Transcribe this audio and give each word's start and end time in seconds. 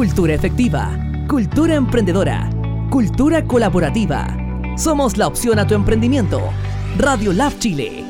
cultura 0.00 0.32
efectiva, 0.32 0.98
cultura 1.28 1.74
emprendedora, 1.74 2.48
cultura 2.88 3.44
colaborativa. 3.44 4.34
Somos 4.78 5.18
la 5.18 5.26
opción 5.26 5.58
a 5.58 5.66
tu 5.66 5.74
emprendimiento. 5.74 6.40
Radio 6.96 7.34
Lab 7.34 7.58
Chile. 7.58 8.02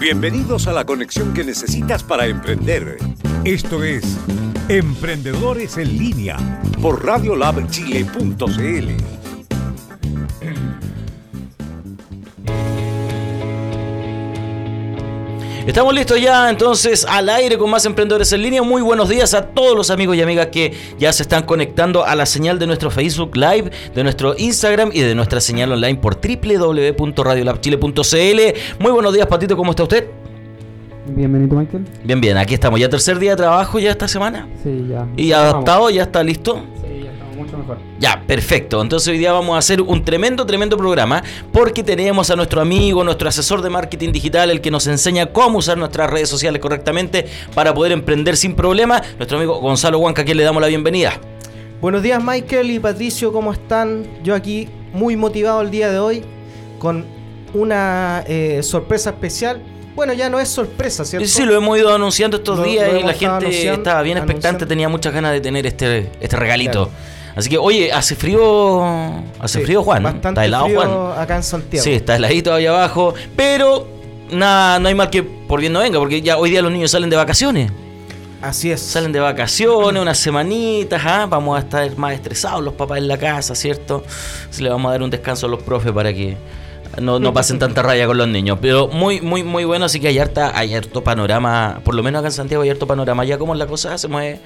Bienvenidos 0.00 0.66
a 0.66 0.72
la 0.72 0.84
conexión 0.84 1.32
que 1.32 1.44
necesitas 1.44 2.02
para 2.02 2.26
emprender. 2.26 2.98
Esto 3.44 3.84
es 3.84 4.18
Emprendedores 4.68 5.78
en 5.78 5.96
línea 5.96 6.38
por 6.82 7.06
radiolabchile.cl. 7.06 9.33
Estamos 15.66 15.94
listos 15.94 16.20
ya 16.20 16.50
entonces 16.50 17.06
al 17.08 17.30
aire 17.30 17.56
con 17.56 17.70
más 17.70 17.86
emprendedores 17.86 18.30
en 18.34 18.42
línea. 18.42 18.62
Muy 18.62 18.82
buenos 18.82 19.08
días 19.08 19.32
a 19.32 19.46
todos 19.46 19.74
los 19.74 19.88
amigos 19.88 20.14
y 20.14 20.20
amigas 20.20 20.48
que 20.48 20.74
ya 20.98 21.10
se 21.10 21.22
están 21.22 21.44
conectando 21.44 22.04
a 22.04 22.14
la 22.14 22.26
señal 22.26 22.58
de 22.58 22.66
nuestro 22.66 22.90
Facebook 22.90 23.34
Live, 23.34 23.70
de 23.94 24.02
nuestro 24.02 24.34
Instagram 24.36 24.90
y 24.92 25.00
de 25.00 25.14
nuestra 25.14 25.40
señal 25.40 25.72
online 25.72 25.96
por 25.96 26.20
www.radiolabchile.cl. 26.20 28.40
Muy 28.78 28.92
buenos 28.92 29.14
días, 29.14 29.26
Patito, 29.26 29.56
¿cómo 29.56 29.70
está 29.70 29.84
usted? 29.84 30.06
Bienvenido, 31.06 31.56
Michael. 31.56 31.86
Bien, 32.04 32.20
bien, 32.20 32.36
aquí 32.36 32.52
estamos. 32.52 32.78
¿Ya 32.78 32.90
tercer 32.90 33.18
día 33.18 33.30
de 33.30 33.36
trabajo 33.36 33.78
ya 33.78 33.90
esta 33.90 34.06
semana? 34.06 34.46
Sí, 34.62 34.88
ya. 34.90 35.06
¿Y 35.16 35.32
adaptado? 35.32 35.88
¿Ya 35.88 36.02
está 36.02 36.22
listo? 36.22 36.62
Mucho 37.54 37.68
mejor. 37.68 37.78
Ya, 37.98 38.22
perfecto. 38.26 38.82
Entonces 38.82 39.08
hoy 39.08 39.18
día 39.18 39.32
vamos 39.32 39.54
a 39.54 39.58
hacer 39.58 39.80
un 39.80 40.04
tremendo, 40.04 40.44
tremendo 40.44 40.76
programa 40.76 41.22
porque 41.52 41.82
tenemos 41.82 42.30
a 42.30 42.36
nuestro 42.36 42.60
amigo, 42.60 43.04
nuestro 43.04 43.28
asesor 43.28 43.62
de 43.62 43.70
marketing 43.70 44.12
digital, 44.12 44.50
el 44.50 44.60
que 44.60 44.70
nos 44.70 44.86
enseña 44.86 45.26
cómo 45.26 45.58
usar 45.58 45.78
nuestras 45.78 46.10
redes 46.10 46.28
sociales 46.28 46.60
correctamente 46.60 47.26
para 47.54 47.72
poder 47.72 47.92
emprender 47.92 48.36
sin 48.36 48.54
problema. 48.54 49.02
Nuestro 49.18 49.38
amigo 49.38 49.60
Gonzalo 49.60 49.98
Huanca, 49.98 50.22
a 50.22 50.24
quien 50.24 50.36
le 50.36 50.44
damos 50.44 50.60
la 50.60 50.68
bienvenida. 50.68 51.20
Buenos 51.80 52.02
días 52.02 52.22
Michael 52.22 52.70
y 52.70 52.78
Patricio, 52.78 53.32
¿cómo 53.32 53.52
están? 53.52 54.06
Yo 54.22 54.34
aquí 54.34 54.68
muy 54.92 55.16
motivado 55.16 55.60
el 55.60 55.70
día 55.70 55.90
de 55.90 55.98
hoy 55.98 56.22
con 56.78 57.04
una 57.52 58.24
eh, 58.26 58.62
sorpresa 58.62 59.10
especial. 59.10 59.62
Bueno, 59.94 60.12
ya 60.12 60.28
no 60.28 60.40
es 60.40 60.48
sorpresa, 60.48 61.04
¿cierto? 61.04 61.28
Sí, 61.28 61.44
lo 61.44 61.54
hemos 61.54 61.78
ido 61.78 61.94
anunciando 61.94 62.38
estos 62.38 62.64
días 62.64 62.90
y 62.98 63.02
la 63.02 63.12
gente 63.12 63.72
estaba 63.72 64.02
bien 64.02 64.18
expectante, 64.18 64.66
tenía 64.66 64.88
muchas 64.88 65.12
ganas 65.12 65.32
de 65.32 65.40
tener 65.40 65.66
este, 65.66 66.10
este 66.20 66.36
regalito. 66.36 66.88
Claro. 66.88 67.14
Así 67.36 67.50
que, 67.50 67.58
oye, 67.58 67.92
hace 67.92 68.14
frío, 68.14 68.84
hace 69.40 69.58
Sí, 69.58 69.64
frío 69.64 69.82
Juan. 69.82 70.06
Está 70.06 70.44
helado 70.44 70.66
frío 70.66 70.80
Juan. 70.80 71.18
acá 71.22 71.36
en 71.36 71.42
Santiago. 71.42 71.82
Sí, 71.82 71.92
está 71.92 72.16
heladito 72.16 72.54
ahí 72.54 72.66
abajo, 72.66 73.14
pero 73.36 73.88
nada, 74.30 74.78
no 74.78 74.88
hay 74.88 74.94
mal 74.94 75.10
que 75.10 75.22
por 75.22 75.60
bien 75.60 75.72
no 75.72 75.80
venga, 75.80 75.98
porque 75.98 76.22
ya 76.22 76.38
hoy 76.38 76.50
día 76.50 76.62
los 76.62 76.72
niños 76.72 76.90
salen 76.90 77.10
de 77.10 77.16
vacaciones. 77.16 77.72
Así 78.40 78.70
es. 78.70 78.80
Salen 78.80 79.10
de 79.10 79.20
vacaciones, 79.20 80.00
unas 80.00 80.18
semanitas, 80.18 81.00
¿ah? 81.04 81.26
vamos 81.26 81.56
a 81.56 81.60
estar 81.60 81.96
más 81.96 82.12
estresados 82.12 82.62
los 82.62 82.74
papás 82.74 82.98
en 82.98 83.08
la 83.08 83.16
casa, 83.16 83.54
¿cierto? 83.54 84.04
Si 84.50 84.62
le 84.62 84.68
vamos 84.68 84.90
a 84.90 84.92
dar 84.92 85.02
un 85.02 85.10
descanso 85.10 85.46
a 85.46 85.48
los 85.48 85.62
profes 85.62 85.92
para 85.92 86.12
que 86.12 86.36
no, 87.00 87.18
no 87.18 87.32
pasen 87.32 87.58
tanta 87.58 87.82
raya 87.82 88.06
con 88.06 88.18
los 88.18 88.28
niños. 88.28 88.58
Pero 88.60 88.88
muy, 88.88 89.20
muy, 89.22 89.42
muy 89.42 89.64
bueno, 89.64 89.86
así 89.86 89.98
que 89.98 90.08
hay, 90.08 90.18
harta, 90.18 90.56
hay 90.56 90.74
harto 90.74 91.02
panorama, 91.02 91.80
por 91.84 91.94
lo 91.94 92.02
menos 92.02 92.20
acá 92.20 92.28
en 92.28 92.32
Santiago 92.32 92.62
hay 92.62 92.70
harto 92.70 92.86
panorama. 92.86 93.24
Ya 93.24 93.38
como 93.38 93.54
la 93.54 93.66
cosa, 93.66 93.94
hacemos 93.94 94.22
eh, 94.22 94.38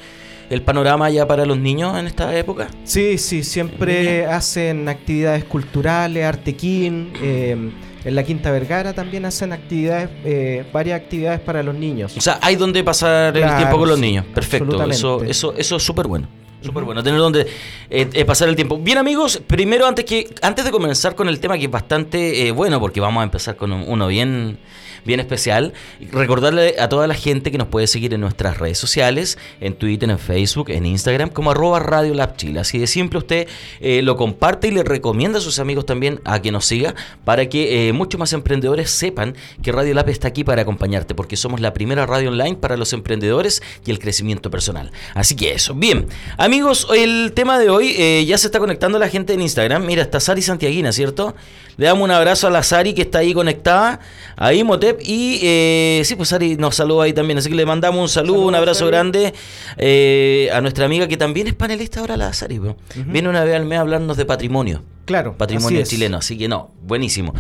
el 0.51 0.63
panorama 0.63 1.11
ya 1.11 1.27
para 1.27 1.45
los 1.47 1.59
niños 1.59 1.99
en 1.99 2.07
esta 2.07 2.37
época. 2.37 2.69
Sí, 2.85 3.19
sí, 3.19 3.43
siempre 3.45 4.27
hacen 4.27 4.89
actividades 4.89 5.45
culturales, 5.45 6.25
Artequín, 6.25 7.13
eh, 7.23 7.71
en 8.05 8.15
la 8.15 8.23
Quinta 8.23 8.51
Vergara 8.51 8.93
también 8.95 9.25
hacen 9.25 9.53
actividades, 9.53 10.09
eh, 10.25 10.65
varias 10.73 11.01
actividades 11.01 11.41
para 11.41 11.63
los 11.63 11.75
niños. 11.75 12.17
O 12.17 12.21
sea, 12.21 12.39
hay 12.43 12.57
donde 12.57 12.83
pasar 12.85 13.37
el 13.37 13.57
tiempo 13.57 13.77
con 13.79 13.89
los 13.89 13.99
niños. 13.99 14.25
Perfecto, 14.33 14.83
eso, 14.91 15.23
eso, 15.25 15.55
eso 15.57 15.77
es 15.77 15.83
súper 15.83 16.07
bueno. 16.07 16.29
Súper 16.61 16.83
bueno, 16.83 17.05
tener 17.05 17.21
donde 17.21 17.43
eh, 17.89 18.09
eh, 18.13 18.25
pasar 18.25 18.49
el 18.49 18.57
tiempo. 18.57 18.79
Bien 18.79 18.99
amigos, 18.99 19.41
primero 19.47 19.87
antes 19.87 20.05
que 20.05 20.29
antes 20.43 20.65
de 20.65 20.73
comenzar 20.73 21.15
con 21.15 21.29
el 21.29 21.39
tema 21.39 21.57
que 21.57 21.67
es 21.67 21.71
bastante 21.71 22.49
eh, 22.49 22.51
bueno, 22.51 22.81
porque 22.81 23.01
vamos 23.01 23.21
a 23.21 23.25
empezar 23.25 23.55
con 23.57 23.73
un- 23.73 23.85
uno 23.87 24.09
bien, 24.09 24.59
bien 25.05 25.21
especial, 25.21 25.73
recordarle 26.13 26.77
a 26.79 26.89
toda 26.89 27.07
la 27.07 27.15
gente 27.15 27.51
que 27.51 27.59
nos 27.59 27.69
puede 27.69 27.87
seguir 27.87 28.15
en 28.15 28.21
nuestras 28.21 28.59
redes 28.59 28.79
sociales, 28.79 29.39
en 29.61 29.75
Twitter, 29.75 30.09
en 30.11 30.19
Facebook, 30.19 30.71
en 30.71 30.87
Instagram, 30.87 31.31
como 31.31 31.51
arroba 31.51 31.81
Radio 31.81 32.15
Lab 32.15 32.37
Chile. 32.37 32.61
Así 32.61 32.79
de 32.79 32.87
simple 32.87 33.19
usted 33.19 33.49
eh, 33.81 34.03
lo 34.03 34.17
comparte 34.17 34.69
y 34.69 34.71
le 34.71 34.83
recomienda 34.83 35.39
a 35.39 35.43
sus 35.43 35.59
amigos 35.59 35.87
también 35.87 36.21
a 36.25 36.41
que 36.41 36.53
nos 36.53 36.67
siga 36.67 36.95
para 37.25 37.49
que 37.49 37.89
eh, 37.89 37.93
muchos 37.93 38.19
más 38.19 38.33
emprendedores 38.33 38.91
sepan 38.91 39.35
que 39.63 39.73
Radio 39.73 39.95
Lab 39.95 40.09
está 40.09 40.29
aquí 40.29 40.45
para 40.45 40.63
acompañarte, 40.63 41.15
porque 41.15 41.37
somos 41.37 41.61
la 41.61 41.73
primera 41.73 42.07
radio 42.07 42.31
online 42.31 42.57
para 42.57 42.77
los 42.77 42.93
emprendedores 42.93 43.63
y 43.85 43.91
el 43.91 43.99
crecimiento 43.99 44.51
personal. 44.51 44.91
Así 45.15 45.37
que 45.37 45.53
eso, 45.53 45.75
bien. 45.75 46.07
Amigos, 46.37 46.87
el 46.95 47.33
tema 47.35 47.59
de 47.59 47.71
hoy 47.71 47.95
eh, 47.99 48.25
ya 48.27 48.39
se 48.39 48.47
está 48.47 48.59
conectando 48.59 48.99
la 48.99 49.09
gente 49.09 49.33
en 49.33 49.43
Instagram. 49.43 49.85
Mira, 49.85 50.03
está 50.03 50.21
Sari 50.21 50.43
Santiaguina, 50.43 50.93
¿cierto? 50.93 51.35
Le 51.77 51.87
damos 51.87 52.05
un 52.05 52.11
abrazo 52.11 52.49
a 52.49 52.51
la 52.51 52.63
Sari 52.63 52.93
que 52.93 53.03
está 53.03 53.19
ahí 53.21 53.33
conectada, 53.33 54.01
ahí 54.37 54.65
Y 55.01 55.41
eh, 55.43 56.03
sí, 56.05 56.15
pues 56.17 56.29
Sari 56.31 56.57
nos 56.57 56.77
saluda 56.77 57.05
ahí 57.05 57.13
también, 57.13 57.39
así 57.39 57.49
que 57.49 57.55
le 57.55 57.67
mandamos 57.67 58.01
un 58.01 58.09
saludo, 58.09 58.47
un 58.47 58.55
abrazo 58.55 58.87
grande 58.87 59.35
eh, 59.77 60.49
a 60.53 60.61
nuestra 60.61 60.87
amiga 60.87 61.07
que 61.09 61.17
también 61.17 61.47
es 61.47 61.55
panelista 61.55 62.01
ahora, 62.01 62.17
la 62.17 62.33
Sari. 62.33 62.59
bro. 62.59 62.77
Viene 63.07 63.29
una 63.29 63.45
vez 63.45 63.55
al 63.57 63.65
mes 63.67 63.79
a 63.79 63.83
hablarnos 63.83 64.17
de 64.17 64.25
patrimonio. 64.25 64.83
Claro, 65.05 65.37
Patrimonio 65.37 65.83
así 65.83 65.91
chileno, 65.97 66.19
así 66.19 66.37
que 66.37 66.49
no, 66.49 66.71
buenísimo. 66.83 67.35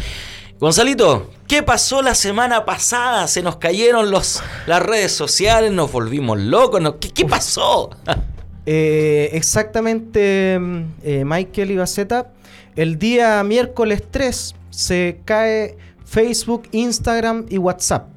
Gonzalito, 0.60 1.31
¿qué 1.47 1.62
pasó 1.62 2.03
la 2.03 2.14
semana 2.14 2.64
pasada? 2.64 3.28
Se 3.28 3.42
nos 3.42 3.56
cayeron 3.56 4.10
los, 4.10 4.42
las 4.66 4.82
redes 4.82 5.12
sociales, 5.12 5.70
nos 5.72 5.92
volvimos 5.92 6.38
locos. 6.38 6.81
nos- 6.81 6.94
¿qué, 7.00 7.10
qué 7.10 7.25
pasó? 7.25 7.91
Eh, 8.70 9.31
exactamente, 9.32 10.58
mm, 10.60 10.82
eh, 11.03 11.22
Michael 11.25 11.70
y 11.70 11.76
Baceta. 11.76 12.32
El 12.76 12.98
día 12.98 13.42
miércoles 13.42 14.03
3 14.10 14.54
se 14.69 15.20
cae 15.25 15.78
Facebook, 16.08 16.69
Instagram 16.72 17.46
y 17.48 17.58
WhatsApp. 17.58 18.08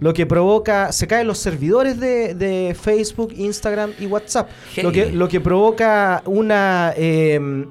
Lo 0.00 0.12
que 0.12 0.26
provoca, 0.26 0.92
se 0.92 1.06
caen 1.06 1.26
los 1.26 1.38
servidores 1.38 1.98
de, 1.98 2.34
de 2.34 2.76
Facebook, 2.78 3.32
Instagram 3.34 3.92
y 3.98 4.06
WhatsApp. 4.06 4.50
Hey. 4.74 4.84
Lo, 4.84 4.92
que, 4.92 5.10
lo 5.10 5.28
que 5.28 5.40
provoca 5.40 6.22
una... 6.26 6.92
eh, 6.96 7.64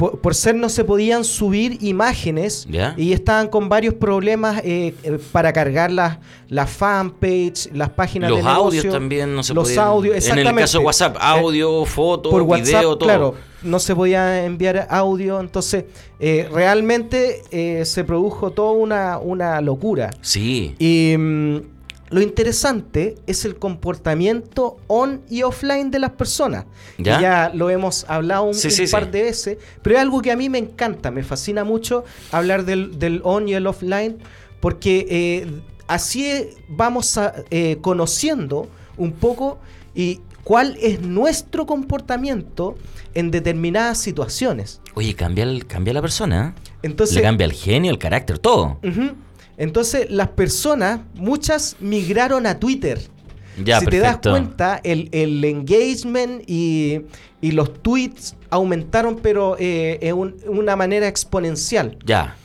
por, 0.00 0.18
por 0.18 0.34
ser 0.34 0.54
no 0.54 0.70
se 0.70 0.82
podían 0.82 1.24
subir 1.24 1.76
imágenes 1.82 2.66
y 2.96 3.12
estaban 3.12 3.48
con 3.48 3.68
varios 3.68 3.92
problemas 3.94 4.62
eh, 4.64 4.94
eh, 5.02 5.18
para 5.30 5.52
cargar 5.52 5.90
las 5.92 6.18
la 6.48 6.66
fanpage, 6.66 7.68
las 7.74 7.90
páginas 7.90 8.30
Los 8.30 8.38
de 8.38 8.44
negocio. 8.44 8.64
audios 8.80 8.92
también 8.94 9.34
no 9.36 9.42
se 9.42 9.52
Los 9.54 9.68
podían. 9.68 9.84
audios, 9.86 10.26
En 10.28 10.38
el 10.38 10.54
caso 10.54 10.78
de 10.78 10.84
WhatsApp, 10.86 11.16
Eh, 11.16 11.18
audio, 11.20 11.84
foto, 11.84 12.30
por 12.30 12.44
video, 12.44 12.96
todo. 12.96 13.06
claro, 13.06 13.34
no 13.62 13.78
se 13.78 13.94
podía 13.94 14.44
enviar 14.46 14.86
audio, 14.90 15.38
entonces 15.38 15.84
eh, 16.18 16.48
realmente 16.50 17.42
eh, 17.50 17.84
se 17.84 18.02
produjo 18.04 18.50
toda 18.52 18.72
una, 18.72 19.18
una 19.18 19.60
locura. 19.60 20.10
Sí. 20.22 20.74
Y 20.78 21.14
mm, 21.16 21.58
lo 22.10 22.20
interesante 22.20 23.14
es 23.26 23.44
el 23.44 23.56
comportamiento 23.56 24.76
on 24.88 25.22
y 25.30 25.42
offline 25.42 25.90
de 25.90 25.98
las 26.00 26.10
personas. 26.10 26.64
¿Ya? 26.98 27.16
Que 27.16 27.22
Ya 27.22 27.50
lo 27.54 27.70
hemos 27.70 28.04
hablado 28.08 28.44
un, 28.44 28.54
Sí, 28.54 28.68
un 28.68 28.72
sí, 28.72 28.86
par 28.88 29.04
sí. 29.04 29.10
de 29.10 29.22
veces, 29.22 29.58
pero 29.82 29.96
es 29.96 30.02
algo 30.02 30.20
que 30.22 30.32
a 30.32 30.36
mí 30.36 30.48
me 30.48 30.58
encanta, 30.58 31.10
me 31.10 31.22
fascina 31.22 31.64
mucho 31.64 32.04
hablar 32.32 32.64
del, 32.64 32.98
del 32.98 33.20
on 33.24 33.48
y 33.48 33.54
el 33.54 33.66
offline, 33.66 34.18
porque 34.60 35.06
eh, 35.08 35.46
así 35.86 36.48
vamos 36.68 37.16
a, 37.16 37.34
eh, 37.50 37.78
conociendo 37.80 38.68
un 38.96 39.12
poco 39.12 39.58
y 39.94 40.20
cuál 40.44 40.76
es 40.80 41.00
nuestro 41.02 41.64
comportamiento 41.66 42.76
en 43.14 43.30
determinadas 43.30 43.98
situaciones. 43.98 44.80
Oye, 44.94 45.14
cambia, 45.14 45.44
el- 45.44 45.66
cambia 45.66 45.94
la 45.94 46.00
persona. 46.02 46.54
¿eh? 46.56 46.70
Entonces, 46.82 47.16
Le 47.16 47.22
cambia 47.22 47.44
el 47.44 47.52
genio, 47.52 47.90
el 47.90 47.98
carácter, 47.98 48.38
todo. 48.38 48.78
Ujú. 48.82 49.12
Entonces, 49.60 50.10
las 50.10 50.28
personas, 50.28 51.00
muchas 51.14 51.76
migraron 51.80 52.46
a 52.46 52.58
Twitter. 52.58 52.98
Ya, 53.62 53.78
si 53.78 53.86
te 53.86 53.98
das 53.98 54.18
cuenta, 54.22 54.80
el, 54.82 55.08
el 55.12 55.44
engagement 55.44 56.42
y, 56.48 57.02
y 57.42 57.50
los 57.52 57.82
tweets 57.82 58.34
aumentaron, 58.48 59.18
pero 59.22 59.56
eh, 59.58 59.98
en 60.00 60.16
un- 60.16 60.34
una 60.48 60.76
manera 60.76 61.06
exponencial. 61.08 61.98
Ya. 62.06 62.36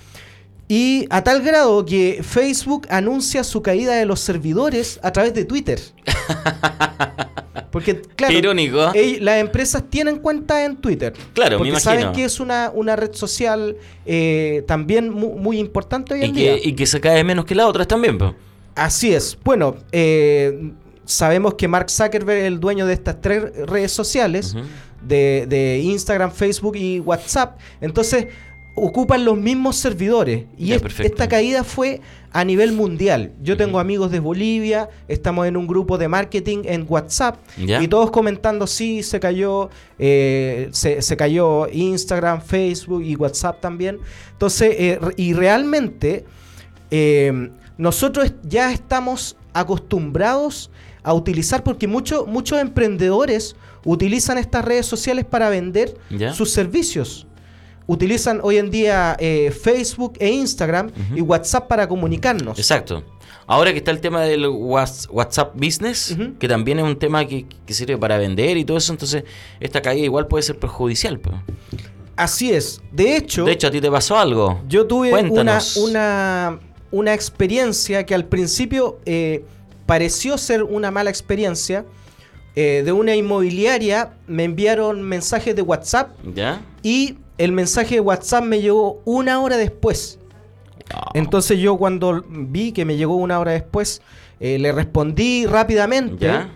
Y 0.67 1.05
a 1.09 1.23
tal 1.23 1.41
grado 1.41 1.85
que 1.85 2.21
Facebook 2.21 2.85
anuncia 2.89 3.43
su 3.45 3.61
caída 3.61 3.93
de 3.95 4.05
los 4.05 4.19
servidores 4.19 4.99
a 5.03 5.11
través 5.11 5.33
de 5.33 5.45
Twitter. 5.45 5.79
Porque, 7.75 8.01
claro, 8.15 8.33
irónico. 8.37 8.89
las 9.19 9.37
empresas 9.41 9.83
tienen 9.89 10.19
cuenta 10.19 10.63
en 10.63 10.77
Twitter. 10.77 11.11
Claro, 11.33 11.51
me 11.51 11.57
porque 11.57 11.69
imagino. 11.71 11.91
saben 11.91 12.11
que 12.13 12.23
es 12.23 12.39
una, 12.39 12.71
una 12.73 12.95
red 12.95 13.11
social 13.13 13.75
eh, 14.05 14.63
también 14.65 15.09
mu- 15.09 15.35
muy, 15.37 15.59
importante 15.59 16.13
hoy 16.13 16.21
Y 16.21 16.23
en 16.23 16.33
día. 16.33 16.55
y 16.63 16.71
que 16.71 16.85
se 16.85 17.01
cae 17.01 17.21
menos 17.25 17.43
que 17.43 17.53
las 17.53 17.65
otras 17.65 17.85
también, 17.85 18.17
pues. 18.17 18.31
Así 18.75 19.13
es. 19.13 19.37
Bueno, 19.43 19.75
eh, 19.91 20.71
sabemos 21.03 21.55
que 21.55 21.67
Mark 21.67 21.89
Zuckerberg 21.89 22.39
es 22.39 22.45
el 22.45 22.61
dueño 22.61 22.85
de 22.85 22.93
estas 22.93 23.19
tres 23.19 23.43
redes 23.67 23.91
sociales, 23.91 24.55
de, 25.01 25.45
de 25.49 25.79
Instagram, 25.79 26.31
Facebook 26.31 26.77
y 26.77 27.01
WhatsApp. 27.01 27.59
Entonces, 27.81 28.27
ocupan 28.75 29.23
los 29.23 29.37
mismos 29.37 29.77
servidores. 29.77 30.45
Y 30.57 30.67
es- 30.75 30.81
esta 31.05 31.27
caída 31.29 31.63
fue 31.63 32.01
a 32.33 32.43
nivel 32.43 32.73
mundial. 32.73 33.31
Yo 33.41 33.55
tengo 33.55 33.79
amigos 33.79 34.11
de 34.11 34.19
Bolivia, 34.19 34.89
estamos 35.07 35.47
en 35.47 35.55
un 35.55 35.65
grupo 35.65 35.97
de 35.97 36.09
marketing 36.09 36.63
en 36.65 36.85
WhatsApp 36.87 37.37
y 37.81 37.87
todos 37.87 38.11
comentando, 38.11 38.67
sí, 38.67 39.01
se 39.03 39.19
cayó, 39.21 39.69
eh, 39.97 40.67
se, 40.71 41.01
se 41.01 41.15
cayó 41.15 41.67
Instagram, 41.71 42.41
Facebook 42.41 43.01
y 43.03 43.15
WhatsApp 43.15 43.61
también. 43.61 43.99
Entonces, 44.33 44.75
eh, 44.77 44.99
y 45.15 45.31
realmente 45.33 46.25
eh, 46.91 47.49
nosotros 47.77 48.33
ya 48.43 48.71
estamos 48.73 49.37
acostumbrados 49.53 50.69
a 51.03 51.13
utilizar, 51.13 51.63
porque 51.63 51.87
muchos 51.87 52.27
muchos 52.27 52.59
emprendedores 52.59 53.55
utilizan 53.85 54.37
estas 54.37 54.65
redes 54.65 54.85
sociales 54.87 55.23
para 55.23 55.49
vender 55.49 55.95
sus 56.33 56.49
servicios. 56.51 57.27
Utilizan 57.87 58.39
hoy 58.43 58.57
en 58.57 58.71
día 58.71 59.15
eh, 59.19 59.51
Facebook 59.51 60.13
e 60.19 60.29
Instagram 60.29 60.91
y 61.15 61.21
WhatsApp 61.21 61.67
para 61.67 61.87
comunicarnos. 61.87 62.57
Exacto. 62.57 63.03
Ahora 63.47 63.71
que 63.73 63.77
está 63.77 63.91
el 63.91 64.01
tema 64.01 64.21
del 64.23 64.47
Whats- 64.47 65.07
WhatsApp 65.11 65.53
Business, 65.55 66.17
que 66.39 66.47
también 66.47 66.79
es 66.79 66.85
un 66.85 66.97
tema 66.97 67.25
que, 67.27 67.45
que 67.65 67.73
sirve 67.75 67.95
para 67.97 68.17
vender 68.17 68.57
y 68.57 68.65
todo 68.65 68.77
eso, 68.77 68.91
entonces 68.91 69.23
esta 69.59 69.81
caída 69.83 70.03
igual 70.05 70.25
puede 70.27 70.41
ser 70.41 70.57
perjudicial. 70.57 71.19
pues. 71.19 71.35
Así 72.15 72.51
es. 72.51 72.81
De 72.91 73.15
hecho, 73.17 73.45
De 73.45 73.51
hecho, 73.51 73.67
a 73.67 73.71
ti 73.71 73.79
te 73.81 73.91
pasó 73.91 74.17
algo. 74.17 74.61
yo 74.67 74.87
tuve 74.87 75.13
una, 75.13 75.59
una, 75.83 76.59
una 76.89 77.13
experiencia 77.13 78.03
que 78.05 78.15
al 78.15 78.25
principio 78.25 78.99
eh, 79.05 79.45
pareció 79.85 80.37
ser 80.39 80.63
una 80.63 80.89
mala 80.89 81.11
experiencia. 81.11 81.85
Eh, 82.57 82.83
de 82.85 82.91
una 82.93 83.13
inmobiliaria 83.15 84.13
me 84.27 84.45
enviaron 84.45 85.01
mensajes 85.01 85.55
de 85.57 85.61
WhatsApp 85.61 86.11
¿Ya? 86.33 86.61
y 86.81 87.17
el 87.37 87.51
mensaje 87.51 87.95
de 87.95 88.01
WhatsApp 88.01 88.43
me 88.43 88.61
llegó 88.61 89.01
una 89.05 89.41
hora 89.41 89.57
después. 89.57 90.19
Entonces 91.13 91.59
yo 91.59 91.77
cuando 91.77 92.23
vi 92.29 92.71
que 92.71 92.85
me 92.85 92.95
llegó 92.95 93.15
una 93.15 93.39
hora 93.39 93.51
después, 93.51 94.01
eh, 94.39 94.59
le 94.59 94.71
respondí 94.71 95.45
rápidamente. 95.45 96.25
¿Ya? 96.25 96.49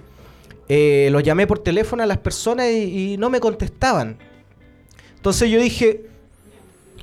Eh, 0.67 1.09
los 1.11 1.23
llamé 1.23 1.47
por 1.47 1.59
teléfono 1.59 2.03
a 2.03 2.05
las 2.05 2.19
personas 2.19 2.67
y, 2.69 3.13
y 3.13 3.17
no 3.17 3.29
me 3.29 3.39
contestaban. 3.39 4.17
Entonces 5.15 5.49
yo 5.49 5.59
dije, 5.59 6.05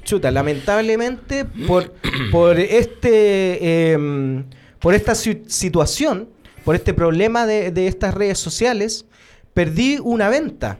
chuta, 0.04 0.30
lamentablemente 0.30 1.44
por, 1.44 1.92
por 2.30 2.58
este 2.60 3.92
em, 3.92 4.44
por 4.78 4.94
esta 4.94 5.14
si- 5.16 5.42
situación, 5.48 6.28
por 6.64 6.76
este 6.76 6.94
problema 6.94 7.44
de, 7.46 7.72
de 7.72 7.88
estas 7.88 8.14
redes 8.14 8.38
sociales, 8.38 9.04
perdí 9.52 9.98
una 10.00 10.28
venta. 10.28 10.78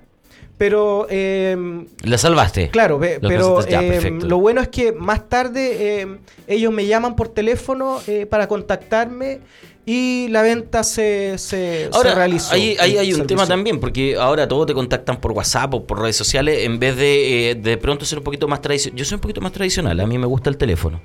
Pero 0.58 1.06
em, 1.10 1.86
La 2.02 2.16
salvaste. 2.18 2.70
Claro, 2.70 2.98
Lo 2.98 3.28
pero 3.28 3.66
ya, 3.68 3.82
eh, 3.82 4.10
lo 4.22 4.38
bueno 4.38 4.60
es 4.62 4.68
que 4.68 4.92
más 4.92 5.28
tarde 5.28 6.00
eh, 6.02 6.18
ellos 6.46 6.72
me 6.72 6.86
llaman 6.86 7.14
por 7.14 7.28
teléfono 7.28 8.00
eh, 8.06 8.24
para 8.26 8.48
contactarme 8.48 9.40
y 9.88 10.26
la 10.30 10.42
venta 10.42 10.82
se, 10.82 11.38
se, 11.38 11.88
Ahora, 11.92 12.10
se 12.10 12.16
realizó. 12.16 12.54
ahí, 12.54 12.76
ahí 12.80 12.96
hay 12.96 13.10
un 13.12 13.18
servicio. 13.18 13.26
tema 13.26 13.46
también, 13.46 13.78
porque 13.78 14.16
ahora 14.16 14.48
todos 14.48 14.66
te 14.66 14.74
contactan 14.74 15.20
por 15.20 15.30
WhatsApp 15.30 15.74
o 15.74 15.86
por 15.86 16.00
redes 16.00 16.16
sociales, 16.16 16.64
en 16.64 16.80
vez 16.80 16.96
de 16.96 17.50
eh, 17.50 17.54
de 17.54 17.76
pronto 17.76 18.04
ser 18.04 18.18
un 18.18 18.24
poquito 18.24 18.48
más 18.48 18.60
tradicional. 18.60 18.98
Yo 18.98 19.04
soy 19.04 19.14
un 19.16 19.20
poquito 19.20 19.40
más 19.40 19.52
tradicional, 19.52 20.00
a 20.00 20.06
mí 20.06 20.18
me 20.18 20.26
gusta 20.26 20.50
el 20.50 20.56
teléfono. 20.56 21.00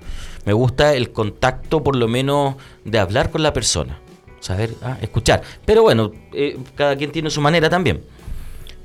Me 0.45 0.53
gusta 0.53 0.95
el 0.95 1.11
contacto, 1.11 1.83
por 1.83 1.95
lo 1.95 2.07
menos, 2.07 2.55
de 2.83 2.97
hablar 2.97 3.29
con 3.29 3.43
la 3.43 3.53
persona. 3.53 3.99
Saber, 4.39 4.71
ah, 4.81 4.97
escuchar. 5.01 5.43
Pero 5.63 5.83
bueno, 5.83 6.11
eh, 6.33 6.57
cada 6.73 6.95
quien 6.95 7.11
tiene 7.11 7.29
su 7.29 7.39
manera 7.41 7.69
también. 7.69 8.01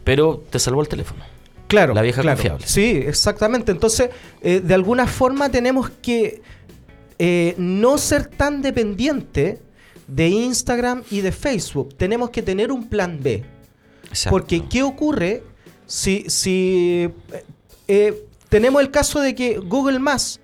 Pero 0.06 0.43
te 0.49 0.61
salvó 0.61 0.81
el 0.81 0.88
teléfono. 0.88 1.23
Claro, 1.67 1.93
La 1.94 2.03
vieja 2.03 2.23
claro. 2.23 2.37
confiable. 2.37 2.67
Sí, 2.67 3.03
exactamente. 3.06 3.73
Entonces, 3.73 4.11
eh, 4.41 4.61
de 4.61 4.75
alguna 4.75 5.08
forma 5.08 5.50
tenemos 5.50 5.91
que 5.91 6.41
eh, 7.19 7.55
no 7.58 7.99
ser 7.99 8.26
tan 8.26 8.62
dependiente 8.62 9.58
de 10.06 10.29
Instagram 10.29 11.03
y 11.11 11.23
de 11.23 11.32
Facebook. 11.32 11.94
Tenemos 11.97 12.31
que 12.31 12.41
tener 12.41 12.70
un 12.70 12.88
plan 12.88 13.19
B. 13.20 13.43
Exacto. 14.08 14.31
Porque, 14.31 14.64
¿qué 14.69 14.85
ocurre 14.85 15.43
si, 15.87 16.25
si 16.29 17.11
eh, 17.32 17.44
eh, 17.88 18.25
tenemos 18.49 18.81
el 18.81 18.93
caso 18.93 19.20
de 19.20 19.35
que 19.35 19.59
Google 19.59 19.99
Más 19.99 20.41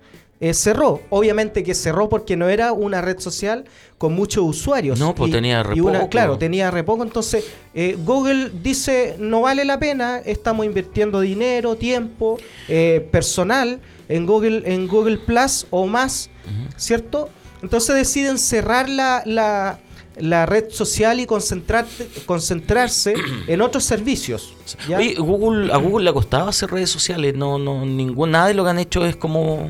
eh, 0.49 0.53
cerró? 0.53 1.01
Obviamente 1.09 1.63
que 1.63 1.73
cerró 1.73 2.09
porque 2.09 2.35
no 2.35 2.49
era 2.49 2.73
una 2.73 3.01
red 3.01 3.19
social 3.19 3.65
con 3.97 4.13
muchos 4.13 4.43
usuarios. 4.43 4.99
No, 4.99 5.15
pues 5.15 5.31
tenía 5.31 5.63
re 5.63 5.75
y 5.75 5.79
una- 5.79 5.99
poco. 5.99 6.09
Claro, 6.09 6.37
tenía 6.37 6.69
re 6.71 6.83
poco. 6.83 7.03
Entonces, 7.03 7.45
eh, 7.73 7.97
Google 8.03 8.51
dice, 8.61 9.15
no 9.19 9.41
vale 9.41 9.63
la 9.63 9.79
pena, 9.79 10.17
estamos 10.25 10.65
invirtiendo 10.65 11.21
dinero, 11.21 11.75
tiempo, 11.77 12.37
eh, 12.67 13.07
personal 13.11 13.79
en 14.09 14.25
Google, 14.25 14.63
en 14.65 14.87
Google 14.87 15.17
Plus 15.19 15.65
o 15.69 15.87
más, 15.87 16.29
¿cierto? 16.75 17.29
Entonces 17.61 17.95
deciden 17.95 18.37
cerrar 18.37 18.89
la, 18.89 19.23
la- 19.25 19.79
la 20.17 20.45
red 20.45 20.65
social 20.69 21.19
y 21.19 21.25
concentrarse 21.25 23.15
en 23.47 23.61
otros 23.61 23.83
servicios. 23.83 24.53
¿ya? 24.87 24.97
Oye, 24.97 25.15
Google, 25.15 25.71
a 25.73 25.77
Google 25.77 26.03
le 26.03 26.09
ha 26.09 26.13
costado 26.13 26.49
hacer 26.49 26.69
redes 26.69 26.89
sociales. 26.89 27.35
No, 27.35 27.57
no, 27.57 27.85
ningún, 27.85 28.31
nada 28.31 28.47
de 28.47 28.53
lo 28.53 28.63
que 28.63 28.69
han 28.69 28.79
hecho 28.79 29.05
es 29.05 29.15
como, 29.15 29.69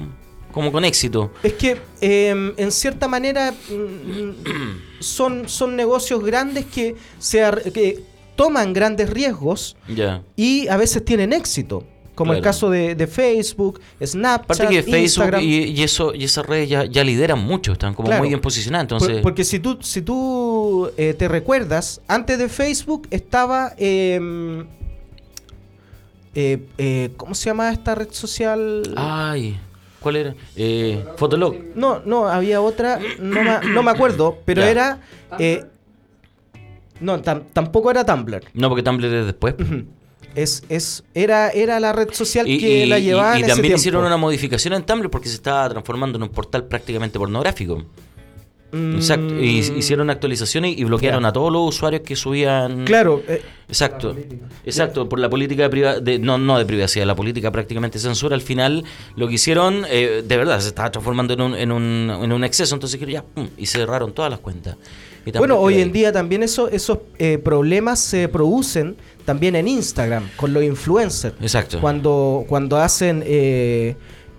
como 0.53 0.71
con 0.71 0.85
éxito. 0.85 1.31
Es 1.43 1.53
que 1.53 1.77
eh, 1.99 2.53
en 2.55 2.71
cierta 2.71 3.09
manera 3.09 3.51
mm, 3.51 4.45
son, 5.01 5.49
son 5.49 5.75
negocios 5.75 6.23
grandes 6.23 6.65
que, 6.65 6.95
se 7.19 7.41
que 7.73 7.99
toman 8.37 8.71
grandes 8.73 9.09
riesgos 9.09 9.75
Ya. 9.89 10.21
y 10.37 10.67
a 10.69 10.77
veces 10.77 11.03
tienen 11.03 11.33
éxito. 11.33 11.83
Como 12.15 12.31
el 12.33 12.41
caso 12.41 12.69
de, 12.69 12.93
de 12.93 13.07
Facebook, 13.07 13.81
Snapchat, 13.99 14.43
Aparte 14.51 14.67
que 14.75 14.83
Facebook 14.83 15.01
Instagram. 15.01 15.41
y, 15.41 15.55
y 15.71 15.81
eso 15.81 16.13
y 16.13 16.25
esas 16.25 16.45
redes 16.45 16.69
ya, 16.69 16.85
ya 16.85 17.03
lideran 17.03 17.39
mucho, 17.39 17.71
están 17.71 17.95
como 17.95 18.05
Claro. 18.07 18.21
muy 18.21 18.27
bien 18.29 18.39
posicionadas. 18.39 18.85
Por- 18.87 18.97
Entonces, 19.01 19.23
porque 19.23 19.43
si 19.43 19.57
tú, 19.57 19.79
si 19.81 20.03
tú 20.03 20.91
eh, 20.95 21.15
te 21.17 21.27
recuerdas, 21.27 22.01
antes 22.07 22.37
de 22.37 22.49
Facebook 22.49 23.07
estaba... 23.09 23.73
eh, 23.79 24.63
eh, 26.35 26.59
eh, 26.77 27.09
¿Cómo 27.17 27.35
se 27.35 27.45
llama 27.45 27.71
esta 27.71 27.95
red 27.95 28.09
social? 28.11 28.83
ay, 28.95 29.59
¿cuál 30.03 30.17
era? 30.17 30.35
Eh, 30.55 31.03
Fotolog. 31.17 31.55
No, 31.75 32.01
no, 32.05 32.27
había 32.27 32.61
otra, 32.61 32.99
no, 33.19 33.41
me- 33.43 33.67
no 33.73 33.81
me 33.81 33.89
acuerdo, 33.91 34.37
pero 34.45 34.61
Ya. 34.61 34.69
era... 34.69 34.99
eh, 35.39 35.63
no, 36.99 37.21
tam- 37.21 37.43
tampoco 37.53 37.89
era 37.89 38.05
Tumblr. 38.05 38.41
No, 38.53 38.69
porque 38.69 38.83
Tumblr 38.83 39.05
es 39.05 39.25
después. 39.25 39.55
Ujú. 39.59 39.85
Es, 40.35 40.63
es, 40.69 41.03
era, 41.13 41.49
era 41.49 41.79
la 41.79 41.93
red 41.93 42.09
social 42.11 42.47
Y, 42.49 42.57
que 42.59 42.85
y- 42.85 42.87
la 42.87 42.97
llevaba 42.99 43.37
y 43.37 43.43
en 43.43 43.47
también 43.47 43.75
hicieron 43.75 44.03
una 44.05 44.17
modificación 44.17 44.73
en 44.73 44.83
Tumblr 44.83 45.09
porque 45.09 45.29
se 45.29 45.35
estaba 45.35 45.69
transformando 45.69 46.17
en 46.17 46.23
un 46.23 46.29
portal 46.29 46.65
prácticamente 46.65 47.19
pornográfico. 47.19 47.83
Mm, 48.73 48.95
Exacto. 48.95 49.39
Y 49.39 49.59
hicieron 49.59 50.09
actualizaciones 50.09 50.77
y 50.77 50.83
bloquearon 50.83 51.23
a 51.25 51.31
todos 51.31 51.51
los 51.53 51.69
usuarios 51.75 52.01
que 52.01 52.15
subían. 52.15 52.85
Claro, 52.85 53.21
eh, 53.27 53.41
Exacto. 53.69 54.15
Exacto, 54.65 55.07
por 55.07 55.19
la 55.19 55.29
política 55.29 55.63
de 55.63 55.69
priva- 55.69 55.99
de, 55.99 56.19
no, 56.19 56.37
no 56.37 56.57
de 56.57 56.65
privacidad, 56.65 57.05
la 57.05 57.15
política 57.15 57.51
prácticamente 57.51 57.99
censura. 57.99 58.35
Al 58.35 58.41
final 58.41 58.83
lo 59.15 59.27
que 59.27 59.35
hicieron, 59.35 59.85
eh, 59.89 60.23
de 60.27 60.37
verdad, 60.37 60.59
se 60.59 60.67
estaba 60.69 60.91
transformando 60.91 61.33
en 61.33 61.41
un, 61.41 61.55
en 61.55 61.71
un, 61.71 62.11
en 62.23 62.31
un 62.31 62.43
exceso. 62.43 62.75
Entonces 62.75 62.99
dijeron 62.99 63.23
ya, 63.23 63.33
pum, 63.33 63.47
y 63.57 63.65
cerraron 63.67 64.11
todas 64.11 64.31
las 64.31 64.39
cuentas. 64.39 64.75
Y 65.25 65.31
bueno, 65.37 65.57
hoy 65.57 65.79
en 65.79 65.91
día 65.93 66.11
también 66.11 66.43
eso, 66.43 66.67
esos 66.67 66.97
eh, 67.17 67.37
problemas 67.37 67.99
se 67.99 68.27
producen 68.27 68.97
también 69.23 69.55
en 69.55 69.69
Instagram 69.69 70.27
con 70.35 70.51
los 70.51 70.61
influencers. 70.63 71.35
Exacto. 71.41 71.79
Cuando, 71.79 72.43
cuando 72.49 72.75
hacen, 72.77 73.23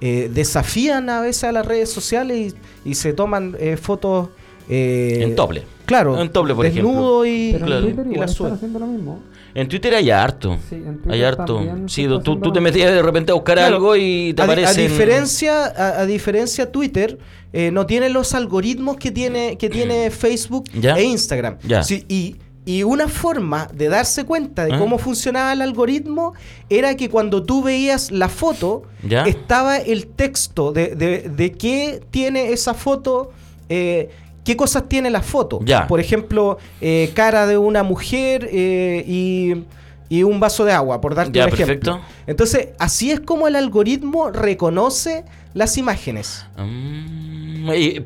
eh, 0.07 0.31
desafían 0.33 1.09
a 1.09 1.21
veces 1.23 1.45
a 1.45 1.53
las 1.53 1.65
redes 1.67 1.91
sociales 1.91 2.55
y, 2.85 2.91
y 2.91 2.95
se 2.95 3.13
toman 3.15 3.57
eh, 3.59 3.77
fotos... 3.77 4.29
eh, 4.69 5.21
En 5.23 5.35
tople. 5.35 5.63
Claro, 5.87 6.21
En 6.21 6.31
tople, 6.31 6.55
por 6.55 6.65
desnudo 6.65 7.25
y, 7.27 7.53
Pero 7.53 7.67
Claro. 7.67 7.87
en 7.89 7.95
Twitter 7.95 8.13
y 8.13 8.15
la 8.19 8.25
están 8.25 8.37
suben. 8.37 8.53
haciendo 8.55 8.79
lo 8.79 8.87
mismo. 8.87 9.23
En 9.55 9.69
Twitter 9.69 9.95
hay 9.95 10.11
harto. 10.11 10.59
Sí, 10.69 10.75
en 10.77 10.97
Twitter 10.97 11.13
hay 11.13 11.23
harto. 11.23 11.63
Sí, 11.87 12.07
tú, 12.25 12.41
tú 12.41 12.53
te 12.53 12.61
metías 12.61 12.91
de 12.93 13.03
repente 13.03 13.31
a 13.33 13.35
buscar 13.35 13.57
Claro. 13.57 13.77
algo 13.77 13.97
y 13.97 14.35
te 14.35 14.43
a, 14.43 14.47
di- 14.55 14.65
a 14.65 14.73
diferencia 14.73 15.65
a, 15.67 16.01
a 16.01 16.07
diferencia 16.07 16.73
Twitter 16.73 17.19
eh, 17.53 17.71
no 17.71 17.87
tiene 17.87 18.09
los 18.09 18.35
algoritmos 18.35 18.97
que 18.97 19.11
tiene 19.13 19.57
que 19.59 19.71
tiene 19.71 20.11
Facebook 20.25 20.65
Ya. 20.81 20.97
e 20.99 21.05
Instagram 21.05 21.59
Ya. 21.63 21.83
Sí, 21.85 22.05
y 22.09 22.37
y 22.67 22.83
una 22.83 23.09
forma 23.09 23.69
de 23.75 23.89
darse 23.89 24.25
cuenta 24.25 24.65
de 24.65 24.73
Ah. 24.75 24.79
cómo 24.79 24.99
funcionaba 24.99 25.53
el 25.53 25.61
algoritmo 25.63 26.33
era 26.71 26.97
que 26.97 27.11
cuando 27.11 27.43
tú 27.43 27.63
veías 27.63 28.11
la 28.11 28.29
foto 28.29 28.85
Ya. 29.07 29.25
estaba 29.25 29.77
el 29.77 30.07
texto 30.07 30.73
de, 30.73 30.95
de, 30.95 31.29
de 31.29 31.53
qué 31.53 32.01
tiene 32.11 32.53
esa 32.53 32.73
foto 32.75 33.33
eh, 33.69 34.09
qué 34.45 34.57
cosas 34.57 34.89
tiene 34.89 35.11
la 35.11 35.21
foto 35.23 35.61
Ya. 35.65 35.87
por 35.87 36.01
ejemplo 36.01 36.57
eh, 36.81 37.11
cara 37.15 37.47
de 37.47 37.59
una 37.59 37.83
mujer 37.83 38.49
eh, 38.51 39.05
y 39.07 39.65
y 40.11 40.23
un 40.23 40.39
vaso 40.39 40.67
de 40.67 40.73
agua, 40.73 41.01
por 41.01 41.15
darte 41.15 41.33
Ya, 41.33 41.47
un 41.47 41.53
ejemplo. 41.55 41.67
perfecto. 41.95 42.01
Entonces, 42.27 42.69
así 42.79 43.11
es 43.11 43.21
como 43.21 43.49
el 43.49 43.57
algoritmo 43.57 44.31
reconoce 44.31 45.25
las 45.55 45.79
imágenes. 45.79 46.45
Mm, 46.59 47.71
y 47.75 48.01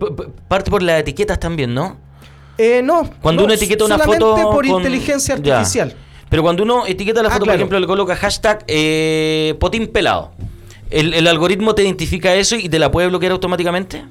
parte 0.46 0.70
por 0.70 0.80
las 0.82 1.00
etiquetas 1.00 1.40
también, 1.40 1.74
¿no? 1.74 1.96
Eh, 2.58 2.82
no. 2.82 3.08
Cuando 3.22 3.42
no, 3.42 3.46
uno 3.46 3.54
etiqueta 3.54 3.84
una 3.84 3.94
solamente 3.96 4.24
foto 4.24 4.50
por 4.50 4.66
con- 4.66 4.76
inteligencia 4.78 5.36
Ya. 5.40 5.56
artificial. 5.58 5.94
Pero 6.28 6.42
cuando 6.42 6.62
uno 6.64 6.86
etiqueta 6.86 7.22
la 7.22 7.28
Ah, 7.28 7.32
foto, 7.32 7.44
claro. 7.44 7.54
por 7.56 7.60
ejemplo, 7.60 7.80
le 7.80 7.86
coloca 7.86 8.16
hashtag 8.16 8.64
eh, 8.66 9.54
potín 9.60 9.86
pelado. 9.86 10.32
¿El, 10.90 11.14
el 11.14 11.26
algoritmo 11.26 11.74
te 11.74 11.82
identifica 11.84 12.34
eso 12.34 12.56
y 12.56 12.68
te 12.68 12.78
la 12.78 12.90
puede 12.90 13.08
bloquear 13.08 13.32
automáticamente? 13.32 14.04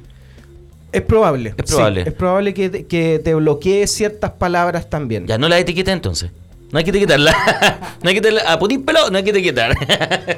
Es 0.91 1.01
probable. 1.01 1.53
Es 1.57 1.65
probable. 1.69 2.03
sí, 2.03 2.09
es 2.09 2.15
probable 2.15 2.53
que, 2.53 2.69
te- 2.69 2.85
que 2.85 3.19
te 3.23 3.35
bloquee 3.35 3.85
ciertas 3.87 4.31
palabras 4.31 4.89
también. 4.89 5.27
Ya 5.27 5.37
no 5.37 5.49
la 5.49 5.59
etiqueta 5.59 5.91
entonces. 5.91 6.31
No 6.71 6.77
hay 6.79 6.83
que 6.83 6.89
etiquetarla. 6.89 7.31
no 8.03 8.09
hay 8.09 8.13
que 8.15 8.19
etiquetarla. 8.19 8.51
A 8.51 8.59
putín 8.59 8.83
pelo 8.83 9.09
no 9.09 9.17
hay 9.17 9.23
que 9.23 9.29
etiquetar. 9.31 9.73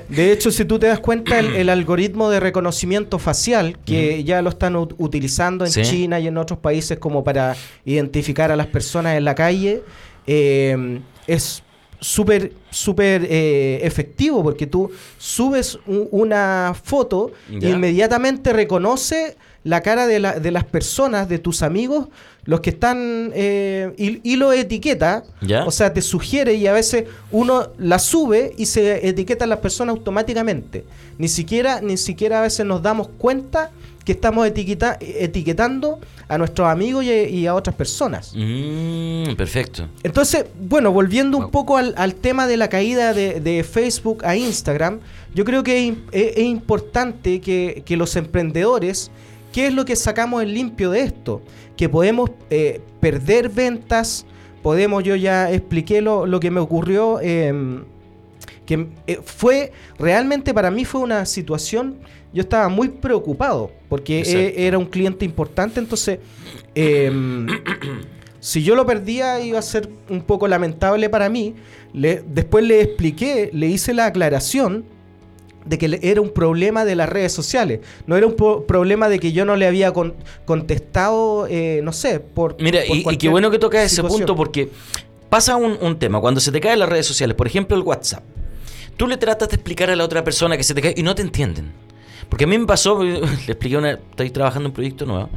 De 0.09 0.31
hecho, 0.31 0.51
si 0.51 0.63
tú 0.65 0.77
te 0.79 0.87
das 0.87 0.99
cuenta, 0.99 1.39
el, 1.39 1.55
el 1.55 1.69
algoritmo 1.69 2.29
de 2.29 2.39
reconocimiento 2.39 3.17
facial, 3.19 3.77
que 3.85 4.23
ya 4.23 4.41
lo 4.41 4.49
están 4.49 4.75
ut- 4.75 4.93
utilizando 4.97 5.65
en 5.65 5.71
Sí. 5.71 5.81
China 5.81 6.19
y 6.19 6.27
en 6.27 6.37
otros 6.37 6.59
países 6.59 6.99
como 6.99 7.23
para 7.23 7.55
identificar 7.85 8.51
a 8.51 8.55
las 8.55 8.67
personas 8.67 9.17
en 9.17 9.25
la 9.25 9.33
calle, 9.35 9.81
eh, 10.27 10.99
es 11.25 11.63
súper, 11.99 12.53
súper 12.69 13.25
eh, 13.29 13.79
efectivo 13.83 14.41
porque 14.43 14.67
tú 14.67 14.89
subes 15.17 15.79
una 15.85 16.73
foto 16.81 17.31
Ya. 17.49 17.67
e 17.67 17.71
inmediatamente 17.71 18.53
reconoce 18.53 19.35
la 19.63 19.81
cara 19.81 20.07
de, 20.07 20.19
la- 20.19 20.39
de 20.39 20.51
las 20.51 20.63
personas, 20.63 21.27
de 21.29 21.37
tus 21.39 21.61
amigos, 21.63 22.07
los 22.45 22.61
que 22.61 22.69
están 22.71 23.31
eh, 23.35 23.93
y, 23.97 24.21
y 24.23 24.35
lo 24.37 24.53
etiqueta, 24.53 25.23
Ya. 25.41 25.65
o 25.65 25.71
sea, 25.71 25.93
te 25.93 26.01
sugiere 26.01 26.53
y 26.55 26.65
a 26.67 26.73
veces 26.73 27.05
uno 27.31 27.67
la 27.77 27.99
sube 27.99 28.53
y 28.57 28.65
se 28.65 29.07
etiqueta 29.07 29.43
a 29.45 29.47
las 29.47 29.59
personas 29.59 29.93
automáticamente. 29.95 30.85
Ni 31.17 31.27
siquiera, 31.27 31.81
ni 31.81 31.97
siquiera 31.97 32.39
a 32.39 32.41
veces 32.43 32.65
nos 32.65 32.81
damos 32.81 33.09
cuenta 33.17 33.71
que 34.05 34.13
estamos 34.13 34.47
etiqueta- 34.47 34.97
etiquetando 35.01 35.99
a 36.27 36.37
nuestros 36.37 36.67
amigos 36.67 37.03
y, 37.03 37.09
y 37.11 37.45
a 37.47 37.53
otras 37.53 37.75
personas. 37.75 38.33
Mm, 38.35 39.33
perfecto. 39.35 39.87
Entonces, 40.03 40.45
bueno, 40.59 40.91
volviendo 40.91 41.37
un 41.37 41.51
poco 41.51 41.77
al, 41.77 41.93
al 41.97 42.15
tema 42.15 42.47
de 42.47 42.57
la 42.57 42.69
caída 42.69 43.13
de, 43.13 43.39
de 43.41 43.63
Facebook 43.63 44.25
a 44.25 44.35
Instagram, 44.35 44.99
yo 45.35 45.43
creo 45.45 45.61
que 45.63 45.89
es- 45.89 46.37
es 46.37 46.43
importante 46.45 47.41
que, 47.41 47.83
que 47.85 47.97
los 47.97 48.15
emprendedores, 48.15 49.11
¿qué 49.51 49.67
es 49.67 49.73
lo 49.73 49.85
que 49.85 49.95
sacamos 49.95 50.43
en 50.43 50.53
limpio 50.53 50.91
de 50.91 51.01
esto? 51.01 51.41
Que 51.75 51.89
podemos 51.89 52.31
eh, 52.49 52.81
perder 52.99 53.49
ventas, 53.49 54.25
podemos, 54.61 55.03
yo 55.03 55.15
ya 55.15 55.51
expliqué 55.51 56.01
lo, 56.01 56.25
lo 56.25 56.39
que 56.39 56.51
me 56.51 56.59
ocurrió, 56.59 57.19
em, 57.21 57.83
que 58.65 58.87
eh, 59.07 59.19
fue, 59.23 59.71
realmente 59.97 60.53
para 60.53 60.69
mí 60.71 60.85
fue 60.85 61.01
una 61.01 61.25
situación, 61.25 61.97
yo 62.33 62.41
estaba 62.41 62.69
muy 62.69 62.89
preocupado, 62.89 63.71
porque 63.87 64.21
eh, 64.21 64.67
era 64.67 64.77
un 64.77 64.85
cliente 64.85 65.25
importante, 65.25 65.79
entonces... 65.79 66.19
em, 66.75 67.47
si 68.41 68.63
yo 68.63 68.73
lo 68.75 68.85
perdía 68.85 69.41
iba 69.41 69.59
a 69.59 69.61
ser 69.61 69.89
un 70.09 70.21
poco 70.21 70.47
lamentable 70.47 71.09
para 71.09 71.27
mí. 71.29 71.55
Le- 71.93 72.23
después 72.25 72.63
le 72.63 72.81
expliqué, 72.81 73.49
le 73.51 73.67
hice 73.67 73.93
la 73.93 74.05
aclaración 74.05 74.85
de 75.69 75.77
que 75.77 75.99
era 76.01 76.19
un 76.19 76.31
problema 76.31 76.83
de 76.83 76.95
las 76.95 77.07
redes 77.07 77.31
sociales. 77.31 77.79
No 78.07 78.17
era 78.17 78.25
un 78.27 78.35
problema 78.67 79.07
de 79.07 79.19
que 79.19 79.31
yo 79.31 79.45
no 79.45 79.55
le 79.55 79.67
había 79.67 79.91
con- 79.93 80.15
contestado, 80.45 81.47
eh, 81.47 81.81
no 81.83 81.93
sé, 81.93 82.19
por... 82.19 82.57
Mira, 82.61 82.81
por 82.87 82.97
y- 82.97 83.05
y, 83.13 83.17
qué 83.17 83.29
bueno 83.29 83.49
que 83.51 83.59
tocas 83.59 83.83
ese 83.85 84.03
punto 84.03 84.35
porque 84.35 84.69
pasa 85.29 85.55
un, 85.55 85.77
un 85.81 85.97
tema. 85.99 86.19
Cuando 86.19 86.39
se 86.41 86.51
te 86.51 86.59
caen 86.59 86.79
las 86.79 86.89
redes 86.89 87.05
sociales, 87.05 87.35
por 87.35 87.47
ejemplo 87.47 87.77
el 87.77 87.83
WhatsApp, 87.83 88.23
tú 88.97 89.07
le 89.07 89.17
tratas 89.17 89.49
de 89.49 89.55
explicar 89.55 89.89
a 89.89 89.95
la 89.95 90.03
otra 90.03 90.23
persona 90.23 90.57
que 90.57 90.63
se 90.63 90.73
te 90.73 90.81
cae 90.81 90.93
y 90.97 91.03
no 91.03 91.15
te 91.15 91.21
entienden. 91.21 91.71
Porque 92.29 92.43
a 92.45 92.47
mí 92.47 92.57
me 92.57 92.65
pasó, 92.65 93.03
le 93.03 93.19
expliqué 93.47 93.77
una, 93.77 93.91
estoy 93.91 94.29
trabajando 94.29 94.67
en 94.67 94.71
un 94.71 94.75
proyecto 94.75 95.05
nuevo 95.05 95.29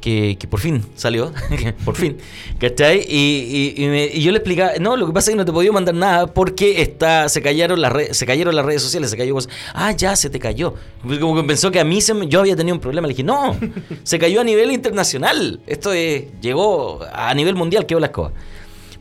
que, 0.00 0.36
que 0.38 0.46
por 0.46 0.60
fin 0.60 0.82
salió, 0.94 1.32
por 1.84 1.96
fin, 1.96 2.16
¿cachai? 2.60 3.00
Y, 3.08 3.74
y, 3.76 3.84
y, 3.84 3.86
me- 3.88 4.06
y 4.06 4.22
yo 4.22 4.30
le 4.30 4.38
explicaba, 4.38 4.72
no, 4.80 4.96
lo 4.96 5.06
que 5.08 5.12
pasa 5.12 5.30
es 5.30 5.34
que 5.34 5.38
no 5.38 5.44
te 5.44 5.52
podía 5.52 5.72
mandar 5.72 5.94
nada 5.94 6.28
porque 6.28 6.80
está, 6.82 7.28
se 7.28 7.42
cayeron 7.42 7.80
las 7.82 7.92
redes, 7.92 8.16
se 8.16 8.24
cayeron 8.24 8.54
las 8.54 8.64
redes 8.64 8.80
sociales, 8.80 9.10
se 9.10 9.16
cayó 9.16 9.34
cosas. 9.34 9.52
Ah, 9.74 9.90
ya, 9.92 10.14
se 10.14 10.30
te 10.30 10.38
cayó. 10.38 10.74
Como 11.20 11.34
que 11.34 11.42
pensó 11.42 11.70
que 11.72 11.80
a 11.80 11.84
mí 11.84 12.00
se 12.00 12.14
me- 12.14 12.28
yo 12.28 12.40
había 12.40 12.54
tenido 12.54 12.76
un 12.76 12.80
problema. 12.80 13.08
Le 13.08 13.12
dije, 13.14 13.24
no, 13.24 13.56
se 14.04 14.18
cayó 14.20 14.40
a 14.40 14.44
nivel 14.44 14.70
internacional. 14.70 15.60
Esto 15.66 15.92
es- 15.92 16.26
llegó 16.40 17.00
a 17.12 17.34
nivel 17.34 17.56
mundial, 17.56 17.84
quedó 17.84 17.98
la 17.98 18.06
escoba. 18.06 18.32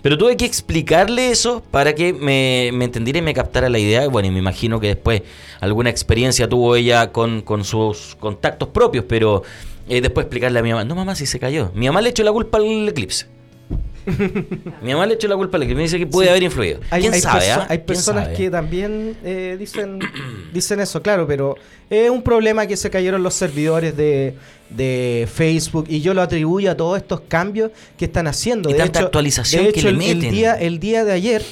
Pero 0.07 0.17
tuve 0.17 0.37
que 0.37 0.45
explicarle 0.45 1.31
eso 1.31 1.61
para 1.69 1.93
que 1.93 2.13
me, 2.13 2.69
me 2.71 2.85
entendiera 2.85 3.19
y 3.19 3.21
me 3.21 3.33
captara 3.33 3.67
la 3.67 3.77
idea. 3.77 4.07
Bueno, 4.07 4.29
y 4.29 4.31
me 4.31 4.39
imagino 4.39 4.79
que 4.79 4.87
después 4.87 5.21
alguna 5.59 5.89
experiencia 5.89 6.47
tuvo 6.47 6.77
ella 6.77 7.11
con, 7.11 7.41
con 7.41 7.65
sus 7.65 8.15
contactos 8.17 8.69
propios, 8.69 9.03
pero 9.05 9.43
eh, 9.89 9.99
después 9.99 10.23
explicarle 10.23 10.59
a 10.59 10.63
mi 10.63 10.69
mamá, 10.69 10.85
no 10.85 10.95
mamá, 10.95 11.13
si 11.15 11.25
se 11.25 11.41
cayó. 11.41 11.73
Mi 11.75 11.87
mamá 11.87 11.99
le 11.99 12.11
echó 12.11 12.23
la 12.23 12.31
culpa 12.31 12.57
al 12.57 12.87
eclipse. 12.87 13.25
mi 14.81 14.91
mamá 14.93 15.05
le 15.05 15.15
echó 15.15 15.27
la 15.27 15.35
culpa 15.35 15.57
al 15.57 15.63
eclipse. 15.63 15.75
Me 15.77 15.83
dice 15.83 15.99
que 15.99 16.07
puede 16.07 16.27
Sí. 16.27 16.31
haber 16.31 16.43
influido. 16.43 16.79
Hay, 16.89 17.01
¿Quién 17.01 17.13
hay 17.13 17.21
sabe? 17.21 17.41
perso- 17.41 17.59
ah? 17.59 17.67
hay 17.69 17.77
¿Quién 17.77 17.85
personas 17.85 18.23
sabe? 18.25 18.35
que 18.37 18.49
también 18.49 19.17
eh, 19.23 19.55
dicen, 19.59 19.99
dicen 20.53 20.79
eso, 20.79 21.01
claro, 21.01 21.27
pero 21.27 21.55
es 21.89 22.09
un 22.09 22.21
problema 22.21 22.65
que 22.67 22.77
se 22.77 22.89
cayeron 22.89 23.21
los 23.23 23.33
servidores 23.33 23.95
de, 23.97 24.35
de 24.69 25.27
Facebook 25.33 25.85
y 25.89 26.01
yo 26.01 26.13
lo 26.13 26.21
atribuyo 26.21 26.71
a 26.71 26.75
todos 26.77 26.97
estos 26.97 27.21
cambios 27.27 27.71
que 27.97 28.05
están 28.05 28.27
haciendo. 28.27 28.69
Y 28.69 28.73
de 28.73 28.79
tanta 28.79 28.99
hecho, 28.99 29.05
actualización 29.07 29.65
de 29.65 29.73
que 29.73 29.79
hecho, 29.79 29.91
le 29.91 29.95
el- 29.95 30.01
el, 30.11 30.17
meten. 30.17 30.31
día, 30.31 30.53
el 30.55 30.79
día 30.79 31.03
de 31.05 31.11
ayer 31.11 31.43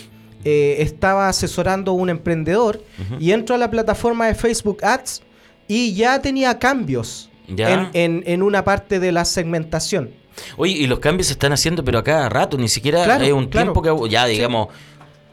eh, 0.44 0.78
estaba 0.80 1.28
asesorando 1.28 1.92
a 1.92 1.94
un 1.96 2.10
emprendedor 2.10 2.82
y 3.20 3.32
entro 3.32 3.56
a 3.56 3.58
la 3.58 3.70
plataforma 3.72 4.28
de 4.28 4.36
Facebook 4.36 4.84
Ads 4.84 5.24
y 5.68 5.94
ya 5.96 6.22
tenía 6.22 6.60
cambios 6.60 7.30
Ya. 7.48 7.72
en, 7.74 7.90
en- 7.94 8.24
en 8.28 8.42
una 8.44 8.64
parte 8.64 9.00
de 9.00 9.12
la 9.12 9.26
segmentación. 9.26 10.12
Oye, 10.58 10.74
y 10.74 10.88
los 10.88 11.00
cambios 11.00 11.28
se 11.28 11.34
están 11.34 11.54
haciendo, 11.54 11.84
pero 11.84 12.00
a 12.00 12.04
cada 12.04 12.30
rato, 12.30 12.58
ni 12.58 12.68
siquiera 12.68 13.04
Claro, 13.04 13.24
es 13.24 13.32
un 13.34 13.48
claro. 13.48 13.74
tiempo 13.74 13.82
que 14.04 14.10
ya, 14.10 14.26
digamos, 14.26 14.68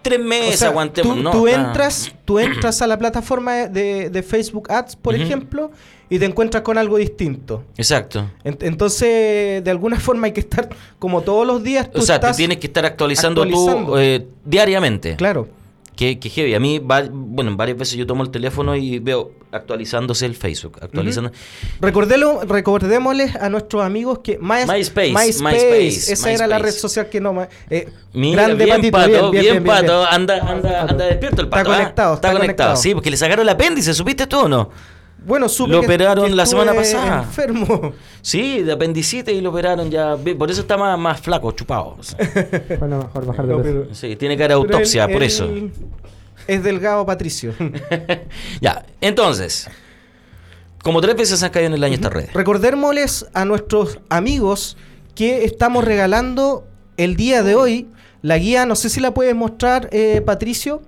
tres 0.02 0.18
meses 0.20 0.54
O 0.54 0.58
sea, 0.58 0.68
aguantemos. 0.68 1.16
tú, 1.16 1.22
no, 1.22 1.30
tú 1.30 1.48
entras, 1.48 2.12
tú 2.24 2.38
entras 2.38 2.82
a 2.82 2.86
la 2.86 2.98
plataforma 2.98 3.68
de, 3.68 4.10
de 4.10 4.22
Facebook 4.22 4.70
Ads, 4.70 4.96
por 4.96 5.14
ejemplo, 5.14 5.70
y 6.10 6.18
te 6.18 6.24
encuentras 6.26 6.62
con 6.62 6.76
algo 6.76 6.96
distinto. 6.98 7.64
Exacto. 7.76 8.28
En- 8.44 8.58
Entonces, 8.60 9.62
de 9.64 9.70
alguna 9.70 9.98
forma 10.00 10.26
hay 10.26 10.32
que 10.32 10.40
estar, 10.40 10.68
como 10.98 11.22
todos 11.22 11.46
los 11.46 11.62
días, 11.62 11.90
tú 11.90 12.00
O 12.00 12.02
sea, 12.02 12.16
estás... 12.16 12.36
te 12.36 12.40
tienes 12.40 12.58
que 12.58 12.66
estar 12.66 12.84
actualizando, 12.84 13.42
actualizando. 13.42 13.92
tú 13.92 13.98
eh, 13.98 14.26
diariamente. 14.44 15.16
Claro. 15.16 15.48
Que, 15.96 16.18
que 16.18 16.30
heavy. 16.30 16.54
A 16.54 16.60
mí, 16.60 16.78
va- 16.78 17.04
bueno, 17.10 17.54
varias 17.54 17.76
veces 17.76 17.96
yo 17.96 18.06
tomo 18.06 18.22
el 18.22 18.30
teléfono 18.30 18.74
y 18.74 18.98
veo 18.98 19.32
actualizándose 19.50 20.24
el 20.24 20.34
Facebook. 20.34 20.78
Actualizando. 20.80 21.30
Recordélo, 21.80 22.40
recordémosles 22.46 23.36
a 23.36 23.50
nuestros 23.50 23.82
amigos 23.84 24.20
que 24.20 24.38
My- 24.38 24.64
MySpace, 24.66 25.12
MySpace, 25.12 25.42
MySpace, 25.42 26.12
esa 26.14 26.32
era 26.32 26.46
la 26.46 26.58
red 26.58 26.72
social 26.72 27.08
que 27.10 27.20
no... 27.20 27.46
Eh, 27.68 27.88
Mira, 28.14 28.44
grande, 28.44 28.64
bien, 28.64 28.76
Patito, 28.76 28.92
pato, 28.98 29.30
bien, 29.30 29.42
bien, 29.42 29.62
bien, 29.62 29.64
pato. 29.64 30.04
Anda, 30.06 30.38
anda, 30.50 30.82
anda 30.82 31.04
despierto 31.06 31.42
el 31.42 31.46
Está 31.48 31.56
pato. 31.58 31.72
¿ah? 31.72 31.76
conectado, 31.76 32.14
Está, 32.14 32.28
está 32.28 32.38
conectado. 32.40 32.68
conectado. 32.70 32.76
Sí, 32.76 32.94
porque 32.94 33.10
le 33.10 33.16
sacaron 33.18 33.42
el 33.42 33.48
apéndice, 33.50 33.92
¿supiste 33.94 34.26
tú 34.26 34.40
o 34.40 34.48
no? 34.48 34.70
Bueno, 35.24 35.48
supe 35.48 35.72
Lo 35.72 35.80
que- 35.80 35.86
operaron 35.86 36.26
que 36.28 36.34
la 36.34 36.46
semana 36.46 36.74
pasada. 36.74 37.22
enfermo. 37.22 37.92
Sí, 38.20 38.62
de 38.62 38.72
apendicitis 38.72 39.34
y 39.34 39.40
lo 39.40 39.50
operaron 39.50 39.90
ya. 39.90 40.16
Por 40.38 40.50
eso 40.50 40.60
está 40.62 40.76
más, 40.76 40.98
más 40.98 41.20
flaco, 41.20 41.52
chupado. 41.52 41.96
Fue 42.78 42.88
lo 42.88 42.98
mejor 42.98 43.26
bajar 43.26 43.46
de 43.46 43.56
peso. 43.56 43.84
Sí, 43.94 44.16
tiene 44.16 44.36
cara 44.36 44.48
de 44.48 44.54
autopsia, 44.54 45.04
él- 45.04 45.12
por 45.12 45.22
él 45.22 45.28
eso. 45.28 45.48
Es 46.46 46.62
delgado 46.64 47.06
Patricio. 47.06 47.54
ya, 48.60 48.84
entonces. 49.00 49.68
Como 50.82 51.00
tres 51.00 51.14
veces 51.16 51.40
han 51.44 51.50
caído 51.50 51.68
en 51.68 51.74
el 51.74 51.84
año 51.84 51.94
estas 51.94 52.12
redes. 52.12 52.32
Recordémosles 52.32 53.26
a 53.34 53.44
nuestros 53.44 54.00
amigos 54.08 54.76
que 55.14 55.44
estamos 55.44 55.84
regalando 55.84 56.66
el 56.96 57.14
día 57.14 57.44
de 57.44 57.54
hoy 57.54 57.86
la 58.22 58.38
guía, 58.38 58.66
no 58.66 58.74
sé 58.74 58.88
si 58.88 58.98
la 59.00 59.12
puedes 59.14 59.34
mostrar, 59.34 59.88
eh, 59.92 60.20
Patricio, 60.24 60.82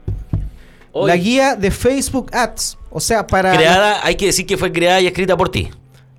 Hoy, 0.95 1.09
la 1.09 1.17
guía 1.17 1.57
de 1.57 1.71
Facebook 1.71 2.31
Ads. 2.33 2.79
O 2.91 3.01
sea, 3.01 3.27
para... 3.27 3.53
creada, 3.57 4.01
hay 4.07 4.15
que 4.15 4.27
decir 4.27 4.47
que 4.47 4.57
fue 4.57 4.71
creada 4.73 5.01
y 5.01 5.07
escrita 5.09 5.37
por 5.37 5.49
ti. 5.51 5.69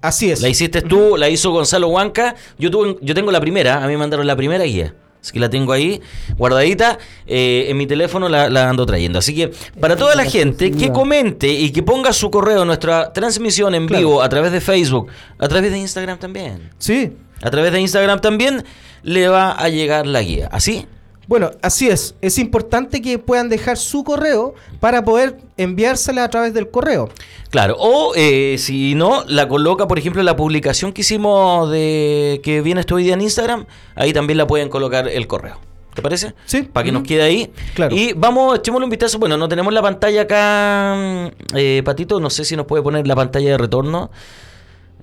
Así 0.01 0.29
es. 0.29 0.41
La 0.41 0.49
hiciste 0.49 0.81
tú, 0.81 1.15
la 1.17 1.29
hizo 1.29 1.49
Gonzalo 1.51 1.87
Huanca. 1.87 2.35
Yo, 2.59 2.69
tuve, 2.69 2.97
yo 3.01 3.15
tengo 3.15 3.31
la 3.31 3.39
primera, 3.39 3.77
a 3.77 3.87
mí 3.87 3.93
me 3.93 3.97
mandaron 3.97 4.27
la 4.27 4.35
primera 4.35 4.63
guía. 4.65 4.93
Así 5.21 5.31
que 5.33 5.39
la 5.39 5.49
tengo 5.49 5.71
ahí 5.73 5.99
guardadita. 6.37 6.99
eh, 7.25 7.65
en 7.69 7.77
mi 7.77 7.87
teléfono 7.87 8.29
la, 8.29 8.47
la 8.49 8.69
ando 8.69 8.85
trayendo. 8.85 9.17
Así 9.17 9.33
que 9.33 9.51
para 9.79 9.95
toda 9.95 10.13
la 10.13 10.25
gente 10.25 10.69
que 10.71 10.91
comente 10.91 11.47
y 11.47 11.71
que 11.71 11.81
ponga 11.81 12.13
su 12.13 12.29
correo 12.29 12.61
en 12.61 12.67
nuestra 12.67 13.11
transmisión 13.13 13.73
en 13.73 13.87
Claro. 13.87 13.99
vivo 14.07 14.21
a 14.21 14.29
través 14.29 14.51
de 14.51 14.61
Facebook, 14.61 15.07
a 15.39 15.47
través 15.47 15.71
de 15.71 15.79
Instagram 15.79 16.19
también. 16.19 16.69
Sí. 16.77 17.13
A 17.41 17.49
través 17.49 17.71
de 17.71 17.79
Instagram 17.81 18.21
también 18.21 18.63
le 19.01 19.27
va 19.27 19.51
a 19.53 19.69
llegar 19.69 20.05
la 20.05 20.21
guía. 20.21 20.47
¿Así? 20.51 20.85
Bueno, 21.27 21.51
así 21.61 21.87
es. 21.87 22.15
Es 22.21 22.37
importante 22.37 23.01
que 23.01 23.19
puedan 23.19 23.49
dejar 23.49 23.77
su 23.77 24.03
correo 24.03 24.53
para 24.79 25.03
poder 25.03 25.37
enviársela 25.57 26.23
a 26.23 26.29
través 26.29 26.53
del 26.53 26.69
correo. 26.69 27.09
Claro, 27.49 27.75
o 27.79 28.13
eh, 28.15 28.57
si 28.59 28.95
no, 28.95 29.23
la 29.27 29.47
coloca, 29.47 29.87
por 29.87 29.97
ejemplo, 29.97 30.21
la 30.23 30.35
publicación 30.35 30.93
que 30.93 31.01
hicimos 31.01 31.71
de 31.71 32.41
que 32.43 32.61
viene 32.61 32.81
este 32.81 32.93
hoy 32.93 33.03
día 33.03 33.13
en 33.13 33.21
Instagram, 33.21 33.65
ahí 33.95 34.13
también 34.13 34.37
la 34.37 34.47
pueden 34.47 34.69
colocar 34.69 35.07
el 35.07 35.27
correo. 35.27 35.59
¿Te 35.95 36.01
parece? 36.01 36.33
Sí. 36.45 36.63
Para 36.63 36.83
que 36.83 36.91
nos 36.91 37.03
quede 37.03 37.21
ahí. 37.21 37.51
Claro. 37.73 37.95
Y 37.95 38.11
vamos, 38.11 38.57
echémosle 38.59 38.83
un 38.83 38.89
vistazo. 38.89 39.17
Bueno, 39.17 39.37
no 39.37 39.47
tenemos 39.47 39.73
la 39.73 39.81
pantalla 39.81 40.23
acá, 40.23 40.93
mm, 40.97 41.55
eh, 41.55 41.81
Patito. 41.85 42.19
No 42.19 42.29
sé 42.29 42.43
si 42.43 42.57
nos 42.57 42.65
puede 42.65 42.83
poner 42.83 43.07
la 43.07 43.15
pantalla 43.15 43.51
de 43.51 43.57
retorno 43.57 44.11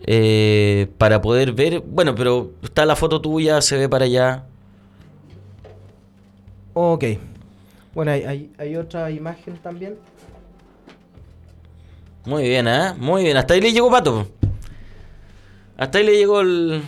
eh, 0.06 0.88
para 0.98 1.22
poder 1.22 1.52
ver. 1.52 1.80
Bueno, 1.80 2.14
pero 2.14 2.52
está 2.62 2.84
la 2.84 2.94
foto 2.94 3.22
tuya, 3.22 3.62
se 3.62 3.78
ve 3.78 3.88
para 3.88 4.04
allá. 4.04 4.44
Ok. 6.74 7.04
Bueno, 7.94 8.12
hay, 8.12 8.22
hay- 8.24 8.52
hay 8.58 8.76
otra 8.76 9.10
imagen 9.10 9.56
también. 9.58 9.96
Muy 12.24 12.44
bien, 12.48 12.68
¿eh? 12.68 12.94
Muy 12.98 13.24
bien. 13.24 13.36
Hasta 13.36 13.54
ahí 13.54 13.60
le 13.60 13.72
llegó 13.72 13.90
Pato. 13.90 14.28
Hasta 15.76 15.98
ahí 15.98 16.04
le 16.06 16.16
llegó 16.16 16.40
el- 16.40 16.82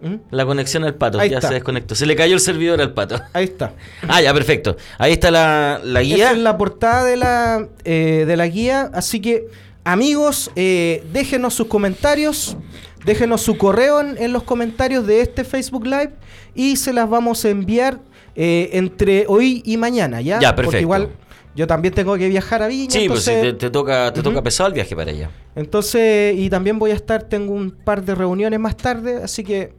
¿Mm? 0.00 0.14
la 0.30 0.46
conexión 0.46 0.84
al 0.84 0.94
Pato. 0.94 1.18
Ahí 1.18 1.28
ya 1.30 1.36
está. 1.38 1.48
se 1.48 1.54
desconectó. 1.54 1.94
Se 1.94 2.06
le 2.06 2.14
cayó 2.16 2.34
el 2.34 2.40
servidor 2.40 2.80
al 2.80 2.94
Pato. 2.94 3.20
Ahí 3.32 3.44
está. 3.44 3.74
Ah, 4.08 4.22
ya, 4.22 4.32
perfecto. 4.32 4.76
Ahí 4.98 5.12
está 5.12 5.30
la, 5.30 5.80
la 5.84 6.00
guía. 6.02 6.16
Esa 6.28 6.32
es 6.32 6.38
la 6.38 6.56
portada 6.56 7.04
de 7.04 7.16
la, 7.16 7.66
eh, 7.84 8.24
de 8.26 8.36
la 8.36 8.46
guía. 8.46 8.90
Así 8.94 9.20
que, 9.20 9.48
amigos, 9.84 10.50
eh, 10.56 11.04
déjenos 11.12 11.54
sus 11.54 11.66
comentarios. 11.66 12.56
Déjenos 13.04 13.40
su 13.42 13.56
correo 13.58 14.00
en, 14.00 14.16
en 14.22 14.32
los 14.32 14.44
comentarios 14.44 15.06
de 15.06 15.22
este 15.22 15.42
Facebook 15.44 15.84
Live. 15.86 16.12
Y 16.54 16.76
se 16.76 16.92
las 16.92 17.08
vamos 17.10 17.44
a 17.44 17.50
enviar 17.50 17.98
eh, 18.42 18.70
entre 18.72 19.26
hoy 19.28 19.62
y 19.66 19.76
mañana, 19.76 20.22
¿ya? 20.22 20.40
Ya, 20.40 20.54
Porque 20.54 20.68
perfecto. 20.70 20.82
igual 20.82 21.08
yo 21.54 21.66
también 21.66 21.92
tengo 21.92 22.16
que 22.16 22.28
viajar 22.28 22.62
a 22.62 22.68
Viña. 22.68 22.90
Sí, 22.90 23.06
pues 23.08 23.26
entonces, 23.28 23.42
te, 23.58 23.66
te 23.66 23.70
toca, 23.70 24.12
te 24.14 24.22
toca 24.22 24.40
pesado 24.42 24.68
el 24.68 24.72
viaje 24.74 24.96
para 24.96 25.10
allá. 25.10 25.30
entonces, 25.56 26.34
y 26.38 26.48
también 26.48 26.78
voy 26.78 26.92
a 26.92 26.94
estar, 26.94 27.24
tengo 27.24 27.52
un 27.52 27.70
par 27.70 28.02
de 28.04 28.14
reuniones 28.14 28.58
más 28.58 28.76
tarde. 28.76 29.20
Así 29.22 29.42
que 29.44 29.72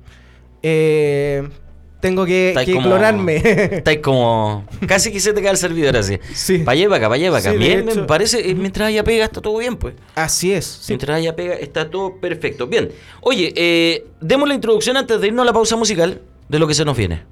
eh, 0.64 1.48
tengo 2.02 2.26
que, 2.26 2.54
que 2.66 2.74
como- 2.74 2.88
clonarme. 2.90 3.36
Estáis 3.44 4.00
como. 4.00 4.66
Casi 4.88 5.12
que 5.12 5.20
se 5.20 5.34
te 5.34 5.42
cae 5.42 5.52
el 5.52 5.58
servidor 5.58 5.96
así. 5.98 6.20
Sí. 6.34 6.60
Pa' 6.60 6.72
allá 6.74 6.84
y 6.86 6.88
pa' 6.88 6.96
acá, 6.98 7.10
pa' 7.10 7.16
allá 7.16 7.28
y 7.28 7.32
pa' 7.32 7.38
acá. 7.38 7.52
Sí, 7.52 7.58
de 7.58 7.64
bien, 7.66 7.86
me 7.86 7.96
parece. 8.04 8.50
eh, 8.50 8.54
Mientras 8.56 8.88
haya 8.90 9.04
pega, 9.04 9.26
está 9.26 9.42
todo 9.42 9.58
bien, 9.58 9.76
pues. 9.78 9.96
Así 10.16 10.52
es. 10.52 10.66
sí. 10.66 10.92
Mientras 10.94 11.18
haya 11.18 11.36
pega, 11.36 11.56
está 11.56 11.90
todo 11.90 12.20
perfecto. 12.20 12.68
Bien. 12.68 12.90
Oye, 13.22 13.54
eh, 13.56 14.06
demos 14.20 14.48
la 14.48 14.56
introducción 14.56 14.98
antes 14.98 15.20
de 15.22 15.28
irnos 15.28 15.44
a 15.44 15.46
la 15.46 15.54
pausa 15.54 15.76
musical 15.78 16.22
de 16.50 16.60
lo 16.60 16.68
que 16.68 16.74
se 16.74 16.86
nos 16.86 16.98
viene. 16.98 17.24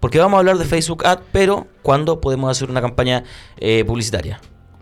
Porque 0.00 0.18
vamos 0.18 0.36
a 0.36 0.40
hablar 0.40 0.58
de 0.58 0.64
Facebook 0.64 1.06
Ad, 1.06 1.20
pero 1.32 1.66
¿cuándo 1.82 2.20
podemos 2.20 2.50
hacer 2.50 2.70
una 2.70 2.80
campaña 2.80 3.24
eh, 3.58 3.84
publicitaria? 3.84 4.40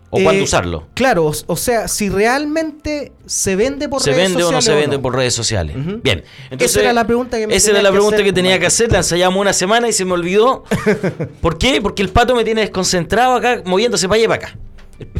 ¿O 0.09 0.19
Eh, 0.19 0.23
cuándo 0.23 0.43
usarlo? 0.43 0.87
Claro, 0.93 1.25
o, 1.25 1.33
o 1.47 1.55
sea, 1.57 1.87
si 1.89 2.07
realmente 2.09 3.11
se 3.25 3.55
vende 3.57 3.89
por 3.89 4.01
¿Se 4.01 4.11
redes 4.11 4.29
vende 4.29 4.43
o 4.43 4.51
no 4.51 4.61
sociales 4.61 4.65
se 4.65 4.81
vende 4.81 4.95
no. 4.97 5.01
por 5.01 5.15
redes 5.15 5.33
sociales? 5.33 5.75
Bien. 6.01 6.23
Esa 6.57 6.79
era 6.79 6.93
la 6.93 7.05
pregunta 7.05 7.37
que 7.37 7.45
me 7.47 7.55
Esa 7.55 7.71
era 7.71 7.81
la 7.81 7.89
que 7.89 7.93
pregunta 7.93 8.15
hacer, 8.17 8.25
que 8.25 8.31
tenía 8.33 8.57
que 8.59 8.67
hacer. 8.67 8.89
La 8.91 8.99
ensayamos 8.99 9.39
una 9.41 9.51
semana 9.53 9.89
y 9.89 9.93
se 9.93 10.05
me 10.05 10.13
olvidó. 10.13 10.63
¿Por 11.41 11.57
qué? 11.57 11.81
Porque 11.81 12.03
el 12.03 12.09
pato 12.09 12.35
me 12.35 12.45
tiene 12.45 12.61
desconcentrado 12.61 13.33
acá, 13.35 13.61
moviéndose 13.65 14.07
para 14.07 14.15
allá 14.15 14.25
y 14.25 14.27
para 14.27 14.47
acá. 14.47 14.57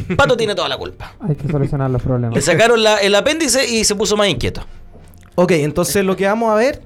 El 0.09 0.15
pato 0.15 0.37
tiene 0.37 0.55
toda 0.55 0.69
la 0.69 0.77
culpa. 0.77 1.15
Hay 1.19 1.35
que 1.35 1.47
solucionar 1.51 1.89
los 1.91 2.01
Le 2.01 2.07
problemas. 2.07 2.43
sacaron 2.45 2.81
la- 2.81 2.97
el 2.99 3.13
apéndice 3.13 3.67
y 3.69 3.83
se 3.83 3.93
puso 3.95 4.15
más 4.15 4.29
inquieto. 4.29 4.61
Ok, 5.35 5.51
entonces 5.51 6.05
lo 6.05 6.15
que 6.15 6.25
vamos 6.27 6.49
a 6.51 6.55
ver 6.55 6.81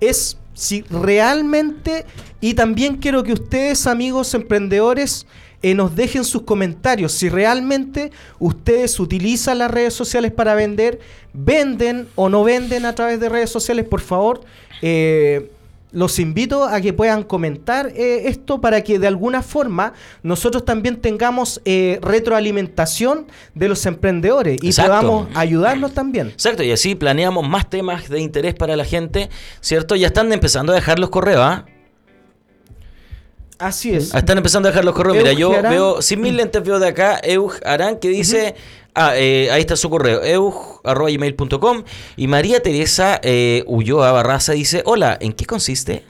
es 0.00 0.38
si 0.54 0.82
realmente, 0.82 2.04
y 2.40 2.54
también 2.54 2.96
quiero 2.96 3.22
que 3.22 3.32
ustedes, 3.32 3.86
amigos 3.86 4.34
emprendedores, 4.34 5.26
eh, 5.62 5.74
nos 5.74 5.94
dejen 5.94 6.24
sus 6.24 6.42
comentarios, 6.42 7.12
si 7.12 7.28
realmente 7.28 8.10
ustedes 8.40 8.98
utilizan 8.98 9.58
las 9.58 9.70
redes 9.70 9.94
sociales 9.94 10.32
para 10.32 10.54
vender, 10.54 10.98
venden 11.32 12.08
o 12.16 12.28
no 12.28 12.42
venden 12.42 12.84
a 12.84 12.94
través 12.94 13.20
de 13.20 13.28
redes 13.28 13.50
sociales, 13.50 13.86
por 13.86 14.00
favor. 14.00 14.40
eh, 14.84 15.51
los 15.92 16.18
invito 16.18 16.64
a 16.64 16.80
que 16.80 16.92
puedan 16.92 17.22
comentar 17.22 17.92
eh, 17.94 18.28
esto 18.28 18.60
para 18.60 18.82
que 18.82 18.98
de 18.98 19.06
alguna 19.06 19.42
forma 19.42 19.92
nosotros 20.22 20.64
también 20.64 20.96
tengamos 20.96 21.60
eh, 21.64 21.98
retroalimentación 22.02 23.26
de 23.54 23.68
los 23.68 23.84
emprendedores 23.86 24.58
y 24.62 24.68
Exacto. 24.68 24.92
podamos 24.92 25.28
ayudarlos 25.34 25.92
también. 25.92 26.28
Exacto, 26.28 26.62
y 26.62 26.72
así 26.72 26.94
planeamos 26.94 27.48
más 27.48 27.68
temas 27.68 28.08
de 28.08 28.20
interés 28.20 28.54
para 28.54 28.76
la 28.76 28.84
gente, 28.84 29.30
¿cierto? 29.60 29.96
Ya 29.96 30.08
están 30.08 30.32
empezando 30.32 30.72
a 30.72 30.74
dejar 30.74 30.98
los 30.98 31.10
correos, 31.10 31.42
¿ah? 31.42 31.66
Así 33.62 33.94
es. 33.94 34.12
Ah, 34.12 34.18
Están 34.18 34.38
empezando 34.38 34.68
a 34.68 34.72
dejar 34.72 34.84
los 34.84 34.92
correos. 34.94 35.16
Mira, 35.18 35.32
yo 35.32 35.52
Arán. 35.52 35.72
veo, 35.72 36.02
sin 36.02 36.20
mis 36.20 36.34
lentes 36.34 36.62
veo 36.64 36.80
de 36.80 36.88
acá, 36.88 37.20
Eug 37.22 37.52
Arán, 37.64 37.98
que 37.98 38.08
dice, 38.08 38.56
ah, 38.92 39.12
eh, 39.16 39.50
ahí 39.52 39.60
está 39.60 39.76
su 39.76 39.88
correo, 39.88 40.20
eug.gmail.com. 40.24 41.84
Y 42.16 42.26
María 42.26 42.60
Teresa 42.60 43.20
eh, 43.22 43.62
Ulloa 43.68 44.10
Barraza 44.10 44.54
dice, 44.54 44.82
hola, 44.84 45.16
¿en 45.20 45.32
qué 45.32 45.44
consiste? 45.46 46.02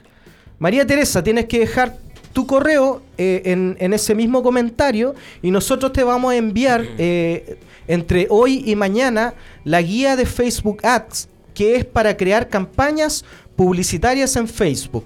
María 0.57 0.87
Teresa, 0.87 1.23
tienes 1.23 1.45
que 1.45 1.59
dejar 1.59 1.95
tu 2.33 2.47
correo 2.47 3.03
eh, 3.19 3.43
en, 3.45 3.77
en 3.79 3.93
ese 3.93 4.15
mismo 4.15 4.41
comentario 4.41 5.13
y 5.43 5.51
nosotros 5.51 5.93
te 5.93 6.03
vamos 6.03 6.33
a 6.33 6.35
enviar 6.35 6.83
eh, 6.97 7.59
entre 7.87 8.25
hoy 8.31 8.63
y 8.65 8.75
mañana 8.75 9.35
la 9.63 9.79
guía 9.83 10.15
de 10.15 10.25
Facebook 10.25 10.79
Ads, 10.83 11.29
que 11.53 11.75
es 11.75 11.85
para 11.85 12.17
crear 12.17 12.49
campañas 12.49 13.23
publicitarias 13.55 14.35
en 14.37 14.47
Facebook. 14.47 15.05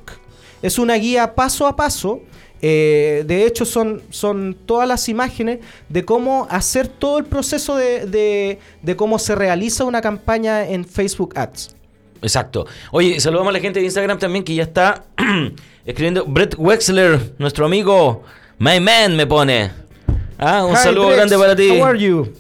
Es 0.62 0.80
una 0.80 0.96
guía 0.96 1.36
paso 1.36 1.68
a 1.68 1.76
paso. 1.76 2.22
Eh, 2.62 3.24
de 3.28 3.46
hecho, 3.46 3.66
son, 3.66 4.02
son 4.10 4.56
todas 4.66 4.88
las 4.88 5.10
imágenes 5.10 5.60
de 5.90 6.04
cómo 6.06 6.48
hacer 6.50 6.88
todo 6.88 7.18
el 7.20 7.26
proceso 7.26 7.76
de, 7.76 8.06
de- 8.06 8.60
de 8.82 8.96
cómo 8.96 9.20
se 9.20 9.36
realiza 9.36 9.84
una 9.84 10.02
campaña 10.02 10.68
en 10.68 10.86
Facebook 10.86 11.34
Ads. 11.38 11.76
Exacto. 12.22 12.66
Oye, 12.92 13.20
saludamos 13.20 13.50
a 13.50 13.54
la 13.54 13.60
gente 13.60 13.80
de 13.80 13.86
Instagram 13.86 14.18
también 14.18 14.44
que 14.44 14.56
ya 14.56 14.64
está 14.64 15.04
escribiendo. 15.86 16.26
Brett 16.26 16.56
Wexler, 16.58 17.34
nuestro 17.38 17.66
amigo, 17.66 18.24
my 18.58 18.80
man, 18.80 19.16
me 19.16 19.28
pone. 19.28 19.72
Ah, 20.40 20.66
un 20.66 20.74
Hi, 20.74 20.78
saludo 20.78 21.10
grande 21.10 21.38
para 21.38 21.56
ti. 21.56 21.70
How 21.70 21.86
are 21.86 22.00
you? 22.00 22.34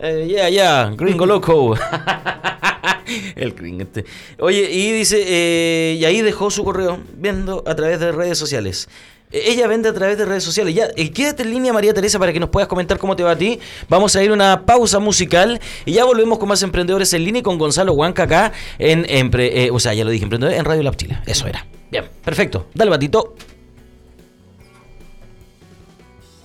Eh, 0.00 0.26
yeah, 0.28 0.48
yeah, 0.48 0.92
gringo 0.96 1.26
loco. 1.26 1.74
El 3.36 3.52
gringo 3.52 3.82
este. 3.82 4.04
Oye, 4.38 4.70
y 4.70 4.92
dice, 4.92 5.22
eh, 5.26 5.96
y 5.98 6.04
ahí 6.04 6.22
dejó 6.22 6.50
su 6.50 6.64
correo 6.64 6.98
viendo 7.16 7.62
a 7.66 7.74
través 7.74 8.00
de 8.00 8.12
redes 8.12 8.38
sociales. 8.38 8.88
Eh, 9.32 9.42
Ella 9.52 9.66
vende 9.66 9.88
a 9.88 9.92
través 9.94 10.18
de 10.18 10.24
redes 10.24 10.44
sociales. 10.44 10.74
Ya, 10.74 10.88
eh, 10.96 11.10
quédate 11.10 11.42
en 11.42 11.50
línea, 11.50 11.72
María 11.72 11.92
Teresa, 11.94 12.18
para 12.18 12.32
que 12.32 12.40
nos 12.40 12.50
puedas 12.50 12.68
comentar 12.68 12.98
cómo 12.98 13.16
te 13.16 13.22
va 13.22 13.32
a 13.32 13.36
ti. 13.36 13.58
Vamos 13.88 14.14
a 14.16 14.22
ir 14.22 14.30
a 14.30 14.34
una 14.34 14.64
pausa 14.66 14.98
musical 14.98 15.60
y 15.84 15.92
ya 15.92 16.04
volvemos 16.04 16.38
con 16.38 16.48
más 16.48 16.62
emprendedores 16.62 17.12
en 17.14 17.24
línea 17.24 17.40
y 17.40 17.42
con 17.42 17.58
Gonzalo 17.58 17.92
Huanca 17.94 18.24
acá 18.24 18.52
en, 18.78 19.04
Empre- 19.04 19.50
eh, 19.52 19.70
o 19.72 19.80
sea, 19.80 19.94
ya 19.94 20.04
lo 20.04 20.10
dije, 20.10 20.24
emprendedor 20.24 20.54
en 20.54 20.64
Radio 20.64 20.82
Lab 20.82 20.96
Chile. 20.96 21.18
Eso 21.26 21.46
era. 21.46 21.66
Bien, 21.90 22.04
perfecto. 22.24 22.66
Dale, 22.74 22.90
batito. 22.90 23.34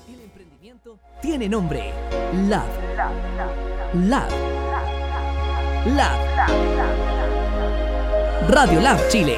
El 0.07 0.21
emprendimiento 0.21 0.97
tiene 1.21 1.47
nombre. 1.49 1.91
Lab. 2.49 2.65
Lab. 3.93 4.29
Lab. 5.95 6.19
Radio 8.49 8.79
Lab 8.81 8.99
Chile. 9.09 9.37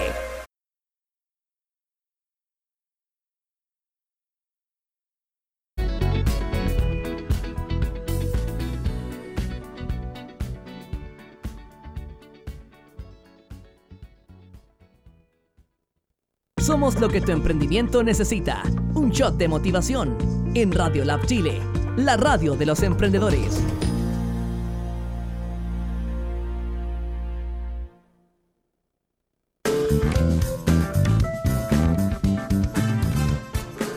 Somos 16.70 17.00
lo 17.00 17.10
que 17.10 17.20
tu 17.20 17.32
emprendimiento 17.32 18.04
necesita. 18.04 18.62
Un 18.94 19.10
shot 19.10 19.38
de 19.38 19.48
motivación. 19.48 20.16
En 20.54 20.72
Radio 20.72 21.04
Lab 21.04 21.26
Chile, 21.26 21.60
la 21.98 22.16
radio 22.16 22.56
de 22.56 22.68
los 22.68 22.84
emprendedores. 22.84 23.64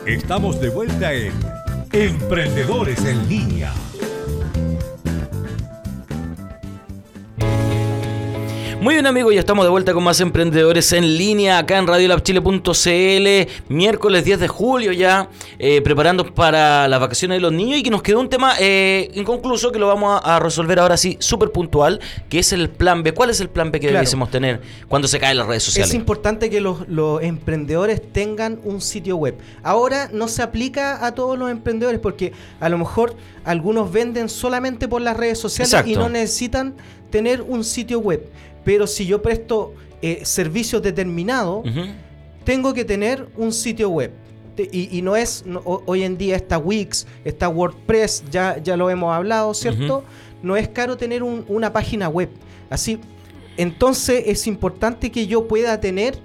Estamos 0.07 0.59
de 0.59 0.69
vuelta 0.69 1.13
en 1.13 1.31
Emprendedores 1.91 3.05
en 3.05 3.29
Línea. 3.29 3.71
Muy 8.83 8.95
bien 8.95 9.07
amigos, 9.07 9.33
ya 9.33 9.39
estamos 9.39 9.63
de 9.63 9.69
vuelta 9.69 9.93
con 9.93 10.03
más 10.03 10.19
emprendedores 10.19 10.91
en 10.91 11.17
línea 11.17 11.57
acá 11.57 11.77
en 11.77 11.87
radiolabchile.cl, 11.87 13.73
miércoles 13.73 14.25
10 14.25 14.39
de 14.41 14.47
julio 14.49 14.91
ya, 14.91 15.29
eh, 15.57 15.81
preparando 15.81 16.35
para 16.35 16.85
las 16.89 16.99
vacaciones 16.99 17.37
de 17.37 17.39
los 17.39 17.53
niños 17.53 17.79
y 17.79 17.83
que 17.83 17.89
nos 17.89 18.01
quedó 18.03 18.19
un 18.19 18.27
tema 18.27 18.55
eh, 18.59 19.09
inconcluso 19.13 19.71
que 19.71 19.79
lo 19.79 19.87
vamos 19.87 20.19
a, 20.21 20.35
a 20.35 20.39
resolver 20.41 20.79
ahora 20.79 20.97
sí, 20.97 21.15
súper 21.21 21.51
puntual, 21.51 22.01
que 22.27 22.39
es 22.39 22.51
el 22.51 22.69
plan 22.69 23.03
B. 23.03 23.13
¿Cuál 23.13 23.29
es 23.29 23.39
el 23.39 23.47
plan 23.47 23.71
B 23.71 23.79
que 23.79 23.87
Claro. 23.87 23.99
debiésemos 23.99 24.29
tener 24.29 24.59
cuando 24.89 25.07
se 25.07 25.17
caen 25.17 25.37
las 25.37 25.47
redes 25.47 25.63
sociales? 25.63 25.89
Es 25.89 25.95
importante 25.95 26.49
que 26.49 26.59
los, 26.59 26.85
los 26.89 27.23
emprendedores 27.23 28.01
tengan 28.11 28.59
un 28.65 28.81
sitio 28.81 29.15
web. 29.15 29.37
Ahora 29.63 30.09
no 30.11 30.27
se 30.27 30.41
aplica 30.43 31.05
a 31.05 31.15
todos 31.15 31.39
los 31.39 31.49
emprendedores 31.49 32.01
porque 32.01 32.33
a 32.59 32.67
lo 32.67 32.77
mejor 32.77 33.15
algunos 33.45 33.93
venden 33.93 34.27
solamente 34.27 34.89
por 34.89 35.01
las 35.01 35.15
redes 35.15 35.39
sociales 35.39 35.73
y 35.87 35.95
no 35.95 36.09
necesitan 36.09 36.75
tener 37.13 37.43
un 37.43 37.63
sitio 37.63 37.99
web. 37.99 38.27
Pero 38.63 38.87
si 38.87 39.05
yo 39.05 39.21
presto 39.21 39.73
eh, 40.01 40.21
servicios 40.25 40.81
determinados, 40.81 41.63
tengo 42.43 42.73
que 42.73 42.83
tener 42.85 43.27
un 43.37 43.51
sitio 43.53 43.89
web. 43.89 44.11
Y, 44.57 44.97
y 44.97 45.01
no 45.01 45.15
es, 45.15 45.45
no- 45.45 45.61
hoy 45.63 46.03
en 46.03 46.17
día 46.17 46.35
está 46.35 46.57
Wix, 46.59 47.07
está 47.25 47.49
WordPress, 47.49 48.23
ya, 48.29 48.57
ya 48.61 48.77
lo 48.77 48.89
hemos 48.89 49.13
hablado, 49.15 49.53
¿cierto? 49.53 50.03
No 50.43 50.55
es 50.57 50.67
caro 50.67 50.95
tener 50.97 51.23
un- 51.23 51.43
una 51.47 51.71
página 51.73 52.07
web. 52.09 52.29
Así, 52.69 52.99
entonces 53.57 54.23
es 54.27 54.45
importante 54.47 55.11
que 55.11 55.25
yo 55.27 55.47
pueda 55.47 55.79
tener 55.79 56.17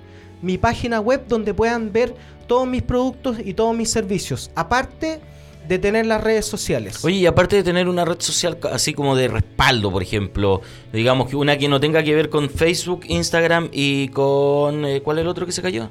mi 0.42 0.58
página 0.58 1.00
web 1.00 1.24
donde 1.28 1.54
puedan 1.54 1.92
ver 1.92 2.14
todos 2.46 2.66
mis 2.66 2.82
productos 2.82 3.38
y 3.44 3.54
todos 3.54 3.76
mis 3.76 3.90
servicios. 3.90 4.50
Aparte 4.54 5.20
de 5.68 5.78
tener 5.78 6.06
las 6.06 6.22
redes 6.22 6.46
sociales. 6.46 7.04
Oye, 7.04 7.16
y 7.16 7.26
aparte 7.26 7.56
de 7.56 7.62
tener 7.62 7.88
una 7.88 8.04
red 8.04 8.20
social 8.20 8.58
así 8.72 8.94
como 8.94 9.14
de 9.16 9.28
respaldo, 9.28 9.90
por 9.92 10.02
ejemplo, 10.02 10.62
digamos 10.92 11.28
que 11.28 11.36
una 11.36 11.58
que 11.58 11.68
no 11.68 11.78
tenga 11.78 12.02
que 12.02 12.14
ver 12.14 12.30
con 12.30 12.48
Facebook, 12.48 13.02
Instagram 13.06 13.68
y 13.72 14.08
con... 14.08 14.84
eh, 14.84 15.02
¿Cuál 15.02 15.18
es 15.18 15.22
el 15.22 15.28
otro 15.28 15.44
que 15.46 15.52
se 15.52 15.60
cayó? 15.62 15.90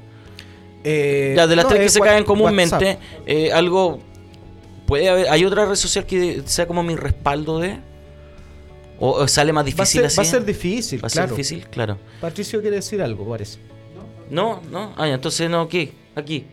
Eh, 0.84 1.34
Ya, 1.36 1.46
de 1.46 1.56
las 1.56 1.64
no, 1.66 1.68
tres 1.70 1.82
que 1.82 1.88
se 1.90 2.00
caen 2.00 2.24
comúnmente, 2.24 2.98
eh, 3.26 3.52
algo... 3.52 4.00
¿Puede 4.86 5.08
haber... 5.08 5.28
¿Hay 5.28 5.44
otra 5.44 5.66
red 5.66 5.74
social 5.76 6.06
que 6.06 6.42
sea 6.46 6.66
como 6.66 6.82
mi 6.82 6.96
respaldo 6.96 7.58
de...? 7.58 7.78
¿O, 9.00 9.10
o 9.12 9.28
sale 9.28 9.52
más 9.52 9.62
Va 9.62 9.66
difícil 9.66 10.00
ser, 10.00 10.06
así? 10.06 10.16
va 10.16 10.22
a 10.22 10.26
ser 10.26 10.44
difícil, 10.44 11.02
¿Va 11.04 11.06
a 11.06 11.10
ser 11.10 11.22
claro. 11.22 11.36
difícil? 11.36 11.66
Claro. 11.68 11.98
Patricio 12.20 12.60
quiere 12.60 12.76
decir 12.76 13.00
algo, 13.00 13.28
parece. 13.28 13.58
No, 14.30 14.60
no. 14.70 14.92
Ah, 14.96 15.06
ya, 15.06 15.14
entonces 15.14 15.48
no, 15.48 15.68
¿qué? 15.68 15.92
Aquí. 16.16 16.46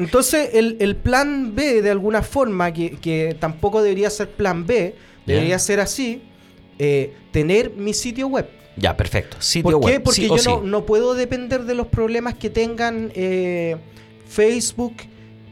Entonces, 0.00 0.50
el, 0.54 0.76
el 0.80 0.96
plan 0.96 1.54
B, 1.54 1.82
de 1.82 1.90
alguna 1.90 2.22
forma, 2.22 2.72
que, 2.72 2.92
que 2.92 3.36
tampoco 3.38 3.82
debería 3.82 4.08
ser 4.10 4.30
plan 4.30 4.66
B, 4.66 4.94
debería 5.26 5.58
ser 5.58 5.80
así, 5.80 6.22
eh, 6.78 7.14
tener 7.32 7.70
mi 7.70 7.92
sitio 7.92 8.26
web. 8.26 8.48
Ya, 8.76 8.96
perfecto. 8.96 9.36
Sitio 9.40 9.78
¿Por 9.78 9.80
qué? 9.80 9.96
web. 9.96 10.02
Porque 10.02 10.22
sí 10.22 10.28
yo 10.44 10.62
no, 10.62 10.86
puedo 10.86 11.14
depender 11.14 11.64
de 11.64 11.74
los 11.74 11.88
problemas 11.88 12.34
que 12.34 12.48
tengan 12.48 13.12
eh, 13.14 13.76
Facebook 14.26 14.94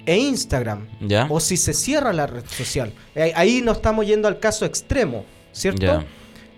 e 0.06 0.16
Instagram. 0.16 0.88
¿Ya? 1.00 1.26
O 1.28 1.38
si 1.38 1.56
se 1.56 1.74
cierra 1.74 2.12
la 2.12 2.26
red 2.26 2.44
social. 2.46 2.92
Eh, 3.14 3.32
Ahí 3.36 3.60
no 3.62 3.72
estamos 3.72 4.06
yendo 4.06 4.28
al 4.28 4.40
caso 4.40 4.64
extremo, 4.64 5.24
¿cierto? 5.52 5.82
Ya. 5.82 6.06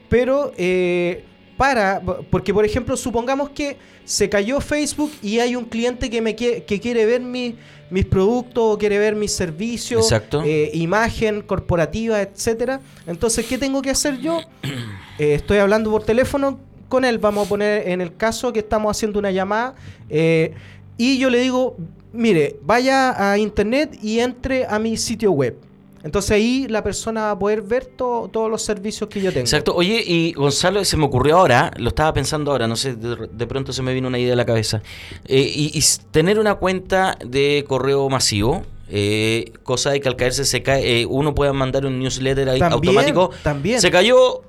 Pero 0.09 0.53
eh, 0.57 1.25
para, 1.61 2.01
porque 2.31 2.55
por 2.55 2.65
ejemplo, 2.65 2.97
supongamos 2.97 3.51
que 3.51 3.77
se 4.07 4.31
cayó 4.31 4.63
Facebook 4.63 5.13
y 5.23 5.41
hay 5.41 5.55
un 5.57 5.67
cliente 5.67 6.09
que 6.09 6.23
me 6.23 6.35
quie- 6.35 6.65
que 6.65 6.81
quiere 6.81 7.05
ver 7.05 7.21
mi- 7.21 7.55
mis 7.91 8.07
productos 8.07 8.79
quiere 8.79 8.99
ver 8.99 9.15
mis 9.15 9.31
servicios, 9.33 10.07
eh, 10.47 10.71
imagen 10.73 11.43
corporativa, 11.43 12.23
etcétera. 12.23 12.81
Entonces, 13.07 13.45
¿qué 13.47 13.59
tengo 13.59 13.83
que 13.83 13.91
hacer 13.91 14.19
yo? 14.21 14.41
Eh, 15.19 15.35
estoy 15.35 15.59
hablando 15.59 15.91
por 15.91 16.03
teléfono 16.03 16.59
con 16.89 17.05
él, 17.05 17.19
vamos 17.19 17.45
a 17.45 17.49
poner 17.51 17.87
en 17.91 18.01
el 18.01 18.17
caso 18.17 18.55
que 18.55 18.61
estamos 18.61 18.97
haciendo 18.97 19.19
una 19.19 19.31
llamada 19.31 19.75
eh, 20.09 20.55
y 20.97 21.19
yo 21.19 21.29
le 21.29 21.41
digo, 21.41 21.77
mire, 22.15 22.57
vaya 22.63 23.33
a 23.33 23.37
internet 23.37 23.99
y 24.03 24.21
entre 24.21 24.65
a 24.65 24.79
mi 24.79 24.97
sitio 24.97 25.31
web. 25.33 25.57
Entonces 26.03 26.31
ahí 26.31 26.67
la 26.69 26.83
persona 26.83 27.23
va 27.23 27.31
a 27.33 27.39
poder 27.39 27.61
ver 27.63 27.85
to- 27.85 28.31
todos 28.33 28.51
los 28.51 28.63
servicios 28.63 29.09
que 29.11 29.21
yo 29.21 29.31
tengo. 29.31 29.41
Exacto. 29.41 29.75
Oye, 29.75 30.03
y 30.07 30.33
Gonzalo, 30.33 30.85
se 30.85 30.97
me 30.97 31.05
ocurrió 31.05 31.37
ahora, 31.39 31.71
lo 31.77 31.89
estaba 31.89 32.13
pensando 32.15 32.51
ahora, 32.53 32.67
no 32.67 32.77
sé, 32.77 32.95
de, 32.95 33.29
de 33.31 33.47
pronto 33.47 33.73
se 33.73 33.83
me 33.83 33.93
vino 33.93 34.09
una 34.09 34.19
idea 34.19 34.33
a 34.33 34.37
la 34.37 34.47
cabeza. 34.47 34.83
Eh, 35.27 35.41
y, 35.55 35.79
y 35.79 35.83
tener 36.11 36.39
una 36.39 36.55
cuenta 36.55 37.19
de 37.25 37.65
correo 37.69 38.09
masivo, 38.09 38.63
eh, 38.89 39.53
cosa 39.63 39.91
de 39.91 40.01
que 40.01 40.09
al 40.09 40.17
caerse 40.17 40.45
se 40.47 40.63
cae, 40.63 41.03
eh, 41.03 41.07
uno 41.07 41.35
pueda 41.35 41.53
mandar 41.53 41.85
un 41.85 41.99
newsletter 41.99 42.49
ahí 42.49 42.59
También, 42.59 42.73
automático. 42.97 43.31
también. 43.43 43.81
Se 43.81 43.91
cayó, 43.91 44.41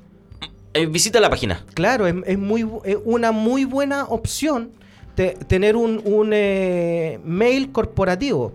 eh, 0.73 0.85
visita 0.85 1.19
la 1.19 1.29
página. 1.29 1.65
Claro, 1.73 2.07
es, 2.07 2.15
es 2.25 2.39
muy, 2.39 2.65
es 2.85 2.97
una 3.03 3.31
muy 3.33 3.65
buena 3.65 4.05
opción 4.05 4.71
te- 5.15 5.37
tener 5.47 5.75
un, 5.75 6.01
un, 6.05 6.31
eh, 6.33 7.19
mail 7.25 7.71
corporativo. 7.73 8.53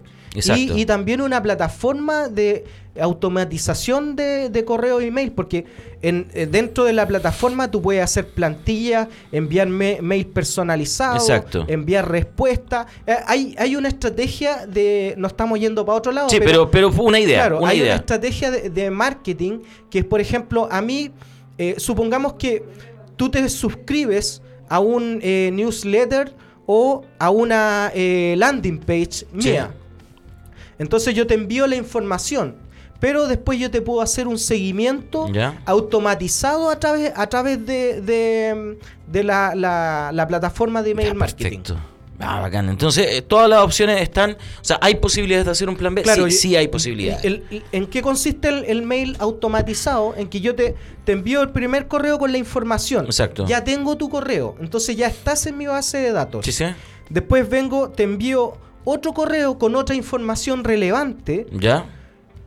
Y, 0.56 0.72
y 0.82 0.86
también 0.86 1.20
una 1.20 1.42
plataforma 1.42 2.28
de 2.28 2.64
automatización 3.20 4.16
de, 4.16 4.48
de 4.50 4.64
correo 4.64 5.00
y 5.00 5.10
mail, 5.10 5.32
porque 5.32 5.64
en, 6.02 6.28
eh, 6.34 6.46
dentro 6.46 6.84
de 6.84 6.92
la 6.92 7.06
plataforma 7.06 7.70
tú 7.70 7.82
puedes 7.82 8.02
hacer 8.02 8.28
plantillas, 8.28 9.08
enviar 9.32 9.68
me- 9.68 10.00
mail 10.00 10.26
personalizados, 10.26 11.28
Exacto. 11.28 11.64
enviar 11.68 12.10
respuestas. 12.10 12.86
Eh, 13.06 13.14
hay, 13.26 13.54
hay 13.58 13.76
una 13.76 13.88
estrategia 13.88 14.66
de... 14.66 15.14
No 15.18 15.26
estamos 15.28 15.58
yendo 15.58 15.84
para 15.84 15.98
otro 15.98 16.12
lado. 16.12 16.28
Sí, 16.28 16.38
pero, 16.38 16.70
pero 16.70 16.90
fue 16.92 17.04
una 17.06 17.18
idea. 17.20 17.40
Claro, 17.40 17.58
una 17.60 17.68
hay 17.68 17.78
idea. 17.78 17.92
una 17.94 18.00
estrategia 18.00 18.50
de, 18.50 18.70
de 18.70 18.90
marketing 18.90 19.60
que 19.90 20.00
es, 20.00 20.04
por 20.04 20.20
ejemplo, 20.20 20.68
a 20.70 20.80
mí, 20.80 21.10
eh, 21.58 21.74
supongamos 21.78 22.34
que 22.34 22.62
tú 23.16 23.30
te 23.30 23.48
suscribes 23.48 24.42
a 24.68 24.80
un 24.80 25.20
eh, 25.22 25.50
newsletter 25.52 26.34
o 26.66 27.04
a 27.18 27.30
una 27.30 27.90
eh, 27.94 28.34
landing 28.36 28.78
page 28.78 29.26
mía. 29.32 29.72
Entonces 30.78 31.14
yo 31.14 31.26
te 31.26 31.34
envío 31.34 31.66
la 31.66 31.76
información, 31.76 32.54
pero 33.00 33.26
después 33.26 33.58
yo 33.58 33.70
te 33.70 33.80
puedo 33.82 34.00
hacer 34.02 34.26
un 34.28 34.38
seguimiento 34.38 35.26
automatizado 35.64 36.70
a 36.70 36.78
través, 36.78 37.12
a 37.14 37.26
través 37.28 37.64
de, 37.66 38.00
de, 38.00 38.78
de 39.06 39.24
la, 39.24 39.54
la- 39.54 40.10
la 40.12 40.26
plataforma 40.28 40.82
de 40.82 40.90
email 40.90 41.14
marketing. 41.14 41.44
perfecto. 41.62 41.76
Ah, 42.18 42.40
bacán. 42.40 42.70
Entonces, 42.70 43.06
eh, 43.10 43.20
todas 43.20 43.46
las 43.46 43.60
opciones 43.62 44.00
están. 44.00 44.30
O 44.32 44.64
sea, 44.64 44.78
¿hay 44.80 44.94
posibilidades 44.94 45.44
de 45.44 45.50
hacer 45.52 45.68
un 45.68 45.76
plan 45.76 45.94
B? 45.94 46.00
Claro, 46.02 46.22
sí, 46.22 46.28
y- 46.28 46.32
sí 46.32 46.56
hay 46.56 46.68
posibilidades. 46.68 47.22
El- 47.26 47.44
el- 47.50 47.62
¿En 47.72 47.86
qué 47.86 48.00
consiste 48.00 48.48
el, 48.48 48.64
el 48.64 48.82
mail 48.82 49.16
automatizado? 49.18 50.14
En 50.16 50.28
que 50.28 50.40
yo 50.40 50.54
te, 50.54 50.74
te 51.04 51.12
envío 51.12 51.42
el 51.42 51.50
primer 51.50 51.88
correo 51.88 52.18
con 52.18 52.32
la 52.32 52.38
información. 52.38 53.04
Exacto. 53.04 53.44
Ya 53.46 53.64
tengo 53.64 53.96
tu 53.98 54.08
correo, 54.08 54.56
entonces 54.60 54.96
ya 54.96 55.08
estás 55.08 55.44
en 55.44 55.58
mi 55.58 55.66
base 55.66 55.98
de 55.98 56.12
datos. 56.12 56.42
¿Sí, 56.46 56.52
sí? 56.52 56.64
Después 57.10 57.48
vengo, 57.50 57.90
te 57.90 58.04
envío 58.04 58.54
otro 58.86 59.12
correo 59.12 59.58
con 59.58 59.74
otra 59.76 59.94
información 59.94 60.64
relevante. 60.64 61.46
¿Ya? 61.52 61.84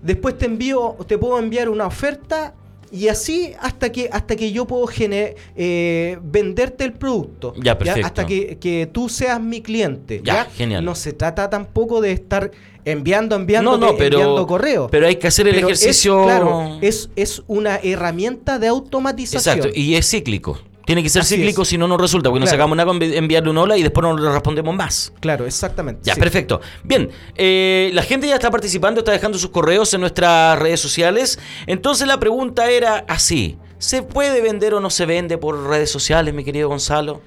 Después 0.02 0.38
te 0.38 0.46
envío, 0.46 0.96
te 1.08 1.18
puedo 1.18 1.38
enviar 1.38 1.68
una 1.70 1.86
oferta 1.86 2.54
y 2.92 3.08
así 3.10 3.52
hasta 3.60 3.92
que 3.92 4.10
hasta 4.12 4.36
que 4.36 4.52
yo 4.52 4.66
puedo 4.66 4.88
gene- 4.88 5.36
eh, 5.56 6.18
venderte 6.24 6.86
el 6.86 6.94
producto. 6.94 7.54
Ya, 7.62 7.78
perfecto. 7.78 8.08
Hasta 8.08 8.26
que, 8.26 8.58
que 8.58 8.90
tú 8.92 9.10
seas 9.10 9.40
mi 9.42 9.62
cliente. 9.62 10.22
Ya, 10.24 10.46
genial. 10.46 10.84
No 10.86 10.96
se 10.96 11.12
trata 11.14 11.50
tampoco 11.50 12.00
de 12.02 12.14
estar 12.14 12.50
enviando, 12.86 13.36
enviando, 13.36 13.78
no, 13.78 13.88
no, 13.92 13.98
pero, 13.98 14.18
enviando 14.20 14.48
correo. 14.48 14.88
pero 14.90 15.06
hay 15.06 15.18
que 15.18 15.28
hacer 15.28 15.48
el 15.50 15.56
Pero 15.56 15.68
es- 15.70 15.82
ejercicio. 15.84 16.24
claro, 16.24 16.80
es, 16.82 17.10
es 17.18 17.44
una 17.48 17.76
herramienta 17.76 18.58
de 18.58 18.68
automatización. 18.70 19.58
Exacto, 19.58 19.78
y 19.80 19.96
es 19.96 20.10
cíclico. 20.10 20.58
Tiene 20.90 21.04
que 21.04 21.10
ser 21.10 21.22
Así 21.22 21.36
cíclico, 21.36 21.64
si 21.66 21.78
no, 21.78 21.88
no 21.88 21.98
resulta. 21.98 22.32
Porque 22.32 22.40
nos 22.40 22.50
sacamos 22.50 22.74
una 22.74 22.82
enviarle 23.16 23.52
un 23.52 23.60
hola 23.60 23.78
y 23.78 23.84
después 23.84 24.02
no 24.02 24.18
le 24.18 24.32
respondemos 24.32 24.74
más. 24.74 25.14
Claro, 25.20 25.46
exactamente. 25.46 26.02
Ya, 26.04 26.16
sí. 26.16 26.20
perfecto. 26.20 26.62
Bien, 26.84 27.12
eh, 27.36 27.92
la 27.94 28.02
gente 28.02 28.28
ya 28.28 28.34
está 28.34 28.50
participando, 28.50 29.02
está 29.02 29.12
dejando 29.12 29.38
sus 29.38 29.52
correos 29.52 29.94
en 29.94 30.02
nuestras 30.02 30.58
redes 30.58 30.80
sociales. 30.80 31.38
Entonces 31.68 32.08
la 32.08 32.20
pregunta 32.20 32.72
era 32.72 33.06
así. 33.08 33.60
¿Se 33.78 34.02
puede 34.02 34.42
vender 34.42 34.74
o 34.74 34.80
no 34.80 34.90
se 34.90 35.06
vende 35.06 35.38
por 35.38 35.68
redes 35.68 35.92
sociales, 35.92 36.34
mi 36.34 36.44
querido 36.44 36.70
Gonzalo? 36.70 37.22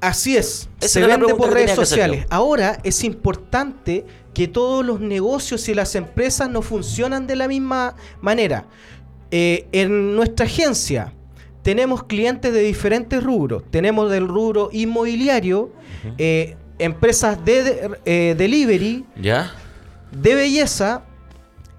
Así 0.00 0.36
es. 0.36 0.68
Esa 0.80 0.88
se 0.88 1.06
vende 1.06 1.32
por 1.36 1.52
redes 1.52 1.76
sociales. 1.76 2.26
Ahora 2.28 2.80
es 2.82 3.04
importante 3.04 4.04
que 4.34 4.48
todos 4.48 4.84
los 4.84 4.98
negocios 4.98 5.68
y 5.68 5.74
las 5.74 5.94
empresas 5.94 6.50
no 6.50 6.60
funcionan 6.60 7.28
de 7.28 7.36
la 7.36 7.46
misma 7.46 7.94
manera. 8.20 8.66
Eh, 9.30 9.68
en 9.70 10.16
nuestra 10.16 10.46
agencia 10.46 11.14
tenemos 11.62 12.04
clientes 12.04 12.52
de 12.52 12.60
diferentes 12.60 13.22
rubros. 13.22 13.62
Tenemos 13.70 14.10
del 14.10 14.26
rubro 14.28 14.70
inmobiliario, 14.72 15.70
eh, 16.18 16.56
empresas 16.78 17.44
de, 17.44 17.62
de- 17.62 17.90
eh, 18.06 18.34
delivery, 18.36 19.04
¿Ya? 19.20 19.52
de 20.12 20.34
belleza 20.34 21.04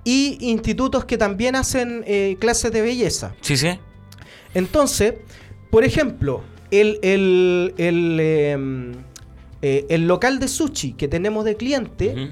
y 0.03 0.37
institutos 0.41 1.05
que 1.05 1.17
también 1.17 1.55
hacen 1.55 2.03
eh, 2.05 2.37
clases 2.39 2.71
de 2.71 2.81
belleza. 2.81 3.33
Sí, 3.41 3.57
sí. 3.57 3.69
Entonces, 4.53 5.15
por 5.69 5.83
ejemplo, 5.83 6.41
el, 6.71 6.99
el, 7.01 7.73
el, 7.77 8.19
em, 8.19 8.91
el 9.61 10.07
local 10.07 10.39
de 10.39 10.47
sushi 10.47 10.93
que 10.93 11.07
tenemos 11.07 11.45
de 11.45 11.55
cliente, 11.55 12.31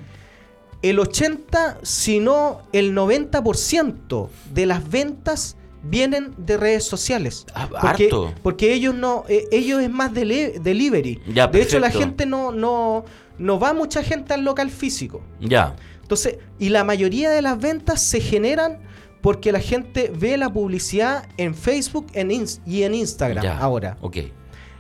el 0.82 1.00
80, 1.00 1.80
si 1.84 2.20
no 2.20 2.62
el 2.74 2.96
90% 2.96 4.30
de 4.54 4.66
las 4.66 4.90
ventas 4.90 5.56
vienen 5.84 6.34
de 6.38 6.58
redes 6.58 6.84
sociales. 6.84 7.46
Ah, 7.54 7.68
porque, 7.70 8.06
harto. 8.06 8.34
porque 8.44 8.74
ellos 8.74 8.94
no, 8.96 9.24
eh, 9.30 9.46
ellos 9.52 9.82
es 9.82 9.90
más 9.90 10.12
dele- 10.14 10.60
delivery. 10.62 11.22
Ya, 11.34 11.48
de 11.48 11.62
hecho, 11.62 11.80
la 11.80 11.90
gente 11.92 12.26
no, 12.26 12.52
no, 12.52 13.06
no 13.38 13.60
va 13.60 13.74
mucha 13.74 14.04
gente 14.04 14.34
al 14.34 14.44
local 14.44 14.70
físico. 14.70 15.22
Ya. 15.40 15.76
Entonces, 16.02 16.38
y 16.58 16.70
la 16.70 16.84
mayoría 16.84 17.30
de 17.30 17.42
las 17.42 17.60
ventas 17.60 18.02
se 18.02 18.20
generan 18.20 18.80
porque 19.22 19.52
la 19.52 19.60
gente 19.60 20.12
ve 20.16 20.38
la 20.38 20.52
publicidad 20.52 21.28
en 21.38 21.54
Facebook 21.54 22.08
en 22.14 22.32
y 22.66 22.84
en 22.84 22.94
Instagram 22.96 23.44
Ya. 23.44 23.58
ahora. 23.58 23.98
Ok. 24.02 24.18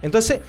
Entonces, 0.01 0.39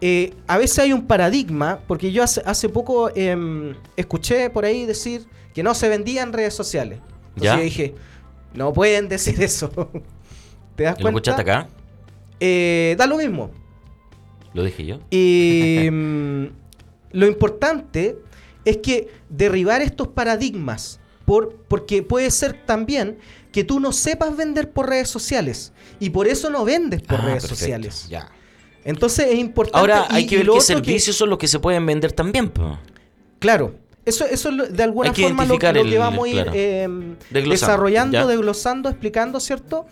eh, 0.00 0.34
a 0.46 0.58
veces 0.58 0.78
hay 0.80 0.92
un 0.92 1.06
paradigma, 1.06 1.80
porque 1.86 2.12
yo 2.12 2.22
hace, 2.22 2.42
hace 2.44 2.68
poco 2.68 3.10
em, 3.14 3.74
escuché 3.96 4.48
por 4.50 4.64
ahí 4.64 4.84
decir 4.86 5.26
que 5.54 5.62
no 5.62 5.74
se 5.74 5.88
vendía 5.88 6.22
en 6.22 6.32
redes 6.32 6.54
sociales. 6.54 7.00
Entonces 7.34 7.42
Ya. 7.42 7.56
yo 7.56 7.62
dije, 7.62 7.94
no 8.54 8.72
pueden 8.72 9.08
decir 9.08 9.42
eso. 9.42 9.70
¿Te 10.76 10.84
das 10.84 10.96
¿Y 10.98 11.02
¿Lo 11.02 11.08
escuchaste 11.08 11.44
cuenta? 11.44 11.60
acá? 11.62 11.70
Eh, 12.40 12.94
da 12.98 13.06
lo 13.06 13.16
mismo. 13.16 13.50
Lo 14.54 14.62
dije 14.62 14.86
yo. 14.86 15.00
Y 15.10 15.88
mm, 15.92 16.44
lo 17.12 17.26
importante 17.26 18.16
es 18.64 18.76
que 18.78 19.08
derribar 19.28 19.82
estos 19.82 20.08
paradigmas, 20.08 21.00
por, 21.24 21.56
porque 21.68 22.02
puede 22.02 22.30
ser 22.30 22.64
también 22.64 23.18
que 23.52 23.64
tú 23.64 23.80
no 23.80 23.92
sepas 23.92 24.36
vender 24.36 24.70
por 24.72 24.88
redes 24.88 25.08
sociales 25.08 25.72
y 26.00 26.10
por 26.10 26.26
eso 26.28 26.48
no 26.50 26.64
vendes 26.64 27.02
por 27.02 27.18
Ah, 27.20 27.22
redes 27.24 27.42
perfecto. 27.42 27.56
sociales. 27.56 28.06
Ya. 28.08 28.30
Entonces 28.84 29.26
es 29.30 29.34
importante. 29.38 29.78
Ahora 29.78 30.06
y- 30.10 30.14
hay 30.16 30.26
que 30.26 30.36
ver 30.38 30.46
qué 30.46 30.52
que- 30.54 30.60
servicios 30.60 31.16
son 31.16 31.30
los 31.30 31.38
que 31.38 31.48
se 31.48 31.58
pueden 31.58 31.84
vender 31.84 32.12
también. 32.12 32.48
po. 32.50 32.78
claro, 33.38 33.74
Eso, 34.08 34.24
eso 34.24 34.50
de 34.50 34.82
alguna 34.82 35.12
que 35.12 35.22
forma 35.22 35.44
lo, 35.44 35.54
lo 35.54 35.58
que 35.58 35.68
el- 35.68 35.98
vamos 35.98 36.24
a 36.26 36.28
ir 36.28 36.34
claro. 36.34 36.52
eh, 36.54 36.88
Desglosando, 37.30 37.50
desarrollando, 37.50 38.12
¿ya? 38.18 38.26
desglosando, 38.26 38.88
explicando, 38.88 39.40
¿cierto? 39.40 39.86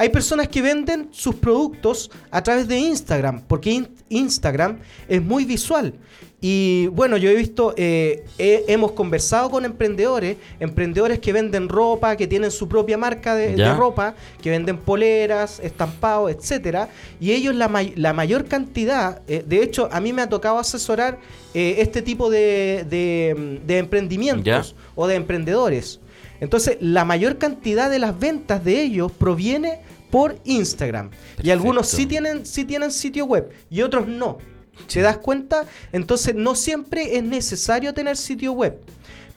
Hay 0.00 0.10
personas 0.10 0.48
que 0.48 0.62
venden 0.62 1.08
sus 1.10 1.34
productos 1.34 2.10
a 2.30 2.42
través 2.42 2.68
de 2.68 2.78
Instagram, 2.78 3.42
porque 3.48 3.70
in- 3.72 3.88
Instagram 4.08 4.78
es 5.08 5.20
muy 5.22 5.44
visual. 5.44 5.94
Y 6.40 6.86
bueno, 6.88 7.16
yo 7.16 7.28
he 7.30 7.34
visto, 7.34 7.74
eh, 7.76 8.24
he- 8.38 8.64
hemos 8.68 8.92
conversado 8.92 9.50
con 9.50 9.64
emprendedores, 9.64 10.36
emprendedores 10.60 11.18
que 11.18 11.32
venden 11.32 11.68
ropa, 11.68 12.16
que 12.16 12.28
tienen 12.28 12.52
su 12.52 12.68
propia 12.68 12.96
marca 12.96 13.34
de, 13.34 13.56
ropa, 13.74 14.14
que 14.40 14.50
venden 14.50 14.78
poleras, 14.78 15.58
estampados, 15.58 16.30
etcétera. 16.30 16.90
Y 17.18 17.32
ellos 17.32 17.56
la, 17.56 17.66
may- 17.66 17.92
la 17.96 18.12
mayor 18.12 18.44
cantidad, 18.44 19.20
eh, 19.26 19.42
de 19.44 19.62
hecho, 19.64 19.88
a 19.90 20.00
mí 20.00 20.12
me 20.12 20.22
ha 20.22 20.28
tocado 20.28 20.58
asesorar 20.60 21.18
eh, 21.54 21.76
este 21.78 22.02
tipo 22.02 22.30
de, 22.30 22.86
de- 22.88 23.60
de 23.66 23.78
emprendimientos 23.78 24.44
Ya. 24.44 24.64
o 24.94 25.08
de 25.08 25.16
emprendedores. 25.16 25.98
Entonces, 26.40 26.76
la 26.80 27.04
mayor 27.04 27.38
cantidad 27.38 27.90
de 27.90 27.98
las 27.98 28.16
ventas 28.16 28.64
de 28.64 28.80
ellos 28.82 29.10
proviene 29.10 29.80
por 30.08 30.36
Instagram. 30.44 31.10
Y 31.42 31.50
algunos 31.50 31.88
sí 31.88 32.06
tienen, 32.06 32.46
sí 32.46 32.64
tienen 32.64 32.92
sitio 32.92 33.24
web 33.24 33.50
y 33.70 33.82
otros 33.82 34.06
no. 34.06 34.38
¿Te 34.86 35.00
das 35.00 35.18
cuenta? 35.18 35.66
Entonces, 35.92 36.34
no 36.34 36.54
siempre 36.54 37.16
es 37.16 37.24
necesario 37.24 37.92
tener 37.92 38.16
sitio 38.16 38.52
web. 38.52 38.78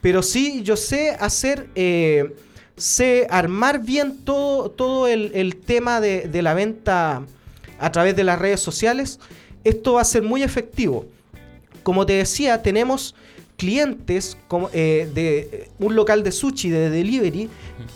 Pero 0.01 0.23
sí, 0.23 0.61
yo 0.63 0.75
sé 0.75 1.11
hacer, 1.19 1.69
eh, 1.75 2.35
sé 2.77 3.27
armar 3.29 3.83
bien 3.83 4.17
todo, 4.23 4.71
todo 4.71 5.07
el, 5.07 5.31
el 5.33 5.55
tema 5.57 6.01
de, 6.01 6.27
de 6.27 6.41
la 6.41 6.53
venta 6.53 7.23
a 7.79 7.91
través 7.91 8.15
de 8.15 8.23
las 8.23 8.39
redes 8.39 8.61
sociales. 8.61 9.19
Esto 9.63 9.93
va 9.93 10.01
a 10.01 10.05
ser 10.05 10.23
muy 10.23 10.43
efectivo. 10.43 11.05
Como 11.83 12.05
te 12.05 12.13
decía, 12.13 12.61
tenemos 12.61 13.15
clientes 13.61 14.37
como, 14.47 14.71
eh, 14.73 15.07
de 15.13 15.39
eh, 15.39 15.69
un 15.77 15.95
local 15.95 16.23
de 16.23 16.31
sushi, 16.31 16.69
de 16.71 16.89
delivery, 16.89 17.47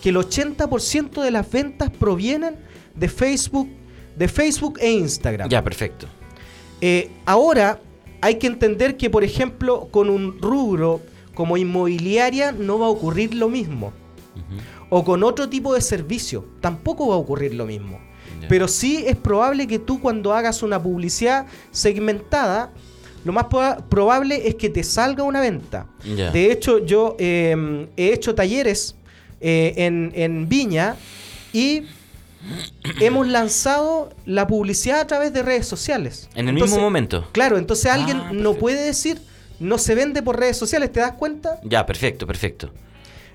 que 0.04 0.10
el 0.10 0.18
80% 0.18 1.24
de 1.24 1.32
las 1.32 1.50
ventas 1.50 1.90
provienen 1.90 2.56
de 2.94 3.10
Facebook, 3.10 3.68
de 4.16 4.28
Facebook 4.28 4.78
e 4.80 4.92
Instagram. 4.92 5.50
Ya, 5.50 5.64
perfecto. 5.64 6.08
Eh, 6.88 7.10
ahora 7.26 7.80
hay 8.22 8.36
que 8.36 8.48
entender 8.48 8.96
que, 8.96 9.10
por 9.10 9.24
ejemplo, 9.24 9.88
con 9.92 10.10
un 10.10 10.40
rubro 10.40 11.02
como 11.34 11.58
inmobiliaria 11.58 12.52
no 12.52 12.78
va 12.80 12.86
a 12.86 12.90
ocurrir 12.90 13.34
lo 13.34 13.50
mismo. 13.50 13.92
O 14.90 15.04
con 15.04 15.24
otro 15.24 15.50
tipo 15.50 15.74
de 15.74 15.82
servicio, 15.82 16.46
tampoco 16.62 17.08
va 17.08 17.16
a 17.16 17.18
ocurrir 17.18 17.54
lo 17.56 17.66
mismo. 17.66 18.00
Pero 18.48 18.68
sí 18.68 19.04
es 19.08 19.16
probable 19.16 19.66
que 19.66 19.80
tú 19.80 20.00
cuando 20.00 20.32
hagas 20.34 20.62
una 20.62 20.78
publicidad 20.82 21.48
segmentada, 21.72 22.72
lo 23.24 23.34
más 23.34 23.46
proba- 23.46 23.84
probable 23.90 24.48
es 24.48 24.54
que 24.56 24.70
te 24.70 24.84
salga 24.84 25.24
una 25.24 25.42
venta. 25.42 25.88
De 26.32 26.52
hecho, 26.52 26.86
yo 26.86 27.16
eh, 27.18 27.88
he 27.98 28.14
hecho 28.14 28.36
talleres 28.36 28.96
eh, 29.42 29.74
en, 29.78 30.12
en 30.16 30.48
Viña 30.48 30.96
y 31.52 31.82
hemos 33.00 33.28
lanzado 33.28 34.10
la 34.26 34.48
publicidad 34.48 35.00
a 35.00 35.08
través 35.08 35.34
de 35.34 35.42
redes 35.44 35.68
sociales. 35.68 36.30
En 36.36 36.48
el 36.48 36.56
Entonces, 36.56 36.76
mismo 36.76 36.84
momento. 36.86 37.28
Claro, 37.32 37.58
entonces 37.58 37.88
alguien 37.92 38.18
Ah, 38.18 38.24
no 38.32 38.52
perfecto. 38.52 38.60
puede 38.60 38.86
decir, 38.86 39.22
no 39.60 39.78
se 39.78 39.96
vende 39.96 40.22
por 40.22 40.40
redes 40.40 40.58
sociales, 40.58 40.92
¿te 40.92 41.00
das 41.00 41.14
cuenta? 41.14 41.60
Ya, 41.64 41.86
perfecto, 41.86 42.28
perfecto. 42.28 42.72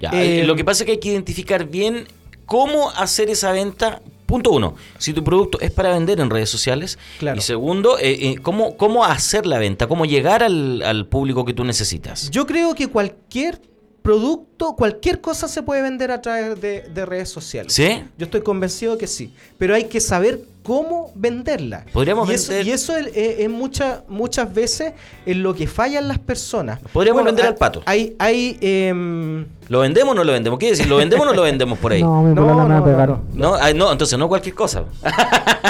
Ya, 0.00 0.10
Eh, 0.12 0.40
eh, 0.40 0.44
lo 0.46 0.54
que 0.56 0.64
pasa 0.64 0.82
es 0.82 0.86
que 0.86 0.92
hay 0.92 1.00
que 1.00 1.08
identificar 1.10 1.66
bien 1.66 2.06
cómo 2.46 2.90
hacer 2.90 3.30
esa 3.30 3.52
venta. 3.52 4.00
Punto 4.26 4.52
uno, 4.52 4.76
si 4.96 5.12
tu 5.12 5.24
producto 5.24 5.58
es 5.60 5.72
para 5.72 5.90
vender 5.90 6.20
en 6.20 6.30
redes 6.30 6.48
sociales. 6.48 6.98
Claro. 7.18 7.36
Y 7.36 7.40
segundo, 7.40 7.98
eh, 7.98 8.12
eh, 8.28 8.36
cómo, 8.40 8.76
cómo 8.76 9.04
hacer 9.04 9.44
la 9.44 9.58
venta, 9.58 9.88
cómo 9.88 10.04
llegar 10.06 10.44
al, 10.44 10.82
al 10.82 11.06
público 11.08 11.44
que 11.44 11.52
tú 11.52 11.64
necesitas. 11.64 12.30
Yo 12.30 12.46
creo 12.46 12.74
que 12.76 12.86
cualquier 12.86 13.60
producto, 14.02 14.46
cualquier 14.76 15.20
cosa 15.20 15.48
se 15.48 15.62
puede 15.62 15.82
vender 15.82 16.10
a 16.10 16.20
través 16.20 16.60
de, 16.60 16.82
de 16.82 17.06
redes 17.06 17.28
sociales. 17.28 17.72
¿Sí? 17.72 18.02
Yo 18.18 18.24
estoy 18.26 18.42
convencido 18.42 18.96
que 18.98 19.06
sí. 19.06 19.32
Pero 19.58 19.74
hay 19.74 19.84
que 19.84 20.00
saber 20.00 20.40
cómo 20.62 21.10
venderla. 21.14 21.84
Podríamos 21.92 22.28
y 22.30 22.34
eso, 22.34 22.52
vender- 22.52 22.66
y 22.66 22.70
eso 22.72 22.96
es, 22.96 23.06
es- 23.08 23.38
es 23.40 23.50
mucha- 23.50 24.02
muchas 24.08 24.52
veces 24.52 24.92
en 25.26 25.42
lo 25.42 25.54
que 25.54 25.66
fallan 25.66 26.06
las 26.06 26.18
personas. 26.18 26.78
Podríamos 26.92 27.24
vender 27.24 27.46
hay- 27.46 27.50
al 27.52 27.56
pato. 27.56 27.82
Hay, 27.86 28.14
hay 28.18 28.58
em, 28.60 29.46
¿Lo 29.68 29.80
vendemos 29.80 30.12
o 30.12 30.14
no 30.16 30.24
lo 30.24 30.32
vendemos? 30.32 30.58
¿Qué 30.58 30.70
decir? 30.70 30.86
¿Lo 30.88 30.96
vendemos 30.96 31.24
o 31.26 31.30
no 31.30 31.34
lo 31.36 31.42
vendemos 31.42 31.78
por 31.78 31.92
ahí? 31.92 32.02
No, 32.10 32.22
mi 32.22 32.28
No, 32.30 32.34
problema 32.34 32.64
me 32.64 32.68
va 32.70 32.76
a 32.76 32.78
no, 32.80 32.84
pegar. 32.84 33.08
no, 33.08 33.22
No, 33.32 33.54
ay, 33.54 33.72
no, 33.74 33.90
entonces 33.90 34.18
no 34.18 34.28
cualquier 34.28 34.54
cosa. 34.54 34.84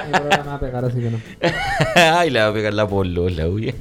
Mi 0.06 0.12
problema 0.12 0.42
me 0.42 0.48
va 0.48 0.54
a 0.54 0.60
pegar, 0.60 0.84
así 0.84 0.98
que 0.98 1.10
no. 1.10 1.20
Ay, 1.94 2.30
le 2.30 2.40
va 2.40 2.48
a 2.48 2.52
pegar 2.52 2.74
la 2.74 2.88
polola, 2.88 3.46
uy. 3.46 3.72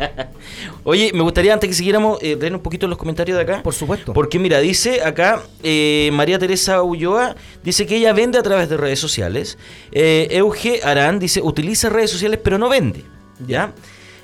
Oye, 0.84 1.12
me 1.13 1.22
gustaría 1.22 1.54
antes 1.54 1.67
que 1.69 1.74
siguiéramos 1.74 2.22
eh, 2.22 2.38
leer 2.39 2.54
un 2.54 2.62
poquito 2.62 2.88
los 2.88 2.98
comentarios 2.98 3.38
de 3.38 3.43
acá. 3.43 3.63
Por 3.63 3.74
supuesto. 3.74 4.13
Porque 4.13 4.38
mira, 4.39 4.60
acá 5.04 5.44
eh, 5.64 6.10
María 6.14 6.40
Teresa 6.40 6.82
Ulloa, 6.84 7.36
dice 7.64 7.86
que 7.86 7.98
ella 7.98 8.14
vende 8.14 8.38
a 8.38 8.44
través 8.44 8.70
de 8.70 8.78
redes 8.78 9.00
sociales. 9.00 9.58
Eh, 9.92 10.28
Euge 10.32 10.82
Arán 10.84 11.20
dice, 11.20 11.42
utiliza 11.42 11.90
redes 11.90 12.12
sociales 12.12 12.40
pero 12.44 12.58
no 12.58 12.70
vende. 12.70 13.04
¿Ya? 13.48 13.74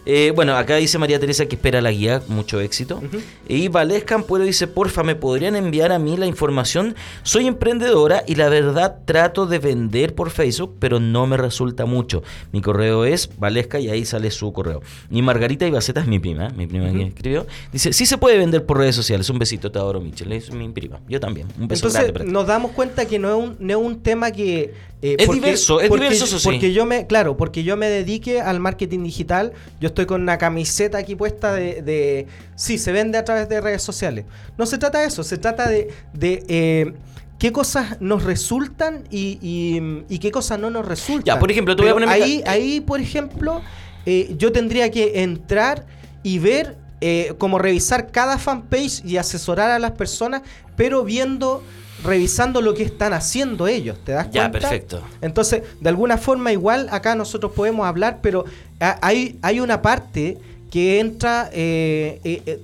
Eh, 0.06 0.32
bueno, 0.36 0.56
acá 0.56 0.76
dice 0.76 0.98
María 1.00 1.20
Teresa 1.20 1.48
que 1.48 1.56
espera 1.56 1.82
la 1.82 1.91
guía, 1.91 2.22
mucho 2.28 2.60
éxito. 2.60 3.02
Y 3.48 3.68
Valesca 3.70 4.15
Ampuero 4.15 4.46
dice, 4.46 4.68
porfa, 4.68 5.04
¿me 5.04 5.15
podrían 5.15 5.56
enviar 5.56 5.91
a 5.91 6.00
mí 6.00 6.15
la 6.18 6.28
información? 6.28 6.96
Soy 7.24 7.48
emprendedora 7.48 8.24
y 8.28 8.36
la 8.36 8.50
verdad 8.50 9.00
trato 9.06 9.46
de 9.48 9.60
vender 9.60 10.13
por 10.13 10.30
Facebook, 10.30 10.76
pero 10.80 11.00
no 11.00 11.26
me 11.26 11.38
resulta 11.38 11.86
mucho. 11.86 12.24
Mi 12.52 12.62
correo 12.62 13.06
es 13.06 13.30
Valesca 13.39 13.80
y 13.80 13.89
ahí 13.89 14.06
sale 14.06 14.30
su 14.32 14.54
correo. 14.54 14.82
Y 15.10 15.22
Margarita 15.22 15.65
Ibaceta 15.65 16.02
es 16.02 16.08
mi 16.08 16.20
prima, 16.20 16.50
mi 16.50 16.68
prima 16.68 16.91
que 16.91 17.04
escribió. 17.04 17.48
Dice, 17.74 17.91
sí 17.91 18.06
se 18.06 18.18
puede 18.18 18.38
vender 18.38 18.65
por 18.65 18.78
redes 18.78 18.96
sociales. 18.96 19.30
Un 19.30 19.39
besito, 19.39 19.72
te 19.72 19.80
adoro, 19.80 20.02
Michelle. 20.02 20.36
Es 20.36 20.52
mi 20.52 20.70
prima. 20.70 21.00
Yo 21.10 21.20
también. 21.20 21.48
Un 21.60 21.68
beso 21.68 21.88
Entonces 21.88 22.13
grande 22.13 22.32
nos 22.32 22.46
damos 22.46 22.72
cuenta 22.72 23.06
que 23.06 23.18
no 23.18 23.30
es 23.30 23.50
un, 23.50 23.58
no 23.60 23.72
es 23.80 23.86
un 23.86 24.02
tema 24.02 24.32
que... 24.32 24.74
eh, 25.02 25.15
Es 25.20 25.30
diverso, 25.30 25.82
es 25.82 25.89
diverso, 25.91 26.26
eso 26.26 26.39
sí. 26.39 26.48
Porque 26.48 26.74
yo 26.74 26.86
me, 26.86 27.08
claro, 27.08 27.38
porque 27.38 27.63
yo 27.63 27.76
me 27.78 27.88
dedique 27.88 28.41
al 28.41 28.60
marketing 28.60 29.04
digital, 29.04 29.54
yo 29.80 29.94
estoy 29.95 30.05
con 30.05 30.21
una 30.21 30.38
camiseta 30.38 30.97
aquí 30.97 31.15
puesta 31.15 31.53
de, 31.53 31.81
de- 31.81 32.27
sí, 32.55 32.77
se 32.77 32.91
vende 32.91 33.17
a 33.17 33.23
través 33.23 33.47
de 33.47 33.62
redes 33.62 33.81
sociales. 33.81 34.25
No 34.58 34.65
se 34.65 34.77
trata 34.77 34.99
de 34.99 35.08
eso, 35.08 35.23
se 35.23 35.38
trata 35.38 35.69
de, 35.69 35.88
de, 36.13 36.43
eh, 36.49 36.93
qué 37.39 37.53
cosas 37.53 37.97
nos 38.01 38.23
resultan 38.23 39.05
y, 39.10 39.39
y- 39.41 40.03
y 40.13 40.19
qué 40.19 40.31
cosas 40.31 40.60
no 40.60 40.69
nos 40.69 40.86
resultan. 40.86 41.23
Ya, 41.36 41.39
por 41.39 41.49
ejemplo, 41.49 41.75
te 41.75 41.81
voy 41.84 41.91
a 41.91 41.95
Pero 41.95 42.05
poner 42.08 42.19
mi 42.19 42.23
ahí, 42.23 42.43
ahí, 42.45 42.81
por 42.81 42.99
ejemplo, 42.99 43.62
eh, 44.05 44.36
yo 44.38 44.51
tendría 44.51 44.91
que 44.91 45.23
entrar 45.23 45.86
y 46.23 46.39
ver, 46.39 46.75
eh, 47.01 47.34
como 47.38 47.58
revisar 47.58 48.12
cada 48.12 48.38
fanpage 48.38 49.03
y 49.05 49.15
asesorar 49.17 49.71
a 49.71 49.79
las 49.79 49.91
personas, 49.91 50.41
pero 50.75 51.03
viendo, 51.05 51.63
revisando 52.06 52.62
lo 52.62 52.74
que 52.74 52.84
están 52.84 53.13
haciendo 53.13 53.68
ellos, 53.68 53.98
¿te 54.06 54.12
das 54.13 54.30
Ya, 54.32 54.41
cuenta? 54.50 54.60
perfecto. 54.60 55.02
Entonces, 55.22 55.63
de 55.82 55.89
alguna 55.89 56.18
forma, 56.18 56.52
igual 56.52 56.88
acá 56.91 57.15
nosotros 57.15 57.52
podemos 57.54 57.86
hablar, 57.88 58.20
pero 58.22 58.46
ha- 58.80 58.98
hay, 59.02 59.38
hay 59.41 59.60
una 59.60 59.82
parte 59.82 60.38
que 60.72 61.00
entra, 61.00 61.50
eh, 61.54 62.20
eh, 62.24 62.41
eh, 62.46 62.60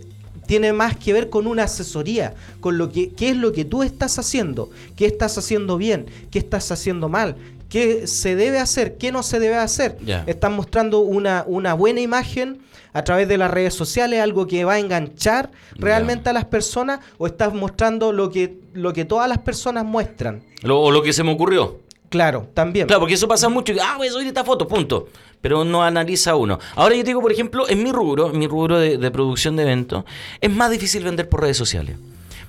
tiene 0.45 0.73
más 0.73 0.97
que 0.97 1.13
ver 1.13 1.29
con 1.29 1.47
una 1.47 1.63
asesoría, 1.63 2.33
con 2.59 2.77
lo 2.77 2.91
que 2.91 3.11
qué 3.11 3.29
es 3.29 3.37
lo 3.37 3.53
que 3.53 3.63
tú 3.63 3.83
estás 3.83 4.19
haciendo, 4.19 4.69
qué 4.97 5.05
estás 5.05 5.37
haciendo 5.37 5.77
bien, 5.77 6.05
qué 6.29 6.39
estás 6.39 6.71
haciendo 6.71 7.07
mal, 7.09 7.35
qué 7.71 8.05
se 8.05 8.35
debe 8.35 8.59
hacer, 8.59 8.97
qué 8.97 9.11
no 9.11 9.23
se 9.23 9.39
debe 9.39 9.55
hacer. 9.55 9.97
Ya. 10.05 10.25
Están 10.27 10.53
mostrando 10.53 10.99
una, 10.99 11.45
una 11.47 11.73
buena 11.73 12.01
imagen 12.01 12.59
a 12.91 13.03
través 13.03 13.29
de 13.29 13.37
las 13.37 13.49
redes 13.49 13.73
sociales, 13.73 14.19
algo 14.19 14.45
que 14.45 14.65
va 14.65 14.73
a 14.73 14.79
enganchar 14.79 15.49
realmente 15.75 16.29
a 16.29 16.33
las 16.33 16.43
personas, 16.45 16.99
o 17.17 17.25
estás 17.25 17.53
mostrando 17.53 18.11
lo 18.11 18.29
que, 18.29 18.57
lo 18.73 18.91
que 18.91 19.05
todas 19.05 19.29
las 19.29 19.37
personas 19.39 19.85
muestran. 19.85 20.43
Lo, 20.61 20.81
o 20.81 20.91
lo 20.91 21.01
que 21.01 21.13
se 21.13 21.23
me 21.23 21.31
ocurrió. 21.31 21.79
Claro, 22.09 22.49
también. 22.53 22.87
Claro, 22.87 22.99
porque 22.99 23.13
eso 23.13 23.29
pasa 23.29 23.47
mucho. 23.47 23.73
Ah, 23.81 23.95
voy 23.97 24.09
a 24.09 24.11
subir 24.11 24.27
esta 24.27 24.43
foto, 24.43 24.67
punto. 24.67 25.07
Pero 25.39 25.63
no 25.63 25.81
analiza 25.81 26.35
uno. 26.35 26.59
Ahora 26.75 26.93
yo 26.93 27.03
te 27.03 27.07
digo, 27.07 27.21
por 27.21 27.31
ejemplo, 27.31 27.69
en 27.69 27.81
mi 27.81 27.91
rubro, 27.93 28.31
en 28.31 28.37
mi 28.37 28.47
rubro 28.47 28.77
de, 28.77 28.97
de 28.97 29.11
producción 29.11 29.55
de 29.55 29.63
eventos, 29.63 30.03
es 30.41 30.51
más 30.51 30.69
difícil 30.69 31.05
vender 31.05 31.29
por 31.29 31.39
redes 31.39 31.55
sociales. 31.55 31.95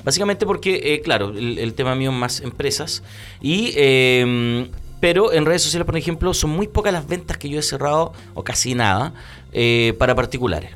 Básicamente 0.05 0.47
porque, 0.47 0.95
eh, 0.95 1.01
claro, 1.01 1.29
el, 1.29 1.61
el 1.61 1.75
tema 1.75 1.95
mío 1.95 2.11
es 2.11 2.17
más 2.17 2.41
empresas. 2.41 3.05
Y, 3.41 3.73
eh, 3.77 4.69
pero 5.03 5.33
en 5.33 5.45
redes 5.47 5.63
sociales, 5.63 5.85
por 5.85 5.97
ejemplo, 5.97 6.33
son 6.33 6.51
muy 6.51 6.69
pocas 6.69 6.93
las 6.93 7.09
ventas 7.09 7.37
que 7.37 7.49
yo 7.49 7.59
he 7.59 7.63
cerrado, 7.63 8.13
o 8.35 8.45
casi 8.45 8.77
nada, 8.77 9.13
eh, 9.53 9.95
para 9.99 10.15
particulares. 10.15 10.71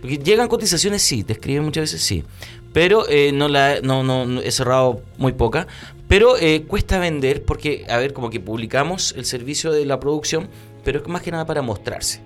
Porque 0.00 0.16
llegan 0.16 0.48
cotizaciones, 0.48 1.02
sí, 1.02 1.22
te 1.22 1.34
escriben 1.34 1.62
muchas 1.62 1.82
veces, 1.82 2.00
sí. 2.00 2.24
Pero 2.72 3.06
eh, 3.10 3.30
no 3.34 3.48
la 3.48 3.80
no, 3.82 4.02
no, 4.02 4.24
no- 4.24 4.40
he 4.40 4.50
cerrado 4.50 5.02
muy 5.18 5.32
poca. 5.32 5.66
Pero 6.08 6.38
eh, 6.38 6.62
cuesta 6.66 6.98
vender 6.98 7.44
porque, 7.44 7.84
a 7.90 7.98
ver, 7.98 8.14
como 8.14 8.30
que 8.30 8.40
publicamos 8.40 9.12
el 9.14 9.26
servicio 9.26 9.70
de 9.72 9.84
la 9.84 10.00
producción, 10.00 10.48
pero 10.82 11.00
es 11.02 11.06
más 11.08 11.20
que 11.20 11.30
nada 11.30 11.44
para 11.44 11.60
mostrarse. 11.60 12.22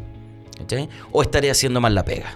¿cachai? 0.57 0.89
O 1.11 1.21
estaré 1.23 1.51
haciendo 1.51 1.81
mal 1.81 1.97
la 1.97 2.05
pega. 2.05 2.33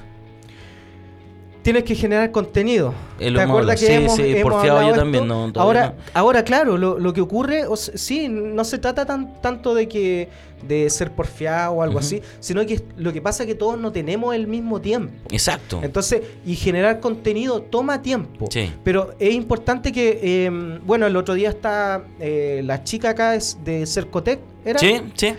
Tienes 1.62 1.84
que 1.84 1.94
generar 1.94 2.30
contenido. 2.30 2.94
¿Te 3.18 3.38
acuerdas 3.40 3.78
que 3.80 3.86
Sí, 3.86 3.92
hemos, 3.92 4.16
sí, 4.16 4.22
hemos 4.36 4.52
porfiado 4.52 4.88
yo 4.88 4.94
también, 4.94 5.26
no, 5.28 5.52
ahora, 5.56 5.86
no. 5.96 6.02
ahora, 6.14 6.42
claro, 6.44 6.76
lo, 6.78 6.98
lo 6.98 7.12
que 7.12 7.20
ocurre, 7.20 7.66
o 7.66 7.74
s- 7.74 7.96
sí, 7.98 8.28
no 8.28 8.64
se 8.64 8.78
trata 8.78 9.04
tan, 9.04 9.40
tanto 9.42 9.74
de 9.74 9.88
que 9.88 10.28
de 10.66 10.90
ser 10.90 11.10
porfiado 11.12 11.72
o 11.72 11.82
algo 11.82 11.98
así, 11.98 12.20
sino 12.38 12.64
que 12.66 12.82
lo 12.98 13.12
que 13.14 13.22
pasa 13.22 13.44
es 13.44 13.46
que 13.46 13.54
todos 13.54 13.78
no 13.78 13.92
tenemos 13.92 14.34
el 14.34 14.46
mismo 14.46 14.78
tiempo. 14.80 15.12
Exacto. 15.30 15.80
Entonces, 15.82 16.20
y 16.44 16.54
generar 16.54 17.00
contenido 17.00 17.62
toma 17.62 18.02
tiempo. 18.02 18.46
Sí. 18.50 18.70
Pero 18.84 19.14
es 19.18 19.32
importante 19.34 19.90
que, 19.90 20.18
eh, 20.22 20.50
bueno, 20.84 21.06
el 21.06 21.16
otro 21.16 21.32
día 21.34 21.48
está 21.48 22.04
eh, 22.20 22.60
la 22.64 22.84
chica 22.84 23.10
acá 23.10 23.34
es 23.34 23.56
de 23.64 23.86
Cercotec, 23.86 24.40
¿era? 24.64 24.78
Sí, 24.78 25.00
sí. 25.14 25.32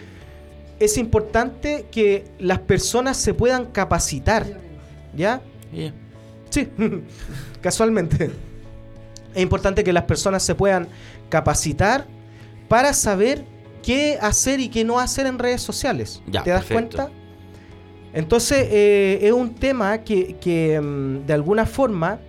Es 0.79 0.97
importante 0.97 1.85
que 1.91 2.25
las 2.39 2.57
personas 2.57 3.15
se 3.17 3.35
puedan 3.35 3.65
capacitar, 3.67 4.47
¿ya? 5.15 5.41
Yeah. 5.71 5.93
Sí, 6.51 6.69
casualmente. 7.61 8.29
Es 9.33 9.41
importante 9.41 9.83
que 9.83 9.91
las 9.91 10.03
personas 10.03 10.43
se 10.43 10.53
puedan 10.53 10.87
capacitar 11.29 12.05
para 12.67 12.93
saber 12.93 13.43
qué 13.81 14.19
hacer 14.21 14.59
y 14.59 14.69
qué 14.69 14.83
no 14.83 14.99
hacer 14.99 15.25
en 15.25 15.39
redes 15.39 15.61
sociales. 15.61 16.21
Ya, 16.27 16.43
¿Te 16.43 16.51
das 16.51 16.65
perfecto. 16.65 16.97
cuenta? 16.97 17.17
Entonces, 18.13 18.67
eh, 18.69 19.19
es 19.23 19.31
un 19.31 19.55
tema 19.55 19.97
que, 19.99 20.35
que, 20.39 20.79
mm, 20.79 21.25
de 21.25 21.33
alguna 21.33 21.65
forma 21.65 22.19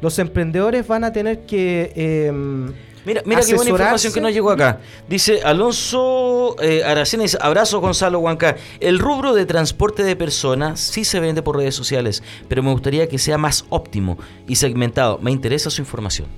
los 0.00 0.18
emprendedores 0.18 0.86
van 0.86 1.04
a 1.04 1.12
tener 1.12 1.44
que... 1.44 1.92
eh, 1.94 2.72
Mira, 3.04 3.22
mira 3.26 3.42
qué 3.46 3.54
buena 3.54 3.70
información 3.70 4.12
que 4.12 4.20
nos 4.20 4.32
llegó 4.32 4.50
acá. 4.50 4.80
Dice 5.08 5.42
Alonso 5.42 6.56
eh, 6.62 6.82
Aracena, 6.84 7.22
dice, 7.24 7.36
abrazo 7.40 7.80
Gonzalo 7.80 8.18
Huanca. 8.20 8.56
El 8.80 8.98
rubro 8.98 9.34
de 9.34 9.44
transporte 9.46 10.02
de 10.02 10.16
personas 10.16 10.80
sí 10.80 11.04
se 11.04 11.20
vende 11.20 11.42
por 11.42 11.56
redes 11.56 11.74
sociales, 11.74 12.22
pero 12.48 12.62
me 12.62 12.70
gustaría 12.72 13.08
que 13.08 13.18
sea 13.18 13.36
más 13.38 13.64
óptimo 13.68 14.18
y 14.48 14.56
segmentado. 14.56 15.18
Me 15.20 15.30
interesa 15.30 15.70
su 15.70 15.82
información. 15.82 16.28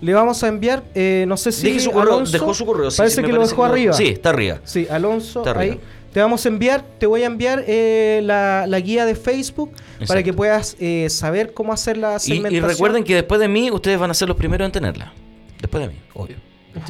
le 0.00 0.14
vamos 0.14 0.42
a 0.42 0.48
enviar, 0.48 0.82
eh, 0.94 1.26
no 1.28 1.36
sé 1.36 1.52
si 1.52 1.62
Deje 1.66 1.80
su 1.80 1.90
correo, 1.90 2.14
Alonso- 2.14 2.32
dejó 2.32 2.54
su 2.54 2.64
correo. 2.64 2.90
sí, 2.90 2.96
parece 2.96 3.16
sí, 3.16 3.22
que 3.22 3.32
lo 3.32 3.46
dejó 3.46 3.64
arriba. 3.66 3.92
Sí, 3.92 4.08
está 4.08 4.30
arriba. 4.30 4.58
Sí, 4.64 4.86
Alonso, 4.90 5.40
Está 5.40 5.50
arriba. 5.50 5.74
ahí. 5.74 5.80
Te 6.12 6.20
vamos 6.20 6.44
a 6.44 6.48
enviar, 6.48 6.82
te 6.98 7.06
voy 7.06 7.22
a 7.22 7.26
enviar 7.26 7.62
eh, 7.68 8.20
la, 8.24 8.64
la 8.66 8.80
guía 8.80 9.04
de 9.06 9.14
Facebook 9.14 9.70
para 10.08 10.22
que 10.24 10.32
puedas 10.32 10.74
eh, 10.80 11.06
saber 11.10 11.52
cómo 11.52 11.72
hacer 11.72 11.98
la 11.98 12.16
Y, 12.16 12.20
segmentación. 12.20 12.64
y 12.64 12.66
recuerden 12.66 13.04
que 13.04 13.14
después 13.14 13.40
de 13.40 13.46
mí, 13.46 13.70
ustedes 13.70 13.98
van 14.00 14.10
a 14.10 14.14
ser 14.14 14.26
los 14.26 14.36
primeros 14.36 14.66
en 14.66 14.72
tenerla. 14.72 15.12
Después 15.60 15.82
de 15.86 15.88
mí, 15.92 16.00
obvio. 16.14 16.36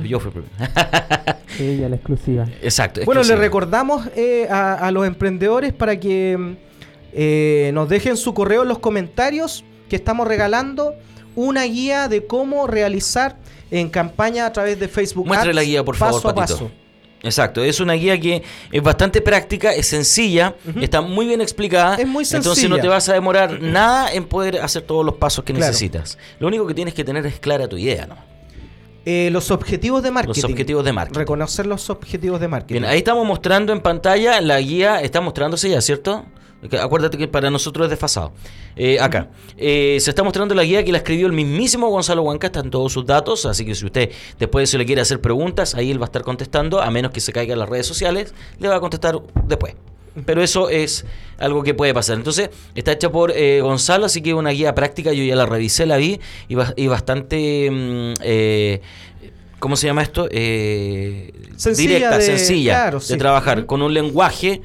Yo 0.04 0.20
fui 0.20 0.30
primero. 0.30 0.52
Ella, 1.58 1.88
la 1.88 1.96
exclusiva. 1.96 2.46
Exacto. 2.62 3.00
Bueno, 3.04 3.22
le 3.22 3.34
recordamos 3.36 4.06
eh, 4.14 4.46
a, 4.50 4.74
a 4.74 4.90
los 4.90 5.06
emprendedores 5.06 5.72
para 5.72 5.98
que 5.98 6.56
eh, 7.12 7.70
nos 7.74 7.88
dejen 7.88 8.16
su 8.16 8.34
correo 8.34 8.62
en 8.62 8.68
los 8.68 8.78
comentarios 8.78 9.64
que 9.88 9.96
estamos 9.96 10.28
regalando 10.28 10.94
una 11.34 11.64
guía 11.64 12.08
de 12.08 12.26
cómo 12.26 12.66
realizar 12.66 13.36
en 13.70 13.88
campaña 13.88 14.46
a 14.46 14.52
través 14.52 14.78
de 14.78 14.86
Facebook. 14.88 15.26
Muestre 15.26 15.48
Ads, 15.50 15.56
la 15.56 15.62
guía, 15.64 15.84
por 15.84 15.96
favor, 15.96 16.16
paso 16.22 16.28
a 16.28 16.34
Patito. 16.34 16.54
paso. 16.58 16.70
Exacto, 17.22 17.62
es 17.62 17.80
una 17.80 17.92
guía 17.94 18.18
que 18.18 18.42
es 18.72 18.82
bastante 18.82 19.20
práctica, 19.20 19.72
es 19.74 19.86
sencilla, 19.86 20.54
está 20.80 21.00
muy 21.02 21.26
bien 21.26 21.40
explicada. 21.42 21.96
Es 21.96 22.06
muy 22.06 22.24
Entonces 22.24 22.46
no 22.46 22.54
sencilla. 22.54 22.80
te 22.82 22.88
vas 22.88 23.08
a 23.10 23.12
demorar 23.12 23.60
nada 23.60 24.10
en 24.12 24.24
poder 24.24 24.58
hacer 24.60 24.82
todos 24.82 25.04
los 25.04 25.16
pasos 25.16 25.44
que 25.44 25.52
Claro. 25.52 25.66
necesitas. 25.66 26.16
Lo 26.38 26.46
único 26.48 26.66
que 26.66 26.72
tienes 26.74 26.94
que 26.94 27.04
tener 27.04 27.24
es 27.26 27.38
clara 27.38 27.68
tu 27.68 27.76
idea, 27.76 28.06
¿no? 28.06 28.16
Eh, 29.04 29.30
los 29.32 29.50
objetivos 29.50 30.02
de 30.02 30.10
marketing. 30.10 30.42
Los 30.42 30.50
objetivos 30.50 30.84
de 30.84 30.92
marketing. 30.92 31.18
Reconocer 31.18 31.66
los 31.66 31.88
objetivos 31.90 32.40
de 32.40 32.48
marketing. 32.48 32.80
Bien, 32.80 32.84
ahí 32.84 32.98
estamos 32.98 33.26
mostrando 33.26 33.72
en 33.72 33.80
pantalla 33.80 34.40
la 34.40 34.60
guía, 34.60 35.00
está 35.00 35.20
mostrándose 35.20 35.70
ya, 35.70 35.80
¿cierto? 35.80 36.24
Acuérdate 36.78 37.16
que 37.16 37.26
para 37.26 37.50
nosotros 37.50 37.86
es 37.86 37.90
desfasado. 37.90 38.32
Eh, 38.76 39.00
acá. 39.00 39.30
Eh, 39.56 39.96
se 40.00 40.10
está 40.10 40.22
mostrando 40.22 40.54
la 40.54 40.62
guía 40.62 40.84
que 40.84 40.92
la 40.92 40.98
escribió 40.98 41.26
el 41.26 41.32
mismísimo 41.32 41.88
Gonzalo 41.88 42.22
Huanca, 42.22 42.48
están 42.48 42.70
todos 42.70 42.92
sus 42.92 43.06
datos, 43.06 43.46
así 43.46 43.64
que 43.64 43.74
si 43.74 43.86
usted 43.86 44.10
después 44.38 44.60
de 44.60 44.64
eso 44.64 44.78
le 44.78 44.84
quiere 44.84 45.00
hacer 45.00 45.20
preguntas, 45.22 45.74
ahí 45.74 45.90
él 45.90 45.98
va 45.98 46.04
a 46.04 46.08
estar 46.08 46.22
contestando, 46.22 46.82
a 46.82 46.90
menos 46.90 47.12
que 47.12 47.20
se 47.20 47.32
caiga 47.32 47.54
en 47.54 47.58
las 47.58 47.68
redes 47.68 47.86
sociales, 47.86 48.34
le 48.58 48.68
va 48.68 48.76
a 48.76 48.80
contestar 48.80 49.18
después. 49.46 49.74
Pero 50.24 50.42
eso 50.42 50.68
es 50.70 51.04
algo 51.38 51.62
que 51.62 51.74
puede 51.74 51.94
pasar. 51.94 52.16
Entonces, 52.16 52.50
está 52.74 52.92
hecha 52.92 53.10
por 53.10 53.32
eh, 53.34 53.60
Gonzalo, 53.62 54.06
así 54.06 54.20
que 54.22 54.30
es 54.30 54.36
una 54.36 54.50
guía 54.50 54.74
práctica, 54.74 55.12
yo 55.12 55.24
ya 55.24 55.36
la 55.36 55.46
revisé, 55.46 55.86
la 55.86 55.96
vi, 55.96 56.20
y, 56.48 56.54
ba- 56.54 56.74
y 56.76 56.86
bastante... 56.86 57.68
mm, 57.70 58.12
eh, 58.22 58.80
¿Cómo 59.58 59.76
se 59.76 59.86
llama 59.88 60.00
esto? 60.02 60.26
Eh, 60.30 61.32
Sencilla 61.56 61.88
directa, 61.94 62.16
de- 62.18 62.24
sencilla 62.24 62.72
claro, 62.72 62.98
de 62.98 63.04
sí. 63.04 63.16
trabajar, 63.18 63.66
con 63.66 63.82
un 63.82 63.92
lenguaje 63.92 64.62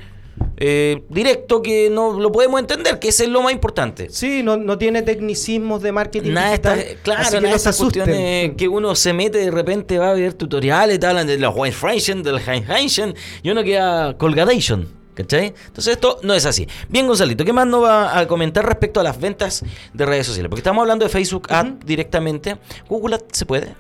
eh, 0.58 1.02
directo 1.10 1.62
que 1.62 1.90
no 1.90 2.18
lo 2.18 2.32
podemos 2.32 2.62
entender, 2.62 2.98
que 3.00 3.10
ese 3.10 3.24
es 3.26 3.30
lo 3.30 3.42
más 3.42 3.52
importante. 3.52 4.08
Sí, 4.10 4.42
no, 4.42 4.56
no 4.56 4.78
tiene 4.78 5.02
tecnicismos 5.02 5.82
de 5.82 5.92
marketing 5.92 6.32
Nada 6.32 6.52
digital. 6.52 6.80
estas, 6.80 6.98
claro, 7.04 7.22
así 7.24 7.30
que 7.32 7.36
nada 7.36 7.42
de 7.42 7.42
no 7.42 7.50
se 7.52 7.56
estas 7.58 7.76
asusten. 7.76 8.04
cuestiones 8.06 8.52
que 8.56 8.68
uno 8.70 8.96
se 8.96 9.12
mete 9.14 9.38
de 9.40 9.52
repente, 9.52 9.98
va 9.98 10.12
a 10.12 10.14
ver 10.14 10.34
tutoriales, 10.34 10.98
te 10.98 11.06
hablan 11.08 11.28
de 11.28 11.38
los 11.40 11.54
Weinfreischen, 11.56 12.24
del 12.24 12.40
Heinheischen, 12.40 13.16
y 13.44 13.50
uno 13.50 13.64
queda 13.66 14.18
colgadation. 14.18 14.88
¿Cachai? 15.16 15.54
Entonces 15.68 15.94
esto 15.94 16.20
no 16.24 16.34
es 16.34 16.46
así. 16.46 16.68
Bien, 16.90 17.08
Gonzalito, 17.08 17.44
¿qué 17.46 17.54
más 17.54 17.66
nos 17.66 17.84
va 17.84 18.20
a 18.20 18.28
comentar 18.28 18.66
respecto 18.66 19.00
a 19.00 19.04
las 19.04 19.20
ventas 19.20 19.64
de 19.94 20.06
redes 20.06 20.28
sociales? 20.28 20.50
Porque 20.50 20.60
estamos 20.60 20.82
hablando 20.82 21.06
de 21.06 21.10
Facebook 21.10 21.48
Ad 21.50 21.68
Ujú. 21.68 21.78
directamente. 21.86 22.58
¿Google 22.88 23.16
Ad 23.16 23.22
se 23.32 23.46
puede? 23.46 23.74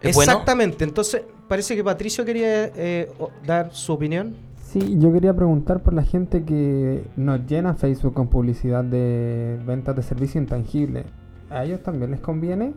¿Es 0.00 0.14
bueno? 0.14 0.32
Exactamente. 0.32 0.84
Entonces, 0.84 1.22
parece 1.48 1.76
que 1.76 1.84
Patricio 1.84 2.24
quería 2.24 2.66
eh, 2.76 3.10
dar 3.44 3.74
su 3.74 3.92
opinión. 3.92 4.36
Sí, 4.72 4.96
yo 5.00 5.12
quería 5.12 5.34
preguntar 5.34 5.82
por 5.82 5.92
la 5.92 6.04
gente 6.04 6.44
que 6.44 7.02
nos 7.16 7.44
llena 7.48 7.74
Facebook 7.74 8.14
con 8.14 8.28
publicidad 8.28 8.84
de 8.84 9.58
ventas 9.66 9.96
de 9.96 10.02
servicio 10.04 10.40
intangible. 10.40 11.04
¿A 11.50 11.64
ellos 11.64 11.82
también 11.82 12.12
les 12.12 12.20
conviene? 12.20 12.72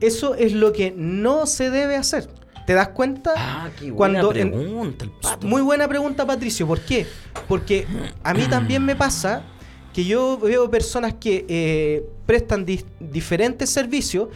Eso 0.00 0.34
es 0.34 0.52
lo 0.52 0.72
que 0.74 0.92
no 0.94 1.46
se 1.46 1.70
debe 1.70 1.96
hacer. 1.96 2.28
¿Te 2.68 2.74
das 2.74 2.88
cuenta? 2.88 3.32
Ah, 3.34 3.70
qué 3.78 3.90
buena 3.90 4.20
Cuando 4.20 4.34
en- 4.38 4.50
pregunta, 4.50 5.04
el 5.06 5.10
pato. 5.10 5.46
Muy 5.46 5.62
buena 5.62 5.88
pregunta, 5.88 6.26
Patricio. 6.26 6.66
¿Por 6.66 6.80
qué? 6.82 7.06
Porque 7.48 7.86
a 8.22 8.34
mí 8.34 8.42
también 8.42 8.84
me 8.84 8.94
pasa 8.94 9.42
que 9.94 10.04
yo 10.04 10.36
veo 10.36 10.70
personas 10.70 11.14
que 11.14 11.46
eh, 11.48 12.04
prestan 12.26 12.66
diferentes 13.00 13.70
servicios 13.70 14.28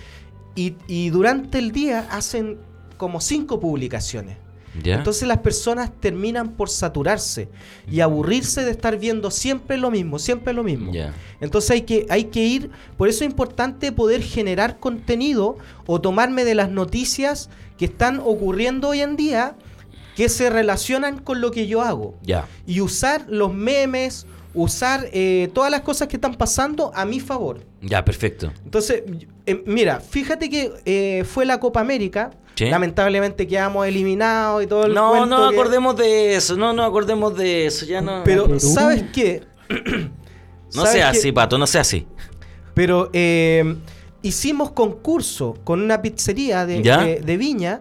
y, 0.55 0.77
y 0.87 1.11
durante 1.11 1.59
el 1.59 1.73
día 1.73 2.07
hacen 2.11 2.57
como 2.97 3.21
cinco 3.21 3.61
publicaciones. 3.61 4.38
Entonces 4.75 5.29
las 5.29 5.39
personas 5.39 5.91
terminan 6.01 6.53
por 6.53 6.71
saturarse 6.71 7.49
y 7.91 8.01
aburrirse 8.01 8.65
de 8.65 8.71
estar 8.71 8.99
viendo 8.99 9.31
siempre 9.31 9.77
lo 9.77 9.91
mismo, 9.91 10.19
siempre 10.19 10.53
lo 10.53 10.63
mismo. 10.63 10.93
Entonces 11.41 11.71
hay 11.71 11.83
que, 11.83 12.07
hay 12.09 12.25
que 12.25 12.45
ir, 12.45 12.71
por 12.97 13.09
eso 13.09 13.25
es 13.25 13.31
importante 13.31 13.93
poder 13.93 14.23
generar 14.23 14.79
contenido 14.79 15.59
o 15.87 16.01
tomarme 16.01 16.45
de 16.45 16.55
las 16.55 16.71
noticias 16.71 17.51
que 17.77 17.85
están 17.87 18.21
ocurriendo 18.21 18.89
hoy 18.89 19.01
en 19.01 19.17
día 19.17 19.57
que 20.17 20.29
se 20.29 20.51
relacionan 20.51 21.19
con 21.19 21.41
lo 21.41 21.51
que 21.51 21.67
yo 21.67 21.83
hago. 21.83 22.15
Y 22.67 22.81
usar 22.81 23.27
los 23.29 23.53
memes, 23.53 24.27
usar 24.55 25.07
eh, 25.12 25.51
todas 25.55 25.71
las 25.71 25.81
cosas 25.81 26.09
que 26.09 26.17
están 26.17 26.35
pasando 26.35 26.93
a 26.95 27.05
mi 27.05 27.21
favor. 27.21 27.61
Ya, 27.81 28.05
perfecto. 28.05 28.53
Entonces, 28.65 29.03
eh, 29.47 29.62
mira, 29.67 30.01
fíjate 30.01 30.51
que 30.51 30.73
eh, 30.85 31.25
fue 31.25 31.45
la 31.47 31.59
Copa 31.61 31.81
América. 31.81 32.31
Sí. 32.55 32.67
Lamentablemente 32.67 33.47
quedamos 33.47 33.87
eliminados 33.87 34.62
y 34.62 34.67
todo 34.67 34.85
el 34.85 34.93
No, 34.93 35.11
cuento 35.11 35.27
no 35.27 35.49
que- 35.51 35.57
acordemos 35.57 35.97
de 35.97 36.37
eso, 36.37 36.55
no, 36.57 36.75
no 36.75 36.85
acordemos 36.85 37.35
de 37.37 37.65
eso, 37.67 37.87
ya 37.87 38.03
no. 38.03 38.23
Pero, 38.25 38.45
Perú. 38.45 38.61
¿sabes 38.61 39.05
qué? 39.12 39.43
no 39.71 40.83
¿sabes 40.85 40.93
sea 40.93 41.11
qué? 41.12 41.19
así, 41.19 41.33
pato, 41.33 41.57
no 41.57 41.67
sea 41.67 41.81
así. 41.81 42.07
Pero 42.75 43.09
eh, 43.15 43.77
hicimos 44.21 44.73
concurso 44.73 45.55
con 45.65 45.81
una 45.81 46.03
pizzería 46.03 46.67
de, 46.67 46.83
de- 46.83 47.21
de 47.25 47.37
Viña, 47.38 47.81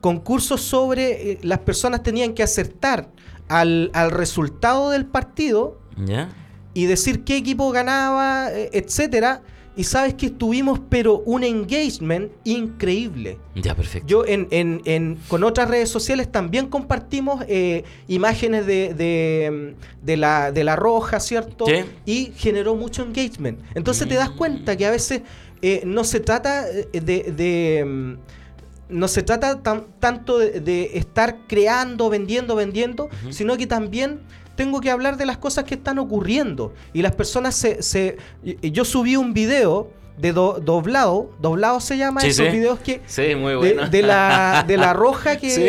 concursos 0.00 0.62
sobre 0.62 1.32
eh, 1.32 1.38
las 1.42 1.58
personas 1.60 2.02
tenían 2.02 2.32
que 2.32 2.42
acertar 2.42 3.10
al, 3.48 3.90
al 3.92 4.10
resultado 4.10 4.90
del 4.90 5.04
partido 5.06 5.80
¿Ya? 6.04 6.28
y 6.74 6.86
decir 6.86 7.24
qué 7.24 7.36
equipo 7.36 7.70
ganaba, 7.72 8.52
eh, 8.52 8.70
etcétera. 8.72 9.42
Y 9.76 9.84
sabes 9.84 10.14
que 10.14 10.28
tuvimos, 10.30 10.80
pero 10.88 11.20
un 11.24 11.42
engagement 11.44 12.30
increíble. 12.44 13.38
Ya, 13.54 13.74
perfecto. 13.74 14.06
Yo 14.08 14.24
en, 14.26 14.48
en- 14.50 14.80
en- 14.84 15.18
con 15.28 15.44
otras 15.44 15.68
redes 15.70 15.88
sociales 15.88 16.30
también 16.30 16.66
compartimos 16.66 17.44
eh, 17.48 17.84
imágenes 18.08 18.66
de, 18.66 18.92
de, 18.94 19.74
de 20.02 20.16
la, 20.16 20.50
de 20.52 20.64
la 20.64 20.74
roja, 20.76 21.20
¿cierto? 21.20 21.64
Y 22.06 22.32
generó 22.36 22.74
mucho 22.74 23.02
engagement. 23.02 23.60
Entonces 23.74 24.08
te 24.08 24.14
das 24.14 24.30
cuenta 24.30 24.76
que 24.76 24.86
a 24.86 24.90
veces 24.90 25.22
eh, 25.62 25.82
no 25.84 26.04
se 26.04 26.20
trata 26.20 26.64
de... 26.66 26.90
de, 26.92 27.84
mm, 27.84 28.14
no 28.90 29.06
se 29.06 29.22
trata 29.22 29.62
tan- 29.62 29.84
tanto 30.00 30.38
de, 30.38 30.60
de 30.60 30.90
estar 30.94 31.38
creando, 31.46 32.08
vendiendo, 32.08 32.54
vendiendo, 32.56 33.10
sino 33.30 33.56
que 33.58 33.66
también 33.66 34.20
tengo 34.58 34.80
que 34.82 34.90
hablar 34.90 35.16
de 35.16 35.24
las 35.24 35.38
cosas 35.38 35.64
que 35.64 35.74
están 35.76 35.98
ocurriendo. 35.98 36.74
Y 36.92 37.00
las 37.00 37.14
personas 37.14 37.54
se... 37.54 37.80
se 37.82 38.16
yo 38.60 38.84
subí 38.84 39.16
un 39.16 39.32
video 39.32 39.88
de 40.18 40.32
do- 40.32 40.58
doblado, 40.60 41.30
doblado 41.40 41.80
se 41.80 41.96
llama, 41.96 42.20
Sí, 42.20 42.26
esos 42.28 42.46
sí. 42.46 42.52
videos 42.52 42.80
que 42.80 43.00
Sí, 43.06 43.36
muy 43.36 43.52
de, 43.52 43.56
bueno. 43.56 43.88
de 43.88 44.02
la, 44.02 44.64
de 44.66 44.76
la 44.76 44.92
roja 45.04 45.36
que, 45.38 45.48
Sí. 45.50 45.62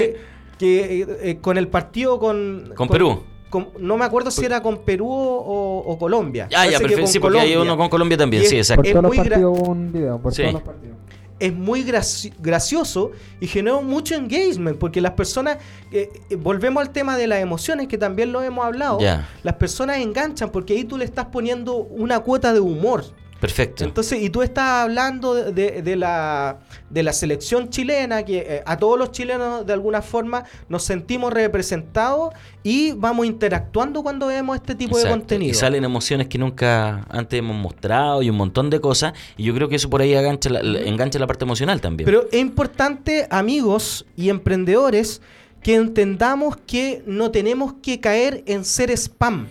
que 0.57 1.01
eh, 1.01 1.07
eh, 1.21 1.37
con 1.39 1.57
el 1.59 1.67
partido 1.67 2.19
con, 2.19 2.73
Con 2.75 2.87
Perú. 2.89 3.21
con- 3.51 3.69
no 3.79 3.95
me 3.95 4.05
acuerdo 4.05 4.31
si 4.31 4.43
era 4.43 4.61
con 4.63 4.79
Perú 4.79 5.07
o, 5.07 5.83
o 5.85 5.97
Colombia. 5.99 6.45
Ah, 6.47 6.49
ya, 6.49 6.57
Parece 6.63 6.79
perfecto. 6.79 7.01
con 7.03 7.07
Sí, 7.11 7.19
porque 7.19 7.39
hay 7.39 7.49
Colombia. 7.53 7.71
uno 7.73 7.77
con 7.77 7.89
Colombia 7.89 8.17
también. 8.17 8.41
Y 8.43 8.45
Sí, 8.47 8.55
es- 8.57 8.71
exacto. 8.71 8.81
Por 8.81 8.87
es 8.87 8.93
todos 8.93 9.03
los 9.05 9.15
partidos 9.27 9.67
un 9.69 9.91
video, 9.93 10.17
por 10.19 10.33
Sí. 10.33 10.41
todos 10.41 10.53
los 10.53 10.63
partidos. 10.63 10.97
Es 11.39 11.53
muy 11.53 11.83
graci- 11.83 12.33
gracioso 12.39 13.11
y 13.39 13.47
generó 13.47 13.81
mucho 13.81 14.15
engagement 14.15 14.77
porque 14.77 15.01
las 15.01 15.11
personas, 15.13 15.57
eh, 15.91 16.09
eh, 16.29 16.35
volvemos 16.35 16.81
al 16.81 16.91
tema 16.91 17.17
de 17.17 17.27
las 17.27 17.39
emociones 17.39 17.87
que 17.87 17.97
también 17.97 18.31
lo 18.31 18.41
hemos 18.41 18.65
hablado, 18.65 18.99
las 19.43 19.55
personas 19.55 19.97
enganchan 19.97 20.49
porque 20.49 20.73
ahí 20.73 20.83
tú 20.83 20.97
le 20.97 21.05
estás 21.05 21.25
poniendo 21.27 21.75
una 21.75 22.19
cuota 22.19 22.53
de 22.53 22.59
humor. 22.59 23.03
Perfecto. 23.39 23.85
Entonces, 23.85 24.21
y 24.21 24.29
tú 24.29 24.41
estás 24.41 24.83
hablando 24.83 25.33
de, 25.33 25.51
de- 25.53 25.81
de 25.81 25.95
la, 25.95 26.59
de 26.89 27.03
la 27.03 27.13
selección 27.13 27.69
chilena, 27.69 28.23
que 28.23 28.37
eh, 28.39 28.63
a 28.65 28.75
todos 28.77 28.99
los 28.99 29.11
chilenos 29.13 29.65
de 29.65 29.71
alguna 29.71 30.01
forma 30.01 30.43
nos 30.67 30.83
sentimos 30.83 31.31
representados 31.31 32.33
y 32.63 32.91
vamos 32.91 33.25
interactuando 33.25 34.03
cuando 34.03 34.27
vemos 34.27 34.57
este 34.57 34.75
tipo 34.75 34.97
de 34.97 35.03
contenido. 35.09 35.51
Y 35.51 35.53
salen 35.53 35.85
emociones 35.85 36.27
que 36.27 36.37
nunca 36.37 37.05
antes 37.09 37.39
hemos 37.39 37.55
mostrado 37.55 38.21
y 38.21 38.29
un 38.29 38.35
montón 38.35 38.69
de 38.69 38.81
cosas. 38.81 39.13
Y 39.37 39.43
yo 39.43 39.53
creo 39.55 39.69
que 39.69 39.77
eso 39.77 39.89
por 39.89 40.01
ahí 40.01 40.13
engancha 40.13 40.49
la, 40.49 40.61
la- 40.61 40.81
engancha 40.81 41.17
la 41.17 41.27
parte 41.27 41.45
emocional 41.45 41.79
también. 41.79 42.05
Pero 42.05 42.27
es 42.31 42.39
importante, 42.39 43.25
amigos 43.29 44.05
y 44.17 44.27
emprendedores, 44.29 45.21
que 45.63 45.75
entendamos 45.75 46.57
que 46.67 47.03
no 47.05 47.31
tenemos 47.31 47.73
que 47.81 47.99
caer 48.01 48.43
en 48.47 48.65
ser 48.65 48.91
spam. 48.91 49.47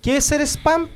¿Qué 0.00 0.16
es 0.16 0.24
ser 0.24 0.40
spam? 0.46 0.88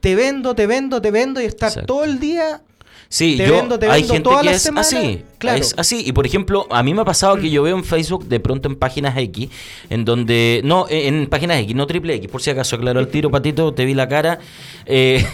Te 0.00 0.14
vendo, 0.14 0.54
te 0.54 0.66
vendo, 0.66 1.00
te 1.00 1.10
vendo 1.10 1.40
y 1.40 1.44
estar 1.44 1.68
Exacto. 1.70 1.94
todo 1.94 2.04
el 2.04 2.20
día. 2.20 2.62
Sí, 3.10 3.38
Te 3.38 3.48
yo, 3.48 3.54
vendo, 3.54 3.78
te 3.78 3.88
hay 3.88 4.04
gente 4.04 4.28
que 4.42 4.50
es 4.50 4.60
semana, 4.60 4.86
así, 4.86 5.24
claro. 5.38 5.58
es 5.58 5.74
así. 5.78 6.02
Y 6.04 6.12
por 6.12 6.26
ejemplo, 6.26 6.66
a 6.70 6.82
mí 6.82 6.92
me 6.92 7.00
ha 7.00 7.04
pasado 7.06 7.36
que 7.36 7.48
yo 7.48 7.62
veo 7.62 7.74
en 7.74 7.82
Facebook, 7.82 8.26
de 8.26 8.38
pronto 8.38 8.68
en 8.68 8.76
páginas 8.76 9.16
X, 9.16 9.48
en 9.88 10.04
donde, 10.04 10.60
no, 10.62 10.86
en 10.90 11.26
páginas 11.26 11.58
X, 11.60 11.74
no 11.74 11.86
triple 11.86 12.14
X, 12.16 12.30
por 12.30 12.42
si 12.42 12.50
acaso, 12.50 12.78
claro, 12.78 13.00
al 13.00 13.08
tiro, 13.08 13.30
patito, 13.30 13.72
te 13.72 13.86
vi 13.86 13.94
la 13.94 14.08
cara, 14.08 14.40
eh, 14.84 15.26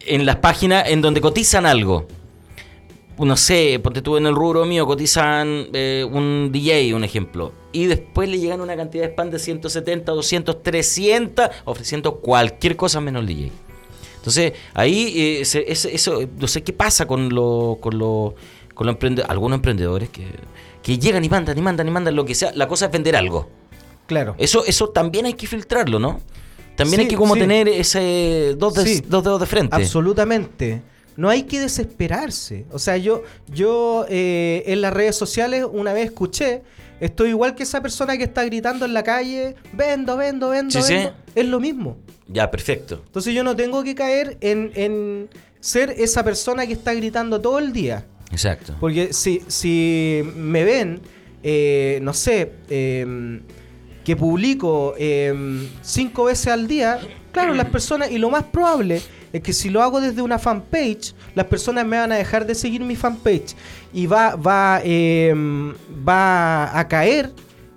en 0.00 0.26
las 0.26 0.36
páginas 0.36 0.88
en 0.88 1.00
donde 1.00 1.22
cotizan 1.22 1.64
algo. 1.64 2.06
No 3.18 3.34
sé, 3.38 3.80
ponte 3.82 4.02
tú 4.02 4.18
en 4.18 4.26
el 4.26 4.34
rubro 4.34 4.66
mío, 4.66 4.86
cotizan 4.86 5.68
eh, 5.72 6.06
un 6.08 6.50
DJ, 6.52 6.94
un 6.94 7.02
ejemplo. 7.02 7.50
Y 7.72 7.86
después 7.86 8.28
le 8.28 8.38
llegan 8.38 8.60
una 8.60 8.76
cantidad 8.76 9.04
de 9.04 9.10
spam 9.12 9.30
de 9.30 9.38
170, 9.38 10.12
200, 10.12 10.62
300, 10.62 11.48
ofreciendo 11.64 12.16
cualquier 12.16 12.76
cosa 12.76 13.00
menos 13.00 13.22
el 13.22 13.26
DJ. 13.26 13.52
Entonces, 14.26 14.54
ahí, 14.74 15.12
eh, 15.40 15.44
se- 15.44 15.64
eso, 15.70 16.18
no 16.40 16.48
sé 16.48 16.64
qué 16.64 16.72
pasa 16.72 17.06
con 17.06 17.32
los 17.32 17.76
con 17.78 17.96
lo, 17.96 18.34
con 18.74 18.88
emprende- 18.88 19.24
algunos 19.28 19.58
emprendedores 19.58 20.08
que, 20.08 20.26
que 20.82 20.98
llegan 20.98 21.24
y 21.24 21.28
mandan 21.28 21.56
y 21.56 21.60
mandan 21.62 21.86
y 21.86 21.90
mandan 21.92 22.16
lo 22.16 22.24
que 22.24 22.34
sea. 22.34 22.50
La 22.56 22.66
cosa 22.66 22.86
es 22.86 22.90
vender 22.92 23.14
algo. 23.14 23.48
Claro. 24.06 24.34
Eso, 24.36 24.64
eso 24.66 24.88
también 24.88 25.26
hay 25.26 25.34
que 25.34 25.46
filtrarlo, 25.46 26.00
¿no? 26.00 26.20
También 26.74 26.96
Sí, 26.96 27.02
hay 27.02 27.08
que 27.08 27.16
como 27.16 27.34
sí. 27.34 27.40
tener 27.40 27.68
ese 27.68 28.56
dos, 28.58 28.74
de- 28.74 28.84
Sí. 28.84 29.02
dos 29.06 29.22
dedos 29.22 29.38
de 29.40 29.46
frente. 29.46 29.76
Absolutamente. 29.76 30.82
No 31.16 31.28
hay 31.30 31.44
que 31.44 31.60
desesperarse. 31.60 32.66
O 32.72 32.78
sea, 32.80 32.96
yo, 32.96 33.22
yo 33.48 34.06
eh, 34.08 34.64
en 34.66 34.80
las 34.82 34.92
redes 34.92 35.14
sociales 35.14 35.64
una 35.72 35.92
vez 35.92 36.06
escuché, 36.06 36.62
estoy 37.00 37.30
igual 37.30 37.54
que 37.54 37.62
esa 37.62 37.80
persona 37.80 38.16
que 38.16 38.24
está 38.24 38.44
gritando 38.44 38.84
en 38.84 38.94
la 38.94 39.02
calle, 39.02 39.54
vendo, 39.72 40.16
vendo, 40.16 40.48
vendo, 40.50 40.70
Sí, 40.70 40.82
sí. 40.82 40.94
vendo. 40.94 41.14
Es 41.34 41.46
lo 41.46 41.60
mismo. 41.60 41.96
Ya, 42.28 42.50
perfecto. 42.50 43.02
Entonces 43.06 43.34
yo 43.34 43.44
no 43.44 43.54
tengo 43.54 43.82
que 43.84 43.94
caer 43.94 44.36
en, 44.40 44.72
en 44.74 45.28
ser 45.60 45.90
esa 45.96 46.24
persona 46.24 46.66
que 46.66 46.72
está 46.72 46.92
gritando 46.94 47.40
todo 47.40 47.58
el 47.58 47.72
día. 47.72 48.04
Exacto. 48.32 48.74
Porque 48.80 49.12
si, 49.12 49.42
si 49.46 50.22
me 50.34 50.64
ven, 50.64 51.00
eh, 51.42 52.00
no 52.02 52.12
sé, 52.12 52.52
eh, 52.68 53.40
que 54.04 54.16
publico 54.16 54.94
eh, 54.98 55.34
cinco 55.82 56.24
veces 56.24 56.48
al 56.48 56.66
día, 56.66 56.98
claro, 57.32 57.54
las 57.54 57.66
personas, 57.70 58.10
y 58.10 58.18
lo 58.18 58.30
más 58.30 58.44
probable 58.44 59.00
es 59.36 59.42
que 59.42 59.52
si 59.52 59.70
lo 59.70 59.82
hago 59.82 60.00
desde 60.00 60.22
una 60.22 60.38
fanpage, 60.38 61.14
las 61.34 61.46
personas 61.46 61.86
me 61.86 61.98
van 61.98 62.12
a 62.12 62.16
dejar 62.16 62.46
de 62.46 62.54
seguir 62.54 62.80
mi 62.82 62.96
fanpage. 62.96 63.54
Y 63.92 64.06
va, 64.06 64.34
va, 64.36 64.80
eh, 64.84 65.34
va 66.06 66.78
a 66.78 66.88
caer 66.88 67.32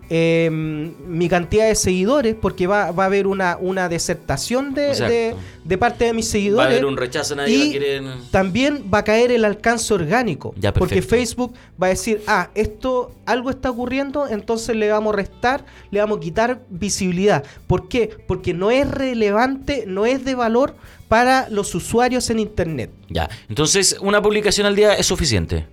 eh, 0.09 0.49
mi 0.51 1.29
cantidad 1.29 1.67
de 1.67 1.75
seguidores 1.75 2.35
porque 2.35 2.65
va, 2.67 2.91
va 2.91 3.03
a 3.03 3.05
haber 3.05 3.27
una, 3.27 3.57
una 3.59 3.89
desertación 3.89 4.73
de, 4.73 4.95
de, 4.95 5.35
de 5.63 5.77
parte 5.77 6.05
de 6.05 6.13
mis 6.13 6.27
seguidores. 6.27 6.65
Va 6.65 6.69
a 6.69 6.71
haber 6.73 6.85
un 6.85 6.97
rechazo, 6.97 7.35
nadie 7.35 7.57
va 7.57 7.63
a 7.63 7.67
y 7.67 7.71
querer. 7.71 8.03
también 8.31 8.85
va 8.91 8.99
a 8.99 9.03
caer 9.03 9.31
el 9.31 9.45
alcance 9.45 9.93
orgánico. 9.93 10.53
Ya, 10.57 10.73
porque. 10.73 11.01
Facebook 11.01 11.53
va 11.81 11.87
a 11.87 11.89
decir, 11.89 12.21
ah, 12.27 12.49
esto, 12.55 13.11
algo 13.25 13.49
está 13.49 13.69
ocurriendo, 13.69 14.27
entonces 14.27 14.75
le 14.75 14.89
vamos 14.89 15.13
a 15.13 15.17
restar, 15.17 15.65
le 15.91 15.99
vamos 15.99 16.17
a 16.17 16.21
quitar 16.21 16.61
visibilidad. 16.69 17.43
¿Por 17.67 17.87
qué? 17.87 18.09
Porque 18.27 18.53
no 18.53 18.71
es 18.71 18.89
relevante, 18.89 19.85
no 19.87 20.05
es 20.05 20.25
de 20.25 20.35
valor 20.35 20.75
para 21.07 21.49
los 21.49 21.73
usuarios 21.75 22.29
en 22.29 22.39
Internet. 22.39 22.91
Ya. 23.09 23.29
Entonces, 23.47 23.97
una 24.01 24.21
publicación 24.21 24.67
al 24.67 24.75
día 24.75 24.93
es 24.93 25.05
suficiente. 25.05 25.65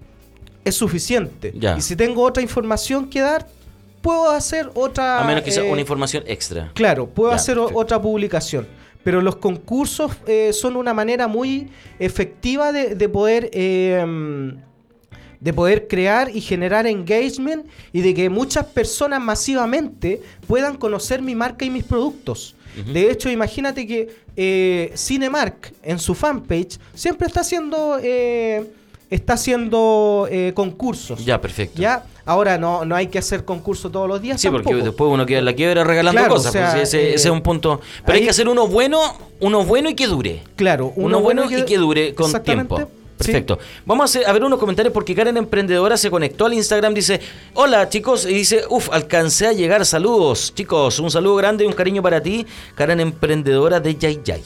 Es 0.64 0.74
suficiente. 0.74 1.52
Ya. 1.56 1.76
Y 1.76 1.80
si 1.80 1.94
tengo 1.94 2.22
otra 2.22 2.42
información 2.42 3.08
que 3.08 3.20
dar, 3.20 3.46
puedo 4.06 4.30
hacer 4.30 4.70
otra... 4.74 5.20
A 5.20 5.26
menos 5.26 5.42
que 5.42 5.50
sea 5.50 5.64
eh, 5.64 5.70
una 5.70 5.80
información 5.80 6.22
extra. 6.26 6.70
Claro, 6.74 7.08
puedo 7.08 7.30
Ya, 7.32 7.36
hacer 7.36 7.56
perfecto. 7.56 7.80
otra 7.80 8.00
publicación. 8.00 8.66
Pero 9.02 9.20
los 9.20 9.36
concursos 9.36 10.12
eh, 10.26 10.52
son 10.52 10.76
una 10.76 10.94
manera 10.94 11.26
muy 11.28 11.68
efectiva 11.98 12.72
de, 12.72 12.94
de 12.94 13.08
poder 13.08 13.50
eh, 13.52 14.04
de 15.40 15.52
poder 15.52 15.86
crear 15.86 16.30
y 16.34 16.40
generar 16.40 16.86
engagement 16.86 17.66
y 17.92 18.00
de 18.00 18.14
que 18.14 18.30
muchas 18.30 18.64
personas 18.66 19.20
masivamente 19.20 20.22
puedan 20.46 20.76
conocer 20.76 21.20
mi 21.20 21.34
marca 21.34 21.64
y 21.64 21.70
mis 21.70 21.84
productos. 21.84 22.54
De 22.92 23.10
hecho, 23.10 23.30
imagínate 23.30 23.86
que 23.86 24.08
eh, 24.36 24.92
Cinemark 24.94 25.72
en 25.82 25.98
su 25.98 26.14
fanpage 26.14 26.78
siempre 26.94 27.26
está 27.26 27.40
haciendo 27.40 27.98
está 29.10 29.34
haciendo 29.34 30.26
eh, 30.30 30.52
concursos. 30.54 31.24
Ya, 31.24 31.40
perfecto. 31.40 31.80
Ya, 31.80 32.04
ahora 32.24 32.58
no, 32.58 32.84
no 32.84 32.96
hay 32.96 33.06
que 33.08 33.18
hacer 33.18 33.44
concursos 33.44 33.90
todos 33.92 34.08
los 34.08 34.20
días. 34.20 34.40
Sí, 34.40 34.48
porque 34.50 34.74
después 34.74 35.10
uno 35.10 35.24
queda 35.26 35.38
en 35.40 35.44
la 35.44 35.54
quiebra 35.54 35.84
regalando 35.84 36.18
Claro, 36.20 36.34
cosas. 36.34 36.48
o 36.50 36.52
sea, 36.52 36.72
pues, 36.72 36.82
ese, 36.88 37.00
eh, 37.10 37.14
ese 37.14 37.28
es 37.28 37.32
un 37.32 37.42
punto. 37.42 37.80
Pero 38.04 38.16
hay 38.18 38.24
que 38.24 38.30
hacer 38.30 38.48
uno 38.48 38.66
bueno, 38.66 39.00
uno 39.40 39.64
bueno 39.64 39.88
y 39.90 39.94
que 39.94 40.06
dure. 40.06 40.42
Claro, 40.56 40.92
Uno, 40.96 41.20
bueno 41.20 41.44
y 41.50 41.64
que 41.64 41.78
dure 41.78 42.14
con 42.14 42.32
tiempo. 42.42 42.78
sí. 42.78 42.84
Perfecto. 43.18 43.58
Vamos 43.86 44.02
a, 44.02 44.04
hacer- 44.18 44.28
a 44.28 44.32
ver 44.34 44.44
unos 44.44 44.58
comentarios 44.58 44.92
porque 44.92 45.14
Karen 45.14 45.38
Emprendedora 45.38 45.96
se 45.96 46.10
conectó 46.10 46.44
al 46.44 46.52
Instagram. 46.52 46.92
Dice: 46.92 47.18
Hola 47.54 47.88
chicos. 47.88 48.26
Y 48.26 48.34
dice: 48.34 48.64
Uf, 48.68 48.90
alcancé 48.92 49.46
a 49.46 49.52
llegar. 49.52 49.86
Saludos, 49.86 50.52
chicos. 50.54 50.98
Un 50.98 51.10
saludo 51.10 51.34
grande 51.36 51.64
y 51.64 51.66
un 51.66 51.72
cariño 51.72 52.02
para 52.02 52.20
ti, 52.22 52.44
Karen 52.74 53.00
Emprendedora 53.00 53.80
de 53.80 53.94
Yay 53.96 54.20
Yay. 54.22 54.42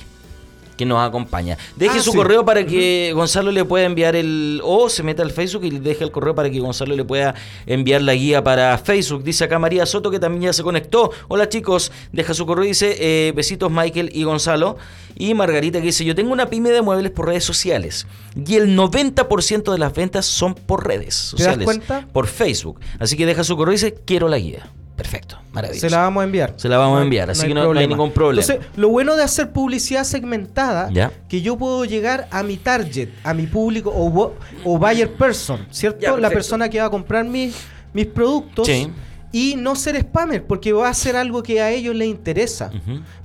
Que 0.80 0.86
nos 0.86 1.06
acompaña. 1.06 1.58
Deje 1.76 1.98
Ah, 1.98 2.02
su 2.02 2.12
sí. 2.12 2.16
correo 2.16 2.42
para 2.42 2.64
que 2.64 3.12
Gonzalo 3.14 3.52
le 3.52 3.66
pueda 3.66 3.84
enviar 3.84 4.16
el. 4.16 4.62
O 4.64 4.88
se 4.88 5.02
meta 5.02 5.22
al 5.22 5.30
Facebook 5.30 5.62
y 5.64 5.70
deje 5.78 6.04
el 6.04 6.10
correo 6.10 6.34
para 6.34 6.48
que 6.48 6.58
Gonzalo 6.58 6.96
le 6.96 7.04
pueda 7.04 7.34
enviar 7.66 8.00
la 8.00 8.14
guía 8.14 8.42
para 8.42 8.78
Facebook. 8.78 9.22
Dice 9.22 9.44
acá 9.44 9.58
María 9.58 9.84
Soto 9.84 10.10
que 10.10 10.18
también 10.18 10.44
ya 10.44 10.52
se 10.54 10.62
conectó. 10.62 11.10
Hola 11.28 11.50
chicos. 11.50 11.92
Deja 12.12 12.32
su 12.32 12.46
correo 12.46 12.64
y 12.64 12.68
dice: 12.68 12.96
eh, 12.98 13.32
Besitos 13.36 13.70
Michael 13.70 14.10
y 14.14 14.22
Gonzalo. 14.24 14.78
Y 15.18 15.34
Margarita 15.34 15.80
que 15.80 15.86
dice: 15.88 16.02
Yo 16.06 16.14
tengo 16.14 16.32
una 16.32 16.46
pyme 16.48 16.70
de 16.70 16.80
muebles 16.80 17.10
por 17.10 17.26
redes 17.26 17.44
sociales. 17.44 18.06
Y 18.46 18.54
el 18.54 18.74
90% 18.74 19.70
de 19.72 19.78
las 19.78 19.92
ventas 19.92 20.24
son 20.24 20.54
por 20.54 20.86
redes 20.86 21.34
¿Te 21.36 21.42
das 21.42 21.54
sociales. 21.56 21.64
cuenta? 21.66 22.08
Por 22.10 22.26
Facebook. 22.26 22.80
Así 22.98 23.18
que 23.18 23.26
deja 23.26 23.44
su 23.44 23.54
correo 23.54 23.72
y 23.72 23.76
dice: 23.76 23.94
Quiero 24.06 24.28
la 24.28 24.38
guía. 24.38 24.70
Perfecto. 25.00 25.38
Maravilloso. 25.52 25.88
Se 25.88 25.90
la 25.90 26.02
vamos 26.02 26.20
a 26.20 26.24
enviar. 26.24 26.52
Se 26.56 26.68
la 26.68 26.76
vamos 26.76 27.00
a 27.00 27.02
enviar, 27.02 27.30
así 27.30 27.42
hay 27.42 27.48
que 27.48 27.54
no- 27.54 27.72
no 27.72 27.80
hay 27.80 27.88
ningún 27.88 28.12
problema. 28.12 28.42
Entonces, 28.46 28.70
lo 28.76 28.90
bueno 28.90 29.16
de 29.16 29.22
hacer 29.22 29.50
publicidad 29.50 30.04
segmentada, 30.04 30.90
Ya. 30.92 31.10
que 31.26 31.40
yo 31.40 31.56
puedo 31.56 31.86
llegar 31.86 32.28
a 32.30 32.42
mi 32.42 32.58
target, 32.58 33.08
a 33.24 33.32
mi 33.32 33.46
público 33.46 33.90
o, 33.94 34.78
buyer 34.78 35.10
person, 35.14 35.66
¿cierto? 35.70 36.00
Ya, 36.00 36.16
la 36.18 36.28
persona 36.28 36.68
que 36.68 36.78
va 36.80 36.84
a 36.86 36.90
comprar 36.90 37.24
mis, 37.24 37.56
mis 37.94 38.06
productos. 38.06 38.66
Sí. 38.66 38.90
Y 39.32 39.54
no 39.56 39.74
ser 39.76 39.96
spammer, 40.00 40.44
porque 40.44 40.72
va 40.72 40.88
a 40.88 40.94
ser 40.94 41.14
algo 41.16 41.42
que 41.42 41.60
a 41.62 41.70
ellos 41.70 41.94
les 41.94 42.08
interesa. 42.08 42.70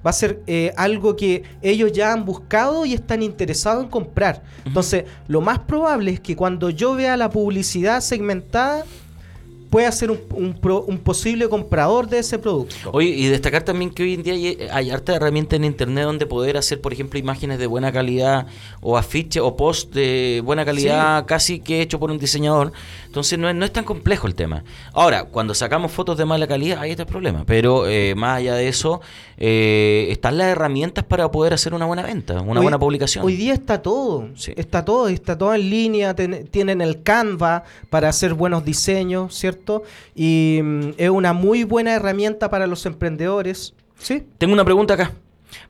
Va 0.06 0.12
a 0.12 0.14
ser 0.14 0.40
eh, 0.48 0.72
algo 0.78 1.16
que 1.16 1.44
ellos 1.64 1.92
ya 1.92 2.14
han 2.14 2.24
buscado 2.26 2.86
y 2.86 2.94
están 2.94 3.22
interesados 3.24 3.84
en 3.84 3.90
comprar. 3.90 4.44
Entonces, 4.66 5.06
lo 5.28 5.42
más 5.42 5.60
probable 5.60 6.12
es 6.12 6.20
que 6.20 6.36
cuando 6.36 6.70
yo 6.70 6.94
vea 6.96 7.18
la 7.18 7.30
publicidad 7.32 8.02
segmentada, 8.02 8.86
pueda 9.76 9.92
ser 9.92 10.10
un, 10.10 10.22
un 10.32 10.54
pro- 10.54 10.86
un 10.88 10.98
posible 11.00 11.50
comprador 11.50 12.08
de 12.08 12.20
ese 12.20 12.40
producto. 12.40 12.76
Oye, 12.94 13.10
y 13.10 13.26
destacar 13.28 13.64
también 13.64 13.90
que 13.92 14.04
hoy 14.04 14.14
en 14.14 14.24
día 14.24 14.34
hay, 14.34 14.58
hay 14.72 14.90
harta 14.90 15.14
herramienta 15.14 15.58
en 15.58 15.66
internet 15.66 16.06
donde 16.06 16.26
poder 16.26 16.56
hacer, 16.56 16.80
por 16.80 16.94
ejemplo, 16.94 17.20
imágenes 17.20 17.60
de 17.60 17.68
buena 17.68 17.92
calidad 17.92 18.48
o 18.80 18.98
afiches 18.98 19.42
o 19.44 19.58
post 19.58 19.94
de 19.94 20.42
buena 20.46 20.64
calidad 20.64 21.26
casi 21.26 21.60
que 21.60 21.82
hecho 21.82 22.00
por 22.00 22.10
un 22.10 22.18
diseñador. 22.20 22.72
Entonces 23.06 23.38
no 23.38 23.50
es, 23.50 23.56
no 23.56 23.66
es 23.66 23.74
tan 23.74 23.84
complejo 23.84 24.28
el 24.28 24.36
tema. 24.36 24.64
Ahora, 24.94 25.26
cuando 25.26 25.54
sacamos 25.54 25.92
fotos 25.92 26.18
de 26.18 26.24
mala 26.24 26.48
calidad, 26.48 26.80
ahí 26.80 26.92
está 26.92 27.04
el 27.04 27.10
problema. 27.10 27.44
Pero 27.46 27.86
eh, 27.86 28.16
más 28.16 28.38
allá 28.38 28.56
de 28.56 28.70
eso, 28.70 29.02
eh, 29.38 30.08
están 30.10 30.38
las 30.38 30.48
herramientas 30.48 31.04
para 31.04 31.30
poder 31.32 31.54
hacer 31.54 31.74
una 31.74 31.86
buena 31.86 32.02
venta, 32.04 32.40
una 32.42 32.62
Hoy- 32.62 32.66
buena 32.66 32.80
publicación. 32.80 33.26
Hoy 33.26 33.36
día 33.36 33.54
está 33.54 33.82
todo, 33.82 34.30
Sí. 34.38 34.54
está 34.56 34.86
todo, 34.86 35.10
está 35.10 35.38
todo 35.38 35.54
en 35.54 35.70
línea, 35.70 36.16
ten- 36.16 36.48
tienen 36.48 36.80
el 36.80 37.04
Canva 37.04 37.66
para 37.90 38.08
hacer 38.08 38.34
buenos 38.36 38.64
diseños, 38.64 39.36
¿cierto? 39.36 39.65
Y 40.16 40.60
mm, 40.64 40.90
es 40.98 41.10
una 41.10 41.34
muy 41.34 41.64
buena 41.64 41.94
herramienta 41.94 42.50
para 42.50 42.68
los 42.68 42.86
emprendedores. 42.86 43.74
¿Sí? 43.98 44.24
Tengo 44.38 44.54
una 44.54 44.66
pregunta 44.66 44.96
acá. 44.96 45.14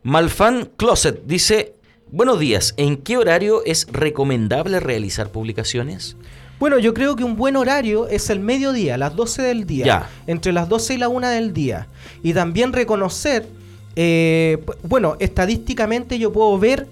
Malfan 0.04 0.70
Closet 0.78 1.24
dice, 1.26 1.76
buenos 2.12 2.39
días, 2.39 2.74
¿en 2.78 2.98
qué 2.98 3.18
horario 3.18 3.64
es 3.66 3.88
recomendable 3.91 4.80
realizar 4.80 5.30
publicaciones? 5.32 6.16
Bueno, 6.60 6.80
yo 6.80 6.93
creo 6.93 7.16
que 7.16 7.24
un 7.24 7.36
buen 7.36 7.58
horario 7.58 8.08
es 8.08 8.30
el 8.30 8.39
mediodía, 8.39 8.98
las 8.98 9.16
12 9.16 9.41
del 9.41 9.66
día. 9.66 9.86
Ya. 9.86 10.10
Entre 10.26 10.54
las 10.54 10.70
12 10.70 10.93
y 10.96 10.98
la 10.98 11.10
1 11.10 11.28
del 11.28 11.54
día. 11.54 11.88
Y 12.24 12.34
también 12.34 12.72
reconocer, 12.72 13.46
eh, 13.96 14.64
bueno, 14.84 15.18
estadísticamente 15.20 16.18
yo 16.18 16.32
puedo 16.32 16.58
ver 16.58 16.88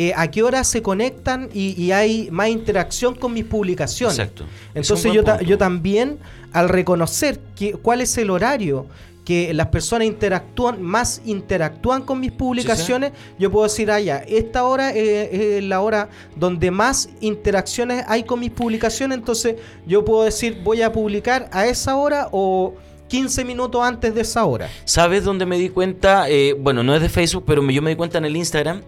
eh, 0.00 0.12
a 0.16 0.30
qué 0.30 0.42
hora 0.42 0.62
se 0.64 0.80
conectan 0.80 1.48
y, 1.52 1.74
y 1.82 1.90
hay 1.92 2.28
más 2.30 2.48
interacción 2.48 3.14
con 3.16 3.32
mis 3.32 3.44
publicaciones. 3.44 4.18
Exacto. 4.18 4.44
Es 4.74 4.82
Entonces 4.88 5.12
yo, 5.12 5.24
ta- 5.24 5.42
yo 5.42 5.58
también, 5.58 6.18
al 6.52 6.68
reconocer 6.68 7.40
que, 7.56 7.72
cuál 7.72 8.00
es 8.00 8.16
el 8.16 8.30
horario 8.30 8.86
que 9.24 9.52
las 9.52 9.66
personas 9.66 10.06
interactúan, 10.06 10.80
más 10.80 11.20
interactúan 11.26 12.02
con 12.02 12.18
mis 12.18 12.32
publicaciones, 12.32 13.12
yo 13.38 13.50
puedo 13.50 13.64
decir, 13.64 13.90
ah, 13.90 14.00
ya, 14.00 14.18
esta 14.26 14.64
hora 14.64 14.92
eh, 14.94 15.58
es 15.58 15.64
la 15.64 15.80
hora 15.82 16.08
donde 16.36 16.70
más 16.70 17.10
interacciones 17.20 18.04
hay 18.08 18.22
con 18.22 18.40
mis 18.40 18.52
publicaciones, 18.52 19.18
entonces 19.18 19.56
yo 19.86 20.02
puedo 20.04 20.22
decir, 20.24 20.60
voy 20.64 20.80
a 20.80 20.92
publicar 20.92 21.50
a 21.52 21.66
esa 21.66 21.96
hora 21.96 22.28
o 22.32 22.74
15 23.08 23.44
minutos 23.44 23.82
antes 23.82 24.14
de 24.14 24.20
esa 24.20 24.44
hora. 24.44 24.68
¿Sabes 24.84 25.24
dónde 25.24 25.46
me 25.46 25.58
di 25.58 25.68
cuenta? 25.68 26.28
Eh, 26.28 26.54
bueno, 26.58 26.82
no 26.82 26.94
es 26.94 27.02
de 27.02 27.08
Facebook, 27.08 27.44
pero 27.46 27.68
yo 27.68 27.82
me 27.82 27.90
di 27.90 27.96
cuenta 27.96 28.18
en 28.18 28.24
el 28.24 28.36
Instagram 28.36 28.82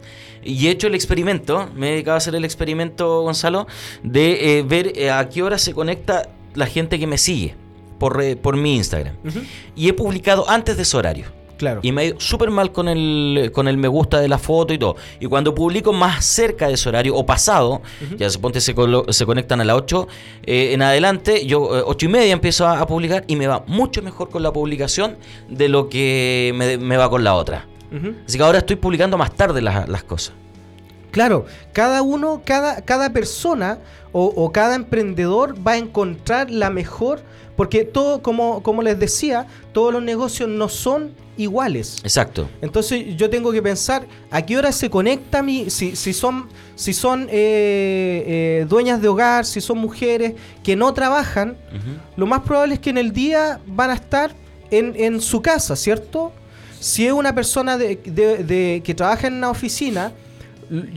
y 0.44 0.66
he 0.66 0.70
hecho 0.70 0.86
el 0.86 0.94
experimento, 0.94 1.68
me 1.74 1.88
he 1.88 1.92
dedicado 1.92 2.14
a 2.14 2.18
hacer 2.18 2.34
el 2.34 2.44
experimento, 2.44 3.22
Gonzalo, 3.22 3.66
de 4.02 4.58
eh, 4.58 4.62
ver 4.62 4.92
eh, 4.96 5.10
a 5.10 5.28
qué 5.28 5.42
hora 5.42 5.58
se 5.58 5.74
conecta 5.74 6.30
la 6.54 6.66
gente 6.66 6.98
que 6.98 7.06
me 7.06 7.18
sigue 7.18 7.54
por, 7.98 8.36
por 8.38 8.56
mi 8.56 8.76
Instagram. 8.76 9.16
Y 9.76 9.88
he 9.88 9.92
publicado 9.92 10.48
antes 10.48 10.76
de 10.76 10.82
ese 10.82 10.96
horario. 10.96 11.39
Claro. 11.60 11.80
Y 11.82 11.92
me 11.92 12.00
ha 12.00 12.04
ido 12.06 12.18
súper 12.18 12.48
mal 12.48 12.72
con 12.72 12.88
el, 12.88 13.50
con 13.52 13.68
el 13.68 13.76
me 13.76 13.86
gusta 13.86 14.18
de 14.18 14.28
la 14.28 14.38
foto 14.38 14.72
y 14.72 14.78
todo. 14.78 14.96
Y 15.20 15.26
cuando 15.26 15.54
publico 15.54 15.92
más 15.92 16.24
cerca 16.24 16.68
de 16.68 16.72
ese 16.72 16.88
horario 16.88 17.14
o 17.14 17.26
pasado, 17.26 17.82
ya 18.16 18.30
suponte 18.30 18.62
se, 18.62 18.74
se 19.10 19.26
conectan 19.26 19.60
a 19.60 19.64
las 19.64 19.76
8 19.76 20.08
eh, 20.44 20.72
en 20.72 20.80
adelante, 20.80 21.44
yo 21.44 21.76
eh, 21.76 21.82
8 21.84 22.06
y 22.06 22.08
media 22.08 22.32
empiezo 22.32 22.66
a, 22.66 22.80
a 22.80 22.86
publicar 22.86 23.24
y 23.26 23.36
me 23.36 23.46
va 23.46 23.62
mucho 23.66 24.00
mejor 24.00 24.30
con 24.30 24.42
la 24.42 24.54
publicación 24.54 25.18
de 25.50 25.68
lo 25.68 25.90
que 25.90 26.50
me, 26.54 26.78
me 26.78 26.96
va 26.96 27.10
con 27.10 27.24
la 27.24 27.34
otra. 27.34 27.66
Así 28.26 28.38
que 28.38 28.44
ahora 28.44 28.60
estoy 28.60 28.76
publicando 28.76 29.18
más 29.18 29.34
tarde 29.34 29.60
las, 29.60 29.86
las 29.86 30.02
cosas. 30.02 30.32
Claro, 31.10 31.44
cada 31.74 32.00
uno, 32.00 32.40
cada, 32.42 32.80
cada 32.86 33.12
persona 33.12 33.80
o, 34.12 34.24
o 34.24 34.50
cada 34.50 34.76
emprendedor 34.76 35.56
va 35.66 35.72
a 35.72 35.76
encontrar 35.76 36.50
la 36.50 36.70
mejor, 36.70 37.20
porque 37.54 37.84
todo, 37.84 38.22
como, 38.22 38.62
como 38.62 38.80
les 38.80 38.98
decía, 38.98 39.46
todos 39.74 39.92
los 39.92 40.02
negocios 40.02 40.48
no 40.48 40.70
son 40.70 41.10
iguales. 41.40 41.98
Exacto. 42.04 42.48
Entonces 42.62 43.16
yo 43.16 43.28
tengo 43.30 43.50
que 43.52 43.62
pensar 43.62 44.06
a 44.30 44.42
qué 44.42 44.56
hora 44.56 44.70
se 44.72 44.88
conecta 44.90 45.42
mi, 45.42 45.70
si, 45.70 45.96
si 45.96 46.12
son, 46.12 46.48
si 46.76 46.92
son 46.92 47.28
eh, 47.30 48.24
eh, 48.62 48.66
dueñas 48.68 49.00
de 49.02 49.08
hogar, 49.08 49.44
si 49.44 49.60
son 49.60 49.78
mujeres 49.78 50.34
que 50.62 50.76
no 50.76 50.92
trabajan, 50.94 51.56
lo 52.16 52.26
más 52.26 52.40
probable 52.40 52.74
es 52.74 52.80
que 52.80 52.90
en 52.90 52.98
el 52.98 53.12
día 53.12 53.60
van 53.66 53.90
a 53.90 53.94
estar 53.94 54.34
en, 54.70 54.94
en 54.96 55.20
su 55.20 55.42
casa, 55.42 55.74
¿cierto? 55.76 56.32
Si 56.78 57.06
es 57.06 57.12
una 57.12 57.34
persona 57.34 57.76
de, 57.76 57.96
de- 58.04 58.44
de- 58.44 58.82
que 58.84 58.94
trabaja 58.94 59.26
en 59.26 59.34
una 59.34 59.50
oficina, 59.50 60.12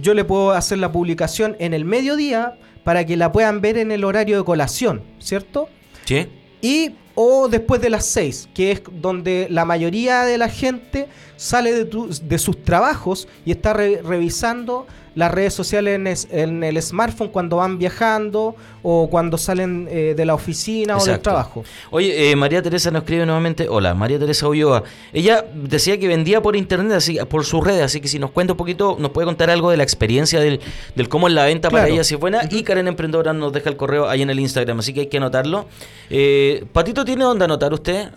yo 0.02 0.14
le 0.14 0.24
puedo 0.24 0.52
hacer 0.52 0.78
la 0.78 0.92
publicación 0.92 1.56
en 1.60 1.74
el 1.74 1.84
mediodía 1.86 2.58
para 2.84 3.06
que 3.06 3.18
la 3.18 3.32
puedan 3.32 3.60
ver 3.62 3.78
en 3.78 3.92
el 3.92 4.04
horario 4.04 4.38
de 4.38 4.44
colación, 4.44 5.02
¿cierto? 5.20 5.68
¿Sí? 6.06 6.28
Y 6.62 6.92
o 7.16 7.48
después 7.48 7.82
de 7.82 7.90
las 7.90 8.06
6, 8.06 8.50
que 8.54 8.72
es 8.72 8.82
donde 8.92 9.48
la 9.50 9.66
mayoría 9.66 10.24
de 10.24 10.38
la 10.38 10.50
gente 10.50 11.08
sale 11.38 11.86
de, 11.86 12.08
de 12.24 12.38
sus 12.40 12.64
trabajos 12.64 13.28
y 13.46 13.52
está 13.52 13.74
re- 13.74 14.02
revisando 14.04 14.88
las 15.16 15.32
redes 15.32 15.54
sociales 15.54 15.96
en, 15.96 16.08
es- 16.08 16.28
en 16.32 16.64
el 16.64 16.82
smartphone 16.82 17.30
cuando 17.30 17.58
van 17.58 17.78
viajando 17.78 18.56
o 18.82 19.10
cuando 19.10 19.38
salen 19.38 19.88
eh, 19.90 20.14
de 20.18 20.26
la 20.26 20.34
oficina 20.34 20.98
o 20.98 21.00
del 21.06 21.20
trabajo. 21.22 21.64
Oye, 21.92 22.32
eh, 22.32 22.36
María 22.36 22.62
Teresa 22.62 22.92
nos 22.92 23.04
escribe 23.04 23.26
nuevamente. 23.26 23.68
Hola, 23.70 23.94
María 23.94 24.20
Teresa 24.20 24.48
Ulloa. 24.48 24.84
Ella 25.14 25.46
decía 25.54 26.00
que 26.00 26.08
vendía 26.08 26.42
por 26.42 26.56
internet, 26.56 26.94
así, 26.94 27.18
por 27.30 27.46
sus 27.46 27.64
redes, 27.64 27.84
así 27.84 28.02
que 28.02 28.08
si 28.08 28.20
nos 28.20 28.32
cuenta 28.32 28.54
un 28.54 28.58
poquito, 28.58 28.98
nos 29.00 29.12
puede 29.12 29.26
contar 29.26 29.50
algo 29.50 29.70
de 29.72 29.78
la 29.78 29.84
experiencia 29.84 30.40
del, 30.40 30.60
del 30.96 31.10
cómo 31.10 31.28
es 31.28 31.34
la 31.34 31.46
venta 31.46 31.70
para 31.70 31.84
ella, 31.94 32.04
si 32.04 32.16
es 32.16 32.20
buena. 32.20 32.42
Y 32.50 32.64
Karen 32.64 32.88
Emprendedora 32.88 33.34
nos 33.34 33.54
deja 33.54 33.70
el 33.70 33.78
correo 33.78 34.10
ahí 34.10 34.22
en 34.22 34.30
el 34.30 34.40
Instagram, 34.40 34.80
así 34.80 34.94
que 34.94 35.02
hay 35.02 35.08
que 35.08 35.18
anotarlo. 35.18 35.68
Eh, 36.10 36.66
Patito, 36.74 37.06
¿tiene 37.06 37.24
dónde 37.24 37.46
anotar 37.46 37.74
usted? 37.74 38.10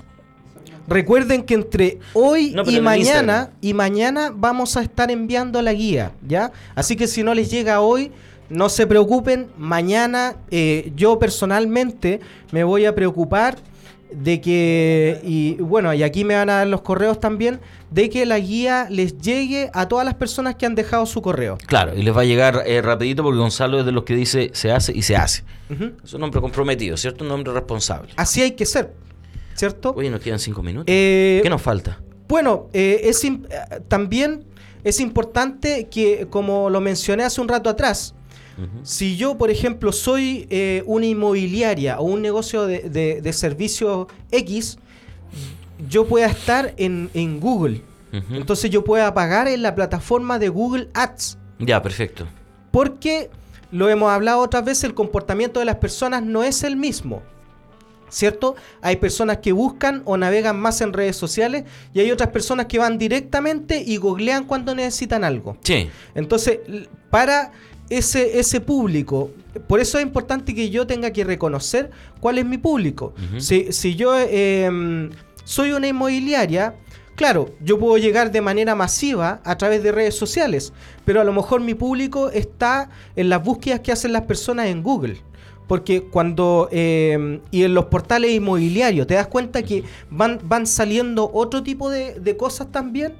Recuerden 0.88 1.42
que 1.42 1.54
entre 1.54 1.98
hoy 2.12 2.52
No, 2.54 2.62
y 2.70 2.80
mañana 2.80 3.50
y 3.60 3.74
mañana 3.74 4.32
vamos 4.34 4.76
a 4.76 4.82
estar 4.82 5.10
enviando 5.10 5.60
la 5.62 5.72
guía, 5.72 6.12
¿ya? 6.26 6.52
Así 6.74 6.96
que 6.96 7.06
si 7.06 7.22
no 7.22 7.34
les 7.34 7.50
llega 7.50 7.80
hoy, 7.80 8.12
no 8.48 8.68
se 8.68 8.86
preocupen. 8.86 9.48
Mañana 9.58 10.36
eh, 10.50 10.92
yo 10.96 11.18
personalmente 11.18 12.20
me 12.52 12.64
voy 12.64 12.84
a 12.84 12.94
preocupar 12.94 13.56
de 14.12 14.40
que 14.40 15.20
y 15.24 15.54
bueno 15.54 15.92
y 15.92 16.02
aquí 16.02 16.24
me 16.24 16.34
van 16.34 16.48
a 16.48 16.58
dar 16.58 16.66
los 16.68 16.82
correos 16.82 17.18
también 17.18 17.58
de 17.90 18.08
que 18.08 18.24
la 18.24 18.38
guía 18.38 18.86
les 18.88 19.18
llegue 19.18 19.70
a 19.72 19.88
todas 19.88 20.04
las 20.04 20.14
personas 20.14 20.54
que 20.54 20.66
han 20.66 20.74
dejado 20.74 21.06
su 21.06 21.22
correo. 21.22 21.58
Claro, 21.66 21.92
y 21.96 22.02
les 22.02 22.16
va 22.16 22.22
a 22.22 22.24
llegar 22.24 22.62
eh, 22.66 22.82
rapidito 22.82 23.22
porque 23.22 23.38
Gonzalo 23.38 23.80
es 23.80 23.86
de 23.86 23.92
los 23.92 24.04
que 24.04 24.14
dice 24.14 24.50
se 24.54 24.72
hace 24.72 24.92
y 24.94 25.02
se 25.02 25.16
hace. 25.16 25.44
Es 26.04 26.14
un 26.14 26.22
hombre 26.22 26.40
comprometido, 26.40 26.96
¿cierto? 26.96 27.24
Un 27.24 27.32
hombre 27.32 27.52
responsable. 27.52 28.12
Así 28.16 28.42
hay 28.42 28.52
que 28.52 28.66
ser, 28.66 28.92
¿cierto? 29.56 29.92
Oye, 29.96 30.10
nos 30.10 30.20
quedan 30.20 30.38
cinco 30.38 30.62
minutos. 30.62 30.86
Eh, 30.88 31.40
¿Qué 31.42 31.50
nos 31.50 31.62
falta? 31.62 32.00
Bueno, 32.28 32.68
eh, 32.72 33.00
es 33.04 33.24
eh, 33.24 33.40
también 33.88 34.44
es 34.84 35.00
importante 35.00 35.88
que, 35.90 36.26
como 36.30 36.70
lo 36.70 36.80
mencioné 36.80 37.24
hace 37.24 37.40
un 37.40 37.48
rato 37.48 37.68
atrás, 37.68 38.14
si 38.84 39.18
yo, 39.18 39.36
por 39.36 39.50
ejemplo, 39.50 39.92
soy 39.92 40.46
eh, 40.48 40.82
una 40.86 41.04
inmobiliaria 41.04 41.98
o 42.00 42.04
un 42.04 42.22
negocio 42.22 42.66
de, 42.66 42.88
de, 42.88 43.20
de 43.20 43.32
servicios 43.34 44.06
X, 44.30 44.78
yo 45.90 46.06
pueda 46.06 46.26
estar 46.26 46.72
en, 46.78 47.10
en 47.12 47.38
Google. 47.38 47.82
Entonces 48.30 48.70
yo 48.70 48.82
pueda 48.82 49.12
pagar 49.12 49.46
en 49.46 49.60
la 49.60 49.74
plataforma 49.74 50.38
de 50.38 50.48
Google 50.48 50.88
Ads. 50.94 51.36
Ya, 51.58 51.82
perfecto. 51.82 52.26
Porque 52.70 53.28
lo 53.70 53.90
hemos 53.90 54.10
hablado 54.10 54.40
otras 54.40 54.64
veces, 54.64 54.84
el 54.84 54.94
comportamiento 54.94 55.60
de 55.60 55.66
las 55.66 55.76
personas 55.76 56.22
no 56.22 56.42
es 56.42 56.62
el 56.62 56.76
mismo. 56.76 57.22
¿Cierto? 58.08 58.54
Hay 58.82 58.96
personas 58.96 59.38
que 59.38 59.52
buscan 59.52 60.02
o 60.04 60.16
navegan 60.16 60.58
más 60.58 60.80
en 60.80 60.92
redes 60.92 61.16
sociales 61.16 61.64
y 61.92 62.00
hay 62.00 62.10
otras 62.10 62.30
personas 62.30 62.66
que 62.66 62.78
van 62.78 62.98
directamente 62.98 63.82
y 63.84 63.96
googlean 63.96 64.44
cuando 64.44 64.74
necesitan 64.74 65.24
algo. 65.24 65.56
Sí. 65.62 65.88
Entonces, 66.14 66.60
para 67.10 67.52
ese, 67.90 68.38
ese 68.38 68.60
público, 68.60 69.30
por 69.66 69.80
eso 69.80 69.98
es 69.98 70.04
importante 70.04 70.54
que 70.54 70.70
yo 70.70 70.86
tenga 70.86 71.10
que 71.12 71.24
reconocer 71.24 71.90
cuál 72.20 72.38
es 72.38 72.44
mi 72.44 72.58
público. 72.58 73.14
Si, 73.38 73.72
si 73.72 73.94
yo 73.94 74.14
eh, 74.18 75.10
soy 75.44 75.72
una 75.72 75.88
inmobiliaria, 75.88 76.74
claro, 77.14 77.54
yo 77.60 77.78
puedo 77.78 77.96
llegar 77.98 78.30
de 78.30 78.40
manera 78.40 78.74
masiva 78.74 79.40
a 79.44 79.56
través 79.56 79.82
de 79.82 79.92
redes 79.92 80.16
sociales, 80.16 80.72
pero 81.04 81.20
a 81.20 81.24
lo 81.24 81.32
mejor 81.32 81.60
mi 81.60 81.74
público 81.74 82.30
está 82.30 82.90
en 83.14 83.28
las 83.28 83.42
búsquedas 83.42 83.80
que 83.80 83.92
hacen 83.92 84.12
las 84.12 84.22
personas 84.22 84.66
en 84.66 84.82
Google. 84.82 85.22
Porque 85.66 86.02
cuando... 86.04 86.68
eh, 86.70 87.40
y 87.50 87.64
en 87.64 87.74
los 87.74 87.86
portales 87.86 88.30
inmobiliarios, 88.30 89.06
te 89.06 89.14
das 89.14 89.26
cuenta 89.26 89.62
que 89.62 89.82
van, 90.10 90.38
van 90.44 90.66
saliendo 90.66 91.30
otro 91.32 91.62
tipo 91.62 91.90
de, 91.90 92.20
de 92.20 92.36
cosas 92.36 92.70
también. 92.70 93.14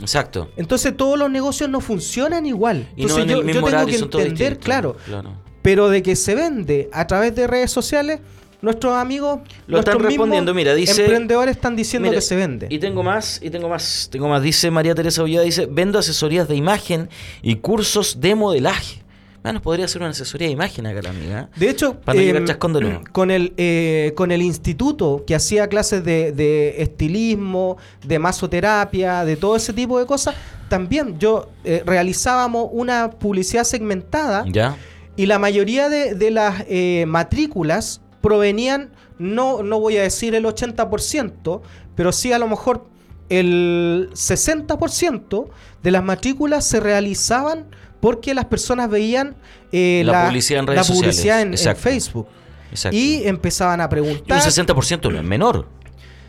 Exacto. 0.00 0.48
Entonces 0.56 0.96
todos 0.96 1.18
los 1.18 1.30
negocios 1.30 1.68
no 1.68 1.80
funcionan 1.80 2.46
igual. 2.46 2.88
Y 2.96 3.02
no 3.04 3.08
Entonces 3.18 3.22
en 3.24 3.28
yo, 3.28 3.52
tengo 3.52 3.86
que 3.86 3.96
entender, 3.96 4.58
claro, 4.58 4.96
Claro. 5.04 5.34
pero 5.60 5.90
de 5.90 6.02
que 6.02 6.16
se 6.16 6.34
vende 6.34 6.88
a 6.92 7.06
través 7.06 7.34
de 7.36 7.46
redes 7.46 7.70
sociales, 7.70 8.20
nuestros 8.62 8.94
amigos, 8.94 9.40
Lo 9.66 9.78
están 9.80 9.92
nuestros 9.94 9.96
mismos 9.98 10.08
respondiendo, 10.28 10.54
mira, 10.54 10.74
dice- 10.74 11.02
emprendedores 11.02 11.56
están 11.56 11.76
diciendo 11.76 12.08
Mira, 12.08 12.18
que 12.18 12.22
se 12.22 12.36
vende. 12.36 12.68
Y 12.70 12.78
tengo 12.78 13.02
más, 13.02 13.38
y 13.42 13.50
tengo 13.50 13.68
más, 13.68 14.08
tengo 14.10 14.28
más. 14.28 14.42
Dice 14.42 14.70
María 14.70 14.94
Teresa 14.94 15.22
Ullada, 15.22 15.44
dice, 15.44 15.66
vendo 15.70 15.98
asesorías 15.98 16.48
de 16.48 16.56
imagen 16.56 17.08
y 17.42 17.56
cursos 17.56 18.20
de 18.20 18.34
modelaje. 18.34 19.01
Ah, 19.44 19.52
nos 19.52 19.62
podría 19.62 19.86
hacer 19.86 20.00
una 20.02 20.10
asesoría 20.10 20.46
de 20.46 20.52
imagen 20.52 20.86
acá 20.86 21.02
la 21.02 21.10
amiga. 21.10 21.40
¿eh? 21.52 21.58
De 21.58 21.68
hecho, 21.68 22.00
Para 22.00 22.20
no 22.20 22.80
nuevo. 22.80 23.04
con 23.10 23.30
el 23.30 23.52
eh, 23.56 24.12
con 24.14 24.30
el 24.30 24.40
instituto 24.40 25.24
que 25.26 25.34
hacía 25.34 25.66
clases 25.68 26.04
de, 26.04 26.30
de 26.32 26.80
estilismo, 26.82 27.76
de 28.06 28.18
masoterapia, 28.20 29.24
de 29.24 29.36
todo 29.36 29.56
ese 29.56 29.72
tipo 29.72 29.98
de 29.98 30.06
cosas, 30.06 30.36
también 30.68 31.18
yo 31.18 31.48
eh, 31.64 31.82
realizábamos 31.84 32.68
una 32.72 33.10
publicidad 33.10 33.64
segmentada 33.64 34.44
¿Ya? 34.46 34.76
Y 35.16 35.26
la 35.26 35.38
mayoría 35.38 35.88
de, 35.88 36.14
de 36.14 36.30
las 36.30 36.64
eh, 36.68 37.04
matrículas 37.06 38.00
provenían, 38.22 38.92
no, 39.18 39.62
no 39.62 39.78
voy 39.78 39.98
a 39.98 40.02
decir 40.02 40.34
el 40.34 40.44
80%, 40.44 41.60
pero 41.94 42.12
sí 42.12 42.32
a 42.32 42.38
lo 42.38 42.48
mejor 42.48 42.86
el 43.28 44.08
60% 44.12 45.48
de 45.82 45.90
las 45.90 46.04
matrículas 46.04 46.64
se 46.64 46.80
realizaban 46.80 47.66
porque 48.02 48.34
las 48.34 48.46
personas 48.46 48.90
veían 48.90 49.36
eh, 49.70 50.02
La 50.04 50.26
publicidad 50.26 50.58
en 50.60 50.66
redes 50.66 50.88
la 50.88 50.94
publicidad 50.94 51.12
sociales. 51.14 51.42
en- 51.42 51.48
en, 51.48 51.54
Exacto. 51.54 51.82
Facebook. 51.82 52.26
Exacto. 52.72 52.96
Y 52.98 53.22
empezaban 53.24 53.80
a 53.80 53.84
Y 53.84 53.86
un 53.86 53.90
preguntar. 53.90 54.40
60% 54.42 55.10
no 55.12 55.16
es 55.18 55.24
menor. 55.24 55.68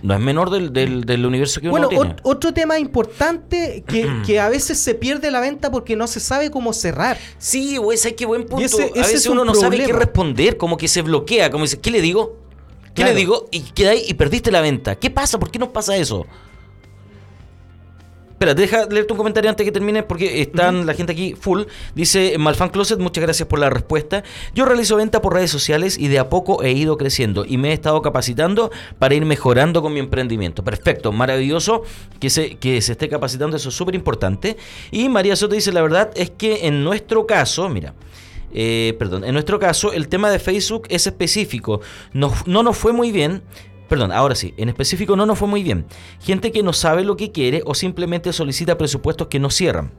no 0.04 0.14
es 0.14 0.20
menor 0.20 0.50
del, 0.52 0.72
del, 0.72 1.06
del 1.06 1.26
universo 1.26 1.62
que 1.62 1.70
Bueno, 1.70 1.88
uno 1.90 1.98
tiene. 2.00 2.16
ot- 2.18 2.20
otro 2.24 2.54
tema 2.54 2.78
importante 2.78 3.84
que, 3.88 4.08
que 4.26 4.40
a 4.40 4.50
veces 4.50 4.78
se 4.78 4.94
pierde 4.94 5.32
la 5.32 5.40
venta 5.40 5.72
porque 5.72 5.96
no 5.96 6.06
se 6.08 6.20
sabe 6.20 6.52
cómo 6.52 6.74
cerrar. 6.74 7.18
Sí, 7.40 7.78
güey, 7.78 7.98
¿sabes 7.98 8.16
qué 8.18 8.26
buen 8.28 8.44
punto? 8.44 8.62
Y 8.62 8.66
ese- 8.66 8.84
a 8.84 8.86
ese 8.88 9.00
veces 9.00 9.14
es 9.22 9.26
un 9.28 9.34
uno 9.40 9.46
no 9.46 9.56
sabe 9.56 9.78
qué 9.78 9.92
responder, 9.94 10.58
como 10.58 10.78
que 10.78 10.88
se 10.88 11.02
bloquea, 11.02 11.50
como 11.50 11.64
dice, 11.64 11.80
¿qué 11.80 11.90
le 11.90 12.02
digo? 12.02 12.38
¿Qué 12.94 13.02
Claro. 13.02 13.12
le 13.14 13.18
digo? 13.18 13.48
Y 13.50 13.62
queda 13.62 13.92
ahí 13.92 14.04
y 14.08 14.14
perdiste 14.14 14.52
la 14.52 14.62
venta. 14.62 14.96
¿Qué 14.96 15.10
pasa? 15.10 15.40
¿Por 15.40 15.50
qué 15.50 15.58
nos 15.58 15.70
pasa 15.70 15.96
eso? 15.98 16.28
Espera, 18.34 18.56
deja 18.56 18.88
leerte 18.88 19.14
un 19.14 19.18
comentario 19.18 19.50
antes 19.50 19.64
que 19.64 19.72
termine 19.72 20.04
porque 20.04 20.42
están 20.42 20.86
la 20.86 20.96
gente 20.96 21.14
aquí 21.14 21.36
full. 21.40 21.62
Dice 21.96 22.36
Malfan 22.40 22.70
Closet, 22.70 23.00
muchas 23.00 23.24
gracias 23.24 23.48
por 23.48 23.60
la 23.60 23.70
respuesta. 23.70 24.24
Yo 24.56 24.66
realizo 24.66 24.96
venta 24.96 25.22
por 25.22 25.34
redes 25.34 25.52
sociales 25.52 25.98
y 25.98 26.08
de 26.08 26.20
a 26.20 26.30
poco 26.30 26.64
he 26.64 26.72
ido 26.72 26.98
creciendo 26.98 27.46
y 27.46 27.58
me 27.58 27.70
he 27.70 27.74
estado 27.74 28.02
capacitando 28.02 28.72
para 28.98 29.14
ir 29.14 29.24
mejorando 29.24 29.82
con 29.84 29.94
mi 29.94 30.00
emprendimiento. 30.00 30.64
Perfecto, 30.64 31.12
maravilloso 31.12 31.84
que 32.20 32.32
se, 32.32 32.56
que 32.56 32.82
se 32.82 32.94
esté 32.94 33.08
capacitando, 33.08 33.56
eso 33.56 33.70
es 33.70 33.76
súper 33.76 33.94
importante. 33.94 34.58
Y 34.92 35.10
María 35.10 35.36
Soto 35.36 35.54
dice, 35.54 35.72
la 35.72 35.84
verdad 35.84 36.12
es 36.16 36.32
que 36.32 36.68
en 36.68 36.84
nuestro 36.84 37.28
caso, 37.28 37.70
mira, 37.70 37.94
eh, 38.52 38.96
perdón, 39.00 39.24
en 39.24 39.34
nuestro 39.34 39.60
caso 39.60 39.94
el 39.94 40.08
tema 40.08 40.30
de 40.32 40.40
Facebook 40.40 40.88
es 40.90 41.06
específico. 41.06 41.82
No, 42.14 42.34
no 42.48 42.64
nos 42.64 42.78
fue 42.78 42.94
muy 42.94 43.12
bien. 43.12 43.44
Perdón, 43.88 44.12
ahora 44.12 44.36
sí, 44.36 44.54
en 44.58 44.70
específico 44.70 45.16
no 45.16 45.26
nos 45.26 45.38
fue 45.38 45.48
muy 45.48 45.64
bien. 45.64 45.86
Gente 46.20 46.52
que 46.52 46.64
no 46.64 46.74
sabe 46.74 47.04
lo 47.04 47.18
que 47.18 47.32
quiere 47.32 47.62
o 47.66 47.76
simplemente 47.76 48.34
solicita 48.34 48.78
presupuestos 48.78 49.28
que 49.28 49.40
no 49.40 49.50
cierran. 49.50 49.92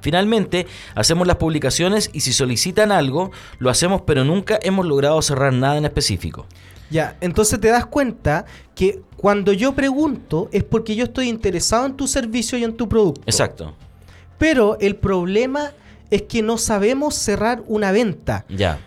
Finalmente, 0.00 0.66
hacemos 0.94 1.26
las 1.26 1.36
publicaciones 1.36 2.10
y 2.12 2.20
si 2.20 2.32
solicitan 2.32 2.92
algo, 2.92 3.30
lo 3.58 3.70
hacemos, 3.70 4.02
pero 4.02 4.24
nunca 4.24 4.58
hemos 4.62 4.86
logrado 4.86 5.20
cerrar 5.22 5.52
nada 5.52 5.76
en 5.76 5.84
específico. 5.84 6.46
Ya, 6.90 7.16
entonces 7.20 7.60
te 7.60 7.68
das 7.68 7.84
cuenta 7.86 8.46
que 8.74 9.02
cuando 9.16 9.52
yo 9.52 9.74
pregunto 9.74 10.48
es 10.52 10.64
porque 10.64 10.94
yo 10.94 11.04
estoy 11.04 11.28
interesado 11.28 11.84
en 11.84 11.96
tu 11.96 12.06
servicio 12.06 12.56
y 12.56 12.64
en 12.64 12.76
tu 12.76 12.88
producto. 12.88 13.22
Exacto. 13.26 13.74
Pero 14.38 14.78
el 14.80 14.96
problema 14.96 15.72
es 16.10 16.22
que 16.22 16.42
no 16.42 16.56
sabemos 16.56 17.14
cerrar 17.14 17.62
una 17.66 17.92
venta. 17.92 18.46
Ya. 18.48 18.78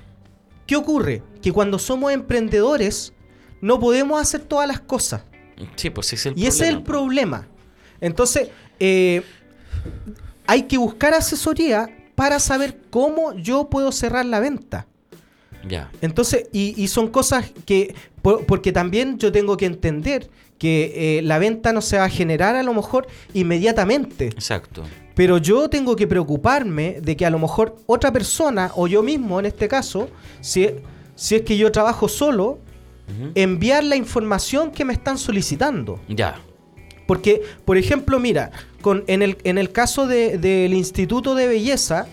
¿Qué 0.66 0.76
ocurre? 0.76 1.22
Que 1.42 1.52
cuando 1.52 1.78
somos 1.78 2.12
emprendedores 2.12 3.14
no 3.62 3.80
podemos 3.80 4.20
hacer 4.22 4.42
todas 4.42 4.68
las 4.68 4.80
cosas. 4.80 5.22
Sí, 5.76 5.90
pues 5.90 6.12
es 6.14 6.26
el 6.26 6.38
Y 6.38 6.48
ese 6.48 6.64
es 6.64 6.70
el 6.70 6.82
problema. 6.84 7.48
Entonces, 8.00 8.50
eh, 8.80 9.22
hay 10.48 10.64
que 10.64 10.78
buscar 10.78 11.14
asesoría 11.14 11.88
para 12.16 12.40
saber 12.40 12.80
cómo 12.90 13.34
yo 13.36 13.70
puedo 13.70 13.92
cerrar 13.92 14.26
la 14.26 14.40
venta. 14.40 14.88
Ya. 15.68 15.92
Entonces, 16.02 16.48
y, 16.52 16.82
y 16.82 16.88
son 16.88 17.10
cosas 17.10 17.52
que, 17.66 17.94
por- 18.22 18.46
porque 18.48 18.72
también 18.72 19.18
yo 19.20 19.32
tengo 19.32 19.56
que 19.58 19.68
entender 19.68 20.30
que 20.58 21.18
eh, 21.20 21.22
la 21.22 21.38
venta 21.40 21.74
no 21.74 21.82
se 21.82 21.98
va 21.98 22.06
a 22.06 22.10
generar 22.10 22.56
a 22.56 22.64
lo 22.64 22.74
mejor 22.74 23.08
inmediatamente. 23.34 24.28
Exacto. 24.28 24.84
Pero 25.16 25.38
yo 25.38 25.70
tengo 25.70 25.96
que 25.96 26.08
preocuparme 26.08 26.98
de 27.02 27.16
que 27.16 27.26
a 27.26 27.30
lo 27.30 27.38
mejor 27.38 27.76
otra 27.86 28.12
persona, 28.12 28.72
o 28.76 28.88
yo 28.88 29.04
mismo 29.04 29.40
en 29.40 29.46
este 29.46 29.68
caso, 29.68 30.10
si, 30.40 30.68
si 31.16 31.36
es 31.36 31.42
que 31.44 31.58
yo 31.58 31.72
trabajo 31.72 32.08
solo, 32.08 32.60
Enviar 33.36 33.84
la 33.84 33.96
información 33.96 34.72
que 34.72 34.86
me 34.86 34.94
están 34.94 35.18
solicitando. 35.18 36.00
Ya. 36.08 36.40
Porque, 37.08 37.42
por 37.66 37.78
ejemplo, 37.78 38.20
mira, 38.20 38.52
con, 38.82 39.04
en, 39.08 39.22
el, 39.22 39.38
en 39.44 39.58
el 39.58 39.72
caso 39.72 40.08
de- 40.08 40.38
del 40.38 40.74
Instituto 40.74 41.36
de 41.36 41.48
Belleza, 41.48 42.08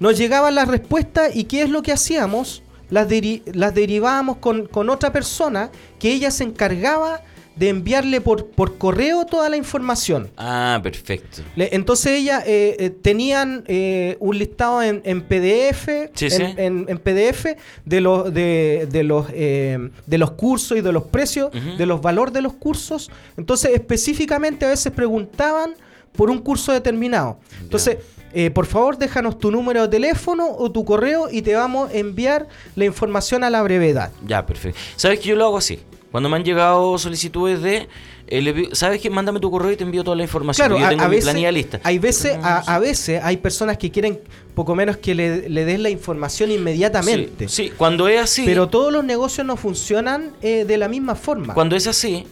nos 0.00 0.16
llegaban 0.18 0.54
las 0.54 0.68
respuestas 0.68 1.34
y 1.36 1.44
¿qué 1.44 1.62
es 1.62 1.70
lo 1.70 1.82
que 1.82 1.92
hacíamos? 1.92 2.62
Las, 2.90 3.08
deri- 3.08 3.42
las 3.52 3.74
derivábamos 3.74 4.38
con, 4.38 4.66
con 4.66 4.90
otra 4.90 5.12
persona 5.12 5.70
que 5.98 6.12
ella 6.12 6.30
se 6.30 6.44
encargaba 6.44 7.22
de 7.56 7.68
enviarle 7.68 8.20
por, 8.20 8.46
por 8.46 8.78
correo 8.78 9.26
toda 9.26 9.48
la 9.48 9.56
información. 9.56 10.28
Ah, 10.36 10.80
perfecto. 10.82 11.42
Le- 11.54 11.74
entonces 11.74 12.12
ella 12.12 12.42
eh, 12.46 12.76
eh, 12.78 12.90
tenían 12.90 13.62
eh, 13.68 14.16
un 14.20 14.36
listado 14.38 14.82
en, 14.82 15.00
en 15.04 15.20
PDF, 15.22 15.88
Sí, 16.14 16.24
en, 16.26 16.30
sí. 16.30 16.42
en- 16.56 16.86
en 16.88 16.98
PDF 16.98 17.46
de 17.84 18.00
los 18.00 18.34
de, 18.34 18.88
de 18.90 19.02
los 19.04 19.26
eh, 19.32 19.90
de 20.06 20.18
los 20.18 20.32
cursos 20.32 20.76
y 20.78 20.80
de 20.80 20.92
los 20.92 21.04
precios, 21.04 21.50
de 21.78 21.86
los 21.86 22.00
valores 22.02 22.34
de 22.34 22.42
los 22.42 22.54
cursos. 22.54 23.10
Entonces 23.36 23.70
específicamente 23.74 24.64
a 24.66 24.68
veces 24.70 24.92
preguntaban 24.92 25.74
por 26.16 26.30
un 26.30 26.38
curso 26.38 26.72
determinado. 26.72 27.38
Entonces 27.62 27.98
eh, 28.32 28.50
por 28.50 28.66
favor 28.66 28.98
déjanos 28.98 29.38
tu 29.38 29.52
número 29.52 29.82
de 29.82 29.88
teléfono 29.88 30.48
o 30.58 30.72
tu 30.72 30.84
correo 30.84 31.28
y 31.30 31.42
te 31.42 31.54
vamos 31.54 31.90
a 31.90 31.94
enviar 31.96 32.48
la 32.74 32.84
información 32.84 33.44
a 33.44 33.50
la 33.50 33.62
brevedad. 33.62 34.10
Ya, 34.26 34.44
perfecto. 34.44 34.78
¿Sabes 34.96 35.20
que 35.20 35.28
yo 35.28 35.36
lo 35.36 35.44
hago 35.44 35.58
así? 35.58 35.78
Cuando 36.14 36.28
me 36.28 36.36
han 36.36 36.44
llegado 36.44 36.96
solicitudes 36.96 37.60
de... 37.60 37.88
eh, 38.28 38.40
le 38.40 38.72
¿Sabes 38.72 39.00
que 39.00 39.10
Mándame 39.10 39.40
tu 39.40 39.50
correo 39.50 39.72
y 39.72 39.76
te 39.76 39.82
envío 39.82 40.04
toda 40.04 40.16
la 40.16 40.22
información. 40.22 40.68
Claro, 40.68 40.78
yo 40.78 40.86
a, 40.86 40.88
tengo 40.88 41.02
a 41.02 41.08
mi 41.08 41.16
veces, 41.16 41.24
planilla 41.24 41.50
lista. 41.50 41.80
hay 41.82 41.98
veces, 41.98 42.38
a, 42.40 42.58
a 42.72 42.78
veces 42.78 43.20
hay 43.20 43.38
personas 43.38 43.78
que 43.78 43.90
quieren 43.90 44.20
poco 44.54 44.76
menos 44.76 44.96
que 44.98 45.12
le, 45.12 45.48
le 45.48 45.64
des 45.64 45.80
la 45.80 45.90
información 45.90 46.52
inmediatamente. 46.52 47.48
Sí, 47.48 47.64
sí, 47.70 47.72
cuando 47.76 48.06
es 48.06 48.20
así... 48.20 48.44
Pero 48.46 48.68
todos 48.68 48.92
los 48.92 49.02
negocios 49.02 49.44
no 49.44 49.56
funcionan 49.56 50.30
eh, 50.40 50.64
de 50.64 50.78
la 50.78 50.86
misma 50.86 51.16
forma. 51.16 51.52
Cuando 51.52 51.74
es 51.74 51.88
así, 51.88 52.24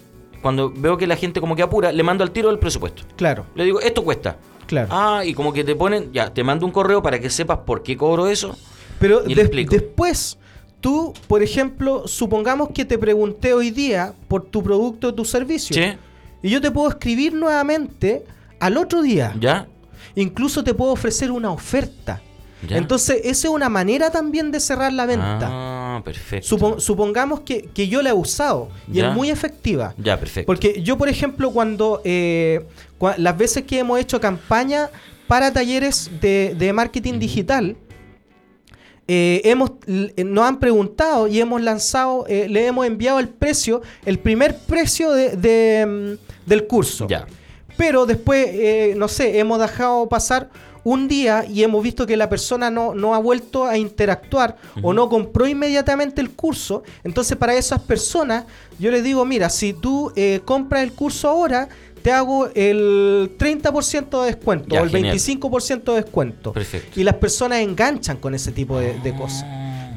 cuando 0.42 0.70
veo 0.70 0.96
que 0.96 1.08
la 1.08 1.16
gente 1.16 1.40
como 1.40 1.56
que 1.56 1.62
apura, 1.62 1.90
le 1.90 2.04
mando 2.04 2.22
al 2.22 2.30
tiro 2.30 2.50
el 2.50 2.60
presupuesto. 2.60 3.02
Claro, 3.16 3.46
Le 3.56 3.64
digo, 3.64 3.80
esto 3.80 4.04
cuesta. 4.04 4.36
claro. 4.68 4.86
Ah, 4.92 5.22
y 5.24 5.34
como 5.34 5.52
que 5.52 5.64
te 5.64 5.74
ponen, 5.74 6.12
ya, 6.12 6.32
te 6.32 6.44
mando 6.44 6.64
un 6.66 6.70
correo 6.70 7.02
para 7.02 7.18
que 7.18 7.28
sepas 7.30 7.58
por 7.66 7.82
qué 7.82 7.96
cobro 7.96 8.28
eso. 8.28 8.56
Pero 9.00 9.26
explico. 9.26 9.74
después, 9.74 10.38
tú, 10.82 11.14
por 11.28 11.42
ejemplo, 11.42 12.06
supongamos 12.06 12.68
que 12.74 12.84
te 12.84 12.98
pregunté 12.98 13.54
hoy 13.54 13.70
día 13.70 14.12
por 14.28 14.44
tu 14.44 14.62
producto 14.62 15.08
o 15.08 15.14
tu 15.14 15.24
servicio. 15.24 15.74
¿Sí? 15.74 15.96
Y 16.42 16.50
yo 16.50 16.60
te 16.60 16.70
puedo 16.70 16.90
escribir 16.90 17.32
nuevamente 17.32 18.24
al 18.60 18.76
otro 18.76 19.00
día. 19.00 19.34
¿Ya? 19.40 19.66
Incluso 20.14 20.62
te 20.62 20.74
puedo 20.74 20.92
ofrecer 20.92 21.30
una 21.30 21.50
oferta. 21.50 22.20
¿Ya? 22.68 22.76
Entonces, 22.76 23.16
esa 23.24 23.48
es 23.48 23.54
una 23.54 23.68
manera 23.68 24.10
también 24.10 24.50
de 24.52 24.60
cerrar 24.60 24.92
la 24.92 25.06
venta. 25.06 25.48
Ah, 25.50 26.02
perfecto. 26.04 26.56
Supon- 26.56 26.78
supongamos 26.80 27.40
que, 27.40 27.62
que 27.74 27.88
yo 27.88 28.02
la 28.02 28.10
he 28.10 28.12
usado 28.12 28.68
y 28.88 28.94
Ya. 28.98 29.08
es 29.10 29.14
muy 29.16 29.30
efectiva. 29.30 29.94
Ya, 29.98 30.18
perfecto. 30.18 30.46
Porque 30.46 30.80
yo, 30.82 30.96
por 30.98 31.08
ejemplo, 31.08 31.50
cuando 31.50 32.00
eh, 32.04 32.64
las 33.16 33.36
veces 33.38 33.64
que 33.64 33.78
hemos 33.80 33.98
hecho 33.98 34.20
campaña 34.20 34.90
para 35.26 35.52
talleres 35.52 36.10
de, 36.20 36.54
de 36.58 36.72
marketing 36.72 37.18
digital, 37.18 37.76
eh, 39.14 39.42
hemos, 39.44 39.72
eh, 39.86 40.24
nos 40.24 40.46
han 40.46 40.58
preguntado 40.58 41.28
y 41.28 41.38
hemos 41.38 41.60
lanzado, 41.60 42.24
eh, 42.28 42.48
le 42.48 42.66
hemos 42.66 42.86
enviado 42.86 43.18
el 43.18 43.28
precio, 43.28 43.82
el 44.06 44.18
primer 44.18 44.56
precio 44.56 45.12
de, 45.12 45.36
de, 45.36 46.16
mm, 46.16 46.48
del 46.48 46.66
curso. 46.66 47.06
Ya. 47.06 47.26
Pero 47.76 48.06
después, 48.06 48.46
eh, 48.48 48.94
no 48.96 49.08
sé, 49.08 49.38
hemos 49.38 49.60
dejado 49.60 50.08
pasar 50.08 50.48
un 50.82 51.08
día 51.08 51.44
y 51.44 51.62
hemos 51.62 51.82
visto 51.82 52.06
que 52.06 52.16
la 52.16 52.30
persona 52.30 52.70
no, 52.70 52.94
no 52.94 53.14
ha 53.14 53.18
vuelto 53.18 53.66
a 53.66 53.76
interactuar 53.76 54.56
o 54.82 54.94
no 54.94 55.10
compró 55.10 55.46
inmediatamente 55.46 56.22
el 56.22 56.30
curso. 56.30 56.82
Entonces, 57.04 57.36
para 57.36 57.54
esas 57.54 57.82
personas, 57.82 58.46
yo 58.78 58.90
les 58.90 59.04
digo, 59.04 59.26
mira, 59.26 59.50
si 59.50 59.74
tú 59.74 60.10
compras 60.46 60.82
el 60.84 60.92
curso 60.92 61.28
ahora, 61.28 61.68
te 62.02 62.12
hago 62.12 62.48
el 62.54 63.32
30% 63.38 64.20
de 64.20 64.26
descuento 64.26 64.68
Ya, 64.68 64.80
o 64.82 64.84
el 64.84 64.90
genial. 64.90 65.16
25% 65.16 65.84
de 65.84 66.02
descuento. 66.02 66.52
Perfecto. 66.52 67.00
Y 67.00 67.04
las 67.04 67.14
personas 67.14 67.60
enganchan 67.60 68.16
con 68.16 68.34
ese 68.34 68.52
tipo 68.52 68.78
de, 68.78 68.98
de 69.00 69.14
cosas. 69.14 69.44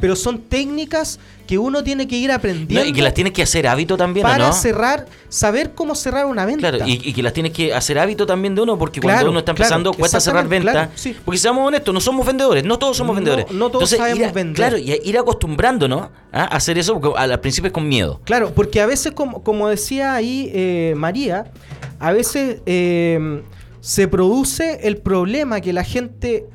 Pero 0.01 0.15
son 0.15 0.39
técnicas 0.41 1.19
que 1.47 1.57
uno 1.59 1.83
tiene 1.83 2.07
que 2.07 2.17
ir 2.17 2.31
aprendiendo 2.31 2.83
No, 2.83 2.89
y 2.89 2.91
que 2.91 3.03
las 3.03 3.13
tienes 3.13 3.31
que 3.31 3.43
hacer 3.43 3.67
hábito 3.67 3.95
también, 3.97 4.25
¿o 4.25 4.29
para 4.29 4.47
¿no? 4.47 4.53
cerrar, 4.53 5.05
saber 5.29 5.73
cómo 5.75 5.93
cerrar 5.93 6.25
una 6.25 6.43
venta. 6.45 6.71
Claro, 6.71 6.87
y, 6.87 6.93
y 7.07 7.13
que 7.13 7.21
las 7.21 7.33
tienes 7.33 7.51
que 7.51 7.71
hacer 7.73 7.99
hábito 7.99 8.25
también 8.25 8.55
de 8.55 8.61
uno, 8.61 8.77
porque 8.79 8.99
cuando 8.99 9.29
uno 9.29 9.39
está 9.39 9.53
claro, 9.53 9.65
empezando 9.67 9.93
cuesta 9.93 10.19
cerrar 10.19 10.47
venta. 10.47 10.89
sí. 10.95 11.15
Porque 11.23 11.37
seamos 11.37 11.67
honestos, 11.67 11.93
no 11.93 12.01
somos 12.01 12.25
vendedores, 12.25 12.63
no 12.63 12.79
todos 12.79 12.97
somos 12.97 13.13
No, 13.13 13.17
vendedores. 13.17 13.45
no 13.51 13.69
todos 13.69 13.89
sabemos 13.91 14.19
ir 14.19 14.25
a- 14.25 14.31
vender. 14.31 14.55
Claro, 14.55 14.77
y 14.79 14.91
a- 14.91 14.97
ir 15.03 15.17
acostumbrándonos 15.17 16.09
¿ah? 16.33 16.43
a 16.51 16.55
hacer 16.55 16.77
eso, 16.79 16.99
porque 16.99 17.15
al, 17.19 17.31
al 17.31 17.39
principio 17.39 17.67
es 17.67 17.73
con 17.73 17.87
miedo. 17.87 18.21
Claro, 18.23 18.51
porque 18.55 18.81
a 18.81 18.87
veces, 18.87 19.11
como, 19.13 19.43
como 19.43 19.69
decía 19.69 20.15
ahí 20.15 20.49
eh, 20.53 20.93
María, 20.97 21.51
a 21.99 22.11
veces 22.11 22.61
eh, 22.65 23.43
se 23.81 24.07
produce 24.07 24.79
el 24.87 24.97
problema 24.97 25.61
que 25.61 25.73
la 25.73 25.83
gente 25.83 26.45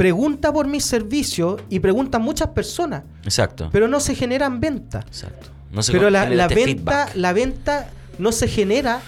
pregunta 0.00 0.50
por 0.50 0.66
mis 0.66 0.82
servicios 0.86 1.60
y 1.68 1.78
preguntan 1.78 2.22
muchas 2.22 2.48
personas, 2.48 3.02
Exacto. 3.22 3.68
pero 3.70 3.86
no 3.86 4.00
se 4.00 4.14
generan 4.14 4.58
ventas. 4.58 5.04
Exacto. 5.04 5.48
No 5.70 5.82
se 5.82 5.92
Pero 5.92 6.08
la, 6.08 6.26
la 6.30 6.44
este 6.46 6.54
venta, 6.54 6.70
feedback. 7.04 7.16
la 7.16 7.32
venta 7.34 7.90
no 8.18 8.32
se 8.32 8.48
genera 8.48 9.02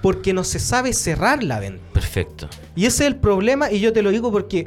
porque 0.00 0.32
no 0.32 0.42
se 0.44 0.58
sabe 0.58 0.94
cerrar 0.94 1.42
la 1.44 1.60
venta. 1.60 1.82
Perfecto. 1.92 2.48
Y 2.74 2.86
ese 2.86 3.04
es 3.04 3.08
el 3.08 3.16
problema, 3.16 3.70
y 3.70 3.80
yo 3.80 3.92
te 3.92 4.00
lo 4.00 4.10
digo 4.10 4.32
porque, 4.32 4.66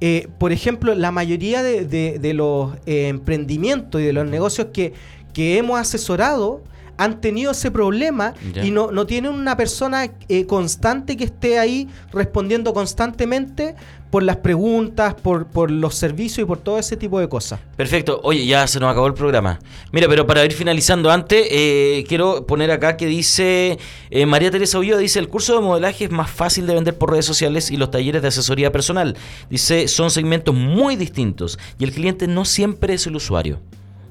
eh, 0.00 0.26
por 0.40 0.50
ejemplo, 0.50 0.92
la 0.96 1.12
mayoría 1.12 1.62
de, 1.62 1.84
de- 1.84 2.18
de 2.20 2.34
los 2.34 2.74
eh, 2.86 3.06
emprendimientos 3.06 4.00
y 4.00 4.04
de 4.04 4.12
los 4.12 4.26
negocios 4.28 4.66
que, 4.72 4.92
que 5.32 5.56
hemos 5.56 5.78
asesorado 5.78 6.64
han 6.96 7.20
tenido 7.20 7.52
ese 7.52 7.70
problema 7.70 8.34
y 8.62 8.70
no, 8.70 8.90
no 8.90 9.06
tienen 9.06 9.32
una 9.32 9.56
persona 9.56 10.10
eh, 10.28 10.46
constante 10.46 11.16
que 11.16 11.24
esté 11.24 11.58
ahí 11.58 11.88
respondiendo 12.12 12.72
constantemente 12.72 13.74
por 14.12 14.22
las 14.22 14.36
preguntas, 14.36 15.14
por, 15.14 15.46
por 15.46 15.70
los 15.70 15.94
servicios 15.94 16.44
y 16.44 16.46
por 16.46 16.58
todo 16.58 16.78
ese 16.78 16.98
tipo 16.98 17.18
de 17.18 17.30
cosas. 17.30 17.60
Perfecto. 17.76 18.20
Oye, 18.24 18.44
ya 18.44 18.66
se 18.66 18.78
nos 18.78 18.90
acabó 18.90 19.06
el 19.06 19.14
programa. 19.14 19.58
Mira, 19.90 20.06
pero 20.06 20.26
para 20.26 20.44
ir 20.44 20.52
finalizando 20.52 21.10
antes, 21.10 21.48
eh, 21.50 22.04
quiero 22.06 22.46
poner 22.46 22.70
acá 22.70 22.98
que 22.98 23.06
dice 23.06 23.78
eh, 24.10 24.26
María 24.26 24.50
Teresa 24.50 24.78
Ulloa, 24.78 24.98
dice, 24.98 25.18
el 25.18 25.28
curso 25.28 25.54
de 25.54 25.62
modelaje 25.62 26.04
es 26.04 26.10
más 26.10 26.30
fácil 26.30 26.66
de 26.66 26.74
vender 26.74 26.98
por 26.98 27.10
redes 27.10 27.24
sociales 27.24 27.70
y 27.70 27.78
los 27.78 27.90
talleres 27.90 28.20
de 28.20 28.28
asesoría 28.28 28.70
personal. 28.70 29.16
Dice, 29.48 29.88
son 29.88 30.10
segmentos 30.10 30.54
muy 30.54 30.96
distintos 30.96 31.58
y 31.78 31.84
el 31.84 31.92
cliente 31.92 32.26
no 32.26 32.44
siempre 32.44 32.92
es 32.92 33.06
el 33.06 33.16
usuario. 33.16 33.60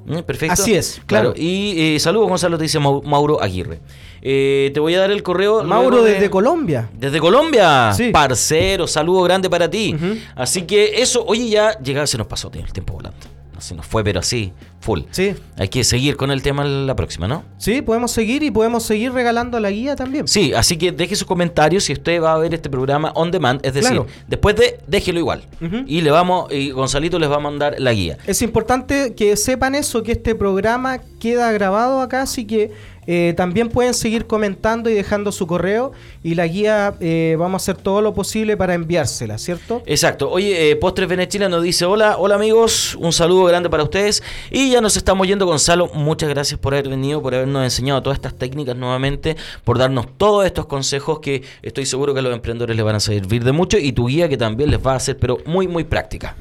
Mm, 0.06 0.20
Perfecto. 0.20 0.54
Así 0.54 0.74
es, 0.74 1.02
claro. 1.06 1.34
Y 1.36 1.96
eh, 1.96 2.00
saludos, 2.00 2.28
Gonzalo, 2.30 2.58
te 2.58 2.64
dice 2.64 2.80
Mau- 2.80 3.04
Mauro 3.04 3.42
Aguirre. 3.42 3.80
Eh, 4.22 4.72
te 4.74 4.80
voy 4.80 4.94
a 4.96 5.00
dar 5.00 5.12
el 5.12 5.24
correo. 5.24 5.64
Mauro 5.64 6.04
de- 6.04 6.14
desde 6.14 6.30
Colombia. 6.30 6.90
Desde 6.94 7.20
Colombia, 7.20 7.92
Sí. 7.96 8.12
parcero, 8.12 8.88
saludo 8.88 9.24
grande 9.24 9.50
para 9.50 9.70
ti. 9.70 9.96
Así 10.36 10.64
que 10.64 11.02
eso, 11.02 11.24
oye, 11.26 11.50
ya 11.50 11.78
llegaba, 11.80 12.06
se 12.08 12.18
nos 12.18 12.28
pasó 12.28 12.52
el 12.54 12.72
tiempo 12.74 12.94
volando. 12.94 13.18
No 13.54 13.62
se 13.62 13.76
nos 13.76 13.86
fue, 13.86 14.04
pero 14.04 14.20
así, 14.20 14.54
full. 14.82 15.02
Sí, 15.12 15.34
Hay 15.58 15.70
que 15.70 15.84
seguir 15.86 16.18
con 16.18 16.30
el 16.32 16.42
tema 16.42 16.66
la 16.66 16.96
próxima, 16.96 17.28
¿no? 17.28 17.44
sí, 17.58 17.82
podemos 17.82 18.12
seguir 18.12 18.44
y 18.44 18.52
podemos 18.52 18.84
seguir 18.84 19.14
regalando 19.14 19.60
la 19.60 19.70
guía 19.72 19.96
también. 19.96 20.28
Sí, 20.28 20.54
así 20.54 20.78
que 20.78 20.92
deje 20.92 21.16
sus 21.16 21.28
comentarios 21.28 21.84
si 21.86 21.94
usted 21.94 22.22
va 22.22 22.34
a 22.34 22.38
ver 22.40 22.54
este 22.54 22.70
programa 22.70 23.12
on 23.16 23.32
demand, 23.32 23.60
es 23.64 23.74
decir, 23.74 23.92
Claro. 23.92 24.08
después 24.28 24.56
de, 24.56 24.80
déjelo 24.88 25.20
igual. 25.20 25.44
Y 25.88 26.02
le 26.02 26.12
vamos, 26.12 26.52
y 26.52 26.72
Gonzalito 26.72 27.18
les 27.20 27.30
va 27.30 27.36
a 27.36 27.40
mandar 27.40 27.76
la 27.78 27.94
guía. 27.94 28.18
Es 28.28 28.42
importante 28.42 29.14
que 29.16 29.38
sepan 29.38 29.76
eso, 29.76 30.02
que 30.04 30.14
este 30.14 30.34
programa 30.36 31.00
queda 31.20 31.52
grabado 31.52 32.02
acá, 32.02 32.24
así 32.24 32.46
que 32.46 32.72
eh, 33.08 33.34
también 33.36 33.70
pueden 33.70 33.96
seguir 33.96 34.28
comentando 34.28 34.88
y 34.88 34.94
dejando 34.94 35.32
su 35.32 35.48
correo 35.48 35.92
y 36.24 36.36
la 36.36 36.46
guía 36.46 36.94
eh, 37.00 37.36
vamos 37.40 37.62
a 37.62 37.64
hacer 37.64 37.82
todo 37.82 38.00
lo 38.02 38.14
posible 38.14 38.56
para 38.58 38.76
enviársela, 38.76 39.40
¿cierto? 39.40 39.82
Exacto. 39.88 40.30
Oye, 40.30 40.70
eh, 40.70 40.76
Postres 40.76 41.10
Venechila 41.10 41.50
nos 41.50 41.64
dice, 41.64 41.86
hola, 41.86 42.18
hola 42.20 42.36
amigos, 42.36 42.96
un 43.00 43.12
saludo 43.12 43.46
grande 43.46 43.72
para 43.72 43.82
ustedes. 43.84 44.22
Y 44.52 44.71
ya 44.72 44.82
nos 44.82 44.98
estamos 44.98 45.28
yendo, 45.28 45.46
Gonzalo. 45.46 45.90
Muchas 45.94 46.30
gracias 46.30 46.60
por 46.60 46.74
haber 46.74 46.90
venido, 46.90 47.22
por 47.22 47.36
habernos 47.36 47.64
enseñado 47.64 48.02
todas 48.02 48.18
estas 48.18 48.36
técnicas 48.36 48.76
nuevamente, 48.76 49.36
por 49.64 49.78
darnos 49.78 50.08
todos 50.18 50.46
estos 50.46 50.66
consejos 50.66 51.20
que 51.20 51.44
estoy 51.62 51.86
seguro 51.86 52.14
que 52.14 52.20
a 52.20 52.24
los 52.24 52.34
emprendedores 52.34 52.76
les 52.76 52.86
van 52.86 52.96
a 52.96 53.00
servir 53.00 53.44
de 53.44 53.52
mucho 53.52 53.78
y 53.78 53.92
tu 53.92 54.08
guía 54.08 54.30
que 54.30 54.38
también 54.38 54.72
les 54.72 54.86
va 54.86 54.94
a 54.94 54.96
hacer, 54.96 55.18
pero 55.18 55.38
muy, 55.46 55.68
muy 55.68 55.84
práctica. 55.84 56.36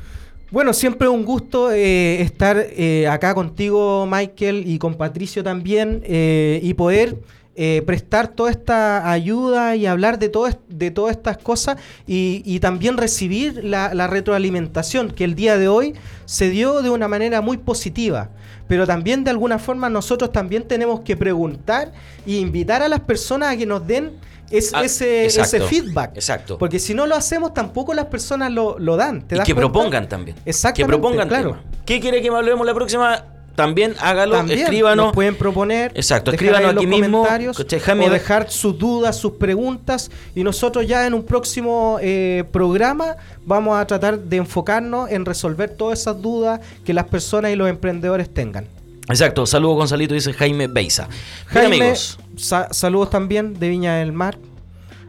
Bueno, 0.51 0.73
siempre 0.73 1.09
un 1.09 1.25
gusto 1.25 1.71
eh, 1.71 2.23
estar 2.23 2.57
eh, 2.59 3.07
acá 3.07 3.35
contigo, 3.35 4.07
Michael, 4.11 4.65
y 4.67 4.79
con 4.79 4.95
Patricio 4.95 5.45
también, 5.45 6.03
eh, 6.05 6.59
y 6.63 6.75
poder 6.75 7.17
eh, 7.57 7.83
prestar 7.85 8.29
toda 8.29 8.51
esta 8.51 9.11
ayuda 9.11 9.77
y 9.77 9.87
hablar 9.87 10.19
de, 10.19 10.29
todo, 10.29 10.49
de 10.69 10.91
todas 10.91 11.17
estas 11.17 11.37
cosas 11.39 11.77
y, 12.07 12.43
y 12.45 12.61
también 12.61 12.97
recibir 12.97 13.63
la, 13.65 13.93
la 13.93 14.07
retroalimentación 14.07 15.11
que 15.11 15.25
el 15.25 15.35
día 15.35 15.59
de 15.59 15.69
hoy 15.69 15.95
se 16.25 16.49
dio 16.51 16.81
de 16.83 16.91
una 16.91 17.09
manera 17.09 17.41
muy 17.41 17.59
positiva. 17.59 18.31
Pero 18.69 18.87
también 18.87 19.25
de 19.25 19.31
alguna 19.31 19.59
forma 19.59 19.91
nosotros 19.91 20.31
también 20.33 20.63
tenemos 20.69 21.01
que 21.01 21.17
preguntar 21.17 21.93
e 22.27 22.35
invitar 22.35 22.83
a 22.83 22.89
las 22.89 23.01
personas 23.01 23.53
a 23.53 23.57
que 23.57 23.67
nos 23.67 23.85
den 23.87 24.13
es- 24.51 24.73
Ah, 24.75 24.83
ese, 24.85 25.27
ese 25.27 25.41
exacto, 25.41 25.67
feedback. 25.67 26.13
exacto. 26.15 26.57
Porque 26.59 26.79
si 26.79 26.95
no 26.95 27.07
lo 27.07 27.15
hacemos, 27.17 27.53
tampoco 27.55 27.95
las 27.95 28.07
personas 28.07 28.51
lo, 28.53 28.79
lo 28.79 28.97
dan. 28.97 29.23
¿te 29.23 29.35
Y 29.35 29.39
das 29.39 29.47
que 29.47 29.55
cuenta? 29.55 29.73
propongan 29.73 30.09
también. 30.09 30.37
Exactamente, 30.45 30.83
Que 30.83 30.87
propongan 31.01 31.29
claro. 31.29 31.51
temas. 31.51 31.65
¿Qué 31.85 32.01
quiere 32.01 32.23
que 32.23 32.29
hablemos 32.29 32.65
la 32.67 32.75
próxima? 32.75 33.25
También 33.63 33.95
hágalo, 34.01 34.37
También 34.37 34.61
escríbanos. 34.61 35.07
nos 35.07 35.15
pueden 35.15 35.35
proponer. 35.37 35.93
Exacto, 35.95 36.31
escríbanos 36.31 36.73
aquí 36.77 36.87
mismo. 36.87 37.25
Jaime, 37.25 38.07
o 38.07 38.11
dejar 38.11 38.51
sus 38.51 38.79
dudas, 38.79 39.17
sus 39.17 39.33
preguntas. 39.33 40.11
Y 40.35 40.43
nosotros 40.45 40.87
ya 40.87 41.07
en 41.07 41.15
un 41.15 41.23
próximo 41.25 41.99
eh, 42.01 42.45
programa 42.53 43.17
vamos 43.45 43.79
a 43.79 43.87
tratar 43.87 44.19
de 44.19 44.37
enfocarnos 44.37 45.11
en 45.11 45.25
resolver 45.25 45.71
todas 45.71 46.01
esas 46.01 46.21
dudas 46.21 46.61
que 46.85 46.93
las 46.95 47.05
personas 47.07 47.53
y 47.53 47.57
los 47.57 47.69
emprendedores 47.69 48.33
tengan. 48.33 48.67
Exacto, 49.09 49.45
saludos 49.47 49.77
Gonzalito, 49.77 50.15
dice 50.15 50.33
Jaime 50.33 50.69
Beisa. 50.69 51.09
Bien, 51.09 51.19
Jaime, 51.47 51.77
amigos. 51.79 52.19
sa- 52.37 52.69
saludos 52.73 53.11
también 53.11 53.59
de 53.59 53.69
Viña 53.69 53.97
del 53.97 54.13
Mar. 54.13 54.39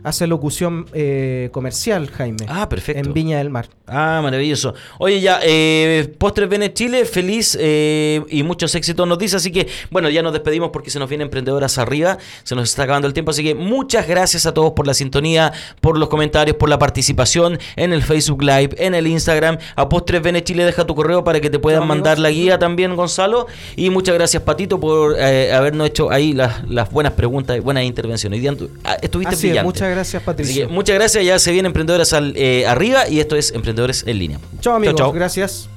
Hace 0.04 0.26
locución 0.26 0.88
eh, 0.94 1.50
comercial, 1.52 2.10
Jaime. 2.10 2.46
Ah, 2.48 2.68
perfecto. 2.68 3.00
En 3.08 3.14
Viña 3.14 3.38
del 3.38 3.52
Mar. 3.52 3.68
Ah, 3.94 4.22
maravilloso. 4.24 4.74
Oye, 5.00 5.20
ya, 5.20 5.40
eh, 5.44 6.14
Postres 6.18 6.48
Bene 6.48 6.72
Chile, 6.74 7.04
feliz 7.06 7.58
eh, 7.60 8.22
y 8.30 8.44
muchos 8.44 8.74
éxitos 8.76 9.06
nos 9.06 9.18
dice. 9.18 9.36
Así 9.36 9.52
que, 9.52 9.68
bueno, 9.90 10.10
ya 10.10 10.22
nos 10.24 10.32
despedimos 10.32 10.70
porque 10.72 10.90
se 10.90 10.98
nos 10.98 11.10
viene 11.10 11.26
Emprendedoras 11.26 11.78
arriba. 11.78 12.18
Se 12.44 12.56
nos 12.56 12.70
está 12.70 12.84
acabando 12.84 13.08
el 13.08 13.14
tiempo. 13.14 13.32
Así 13.32 13.44
que 13.44 13.54
muchas 13.54 14.08
gracias 14.08 14.46
a 14.46 14.54
todos 14.54 14.72
por 14.72 14.88
la 14.88 14.94
sintonía, 14.94 15.52
por 15.82 15.98
los 15.98 16.08
comentarios, 16.08 16.56
por 16.56 16.70
la 16.70 16.80
participación 16.80 17.60
en 17.76 17.92
el 17.92 18.02
Facebook 18.02 18.42
Live, 18.44 18.76
en 18.78 18.96
el 18.96 19.08
Instagram. 19.08 19.58
A 19.76 19.90
Postres 19.90 20.22
Bene 20.22 20.42
Chile, 20.44 20.64
deja 20.64 20.86
tu 20.86 20.96
correo 20.96 21.24
para 21.26 21.42
que 21.42 21.50
te 21.50 21.60
puedan 21.60 21.86
mandar 21.86 22.18
la 22.18 22.30
guía 22.32 22.58
también, 22.60 22.96
Gonzalo. 22.96 23.48
Y 23.76 23.90
muchas 23.90 24.16
gracias, 24.16 24.42
Patito, 24.44 24.80
por 24.80 25.16
eh, 25.20 25.52
habernos 25.52 25.88
hecho 25.88 26.10
ahí 26.12 26.32
las, 26.34 26.68
las 26.70 26.90
buenas 26.92 27.14
preguntas 27.14 27.58
y 27.58 27.60
buenas 27.60 27.84
intervenciones. 27.84 28.38
Hoy 28.38 28.42
día 28.42 28.52
andu- 28.54 28.70
ah, 28.86 28.98
estuviste 29.02 29.34
Así 29.36 29.48
es, 29.48 29.52
brillante. 29.52 29.66
muchas 29.66 29.90
gracias, 29.90 30.16
Así 30.22 30.26
Patricio. 30.26 30.68
que 30.68 30.74
muchas 30.74 30.96
gracias. 30.96 31.26
Ya 31.26 31.38
se 31.40 31.52
viene 31.52 31.68
Emprendedoras 31.68 32.14
al, 32.14 32.34
eh, 32.38 32.66
arriba 32.68 33.08
y 33.10 33.20
esto 33.20 33.36
es 33.36 33.52
Emprendedores 33.82 34.04
en 34.06 34.20
línea. 34.20 34.40
Chao, 34.60 34.76
amigos. 34.76 34.96
chao. 34.96 35.12
Gracias. 35.12 35.68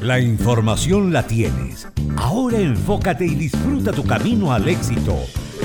La 0.00 0.20
información 0.20 1.12
la 1.12 1.26
tienes. 1.26 1.88
Ahora 2.16 2.58
enfócate 2.58 3.26
y 3.26 3.34
disfruta 3.34 3.92
tu 3.92 4.04
camino 4.04 4.52
al 4.52 4.68
éxito. 4.68 5.16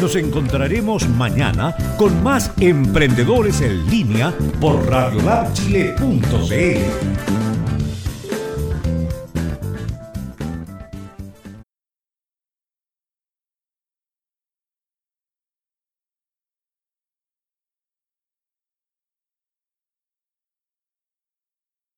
Nos 0.02 0.16
encontraremos 0.16 1.08
mañana 1.08 1.76
con 1.98 2.24
más 2.24 2.52
emprendedores 2.60 3.62
en 3.62 3.90
línea 3.90 4.34
por 4.60 4.86
radiolabchile.cl. 4.86 7.43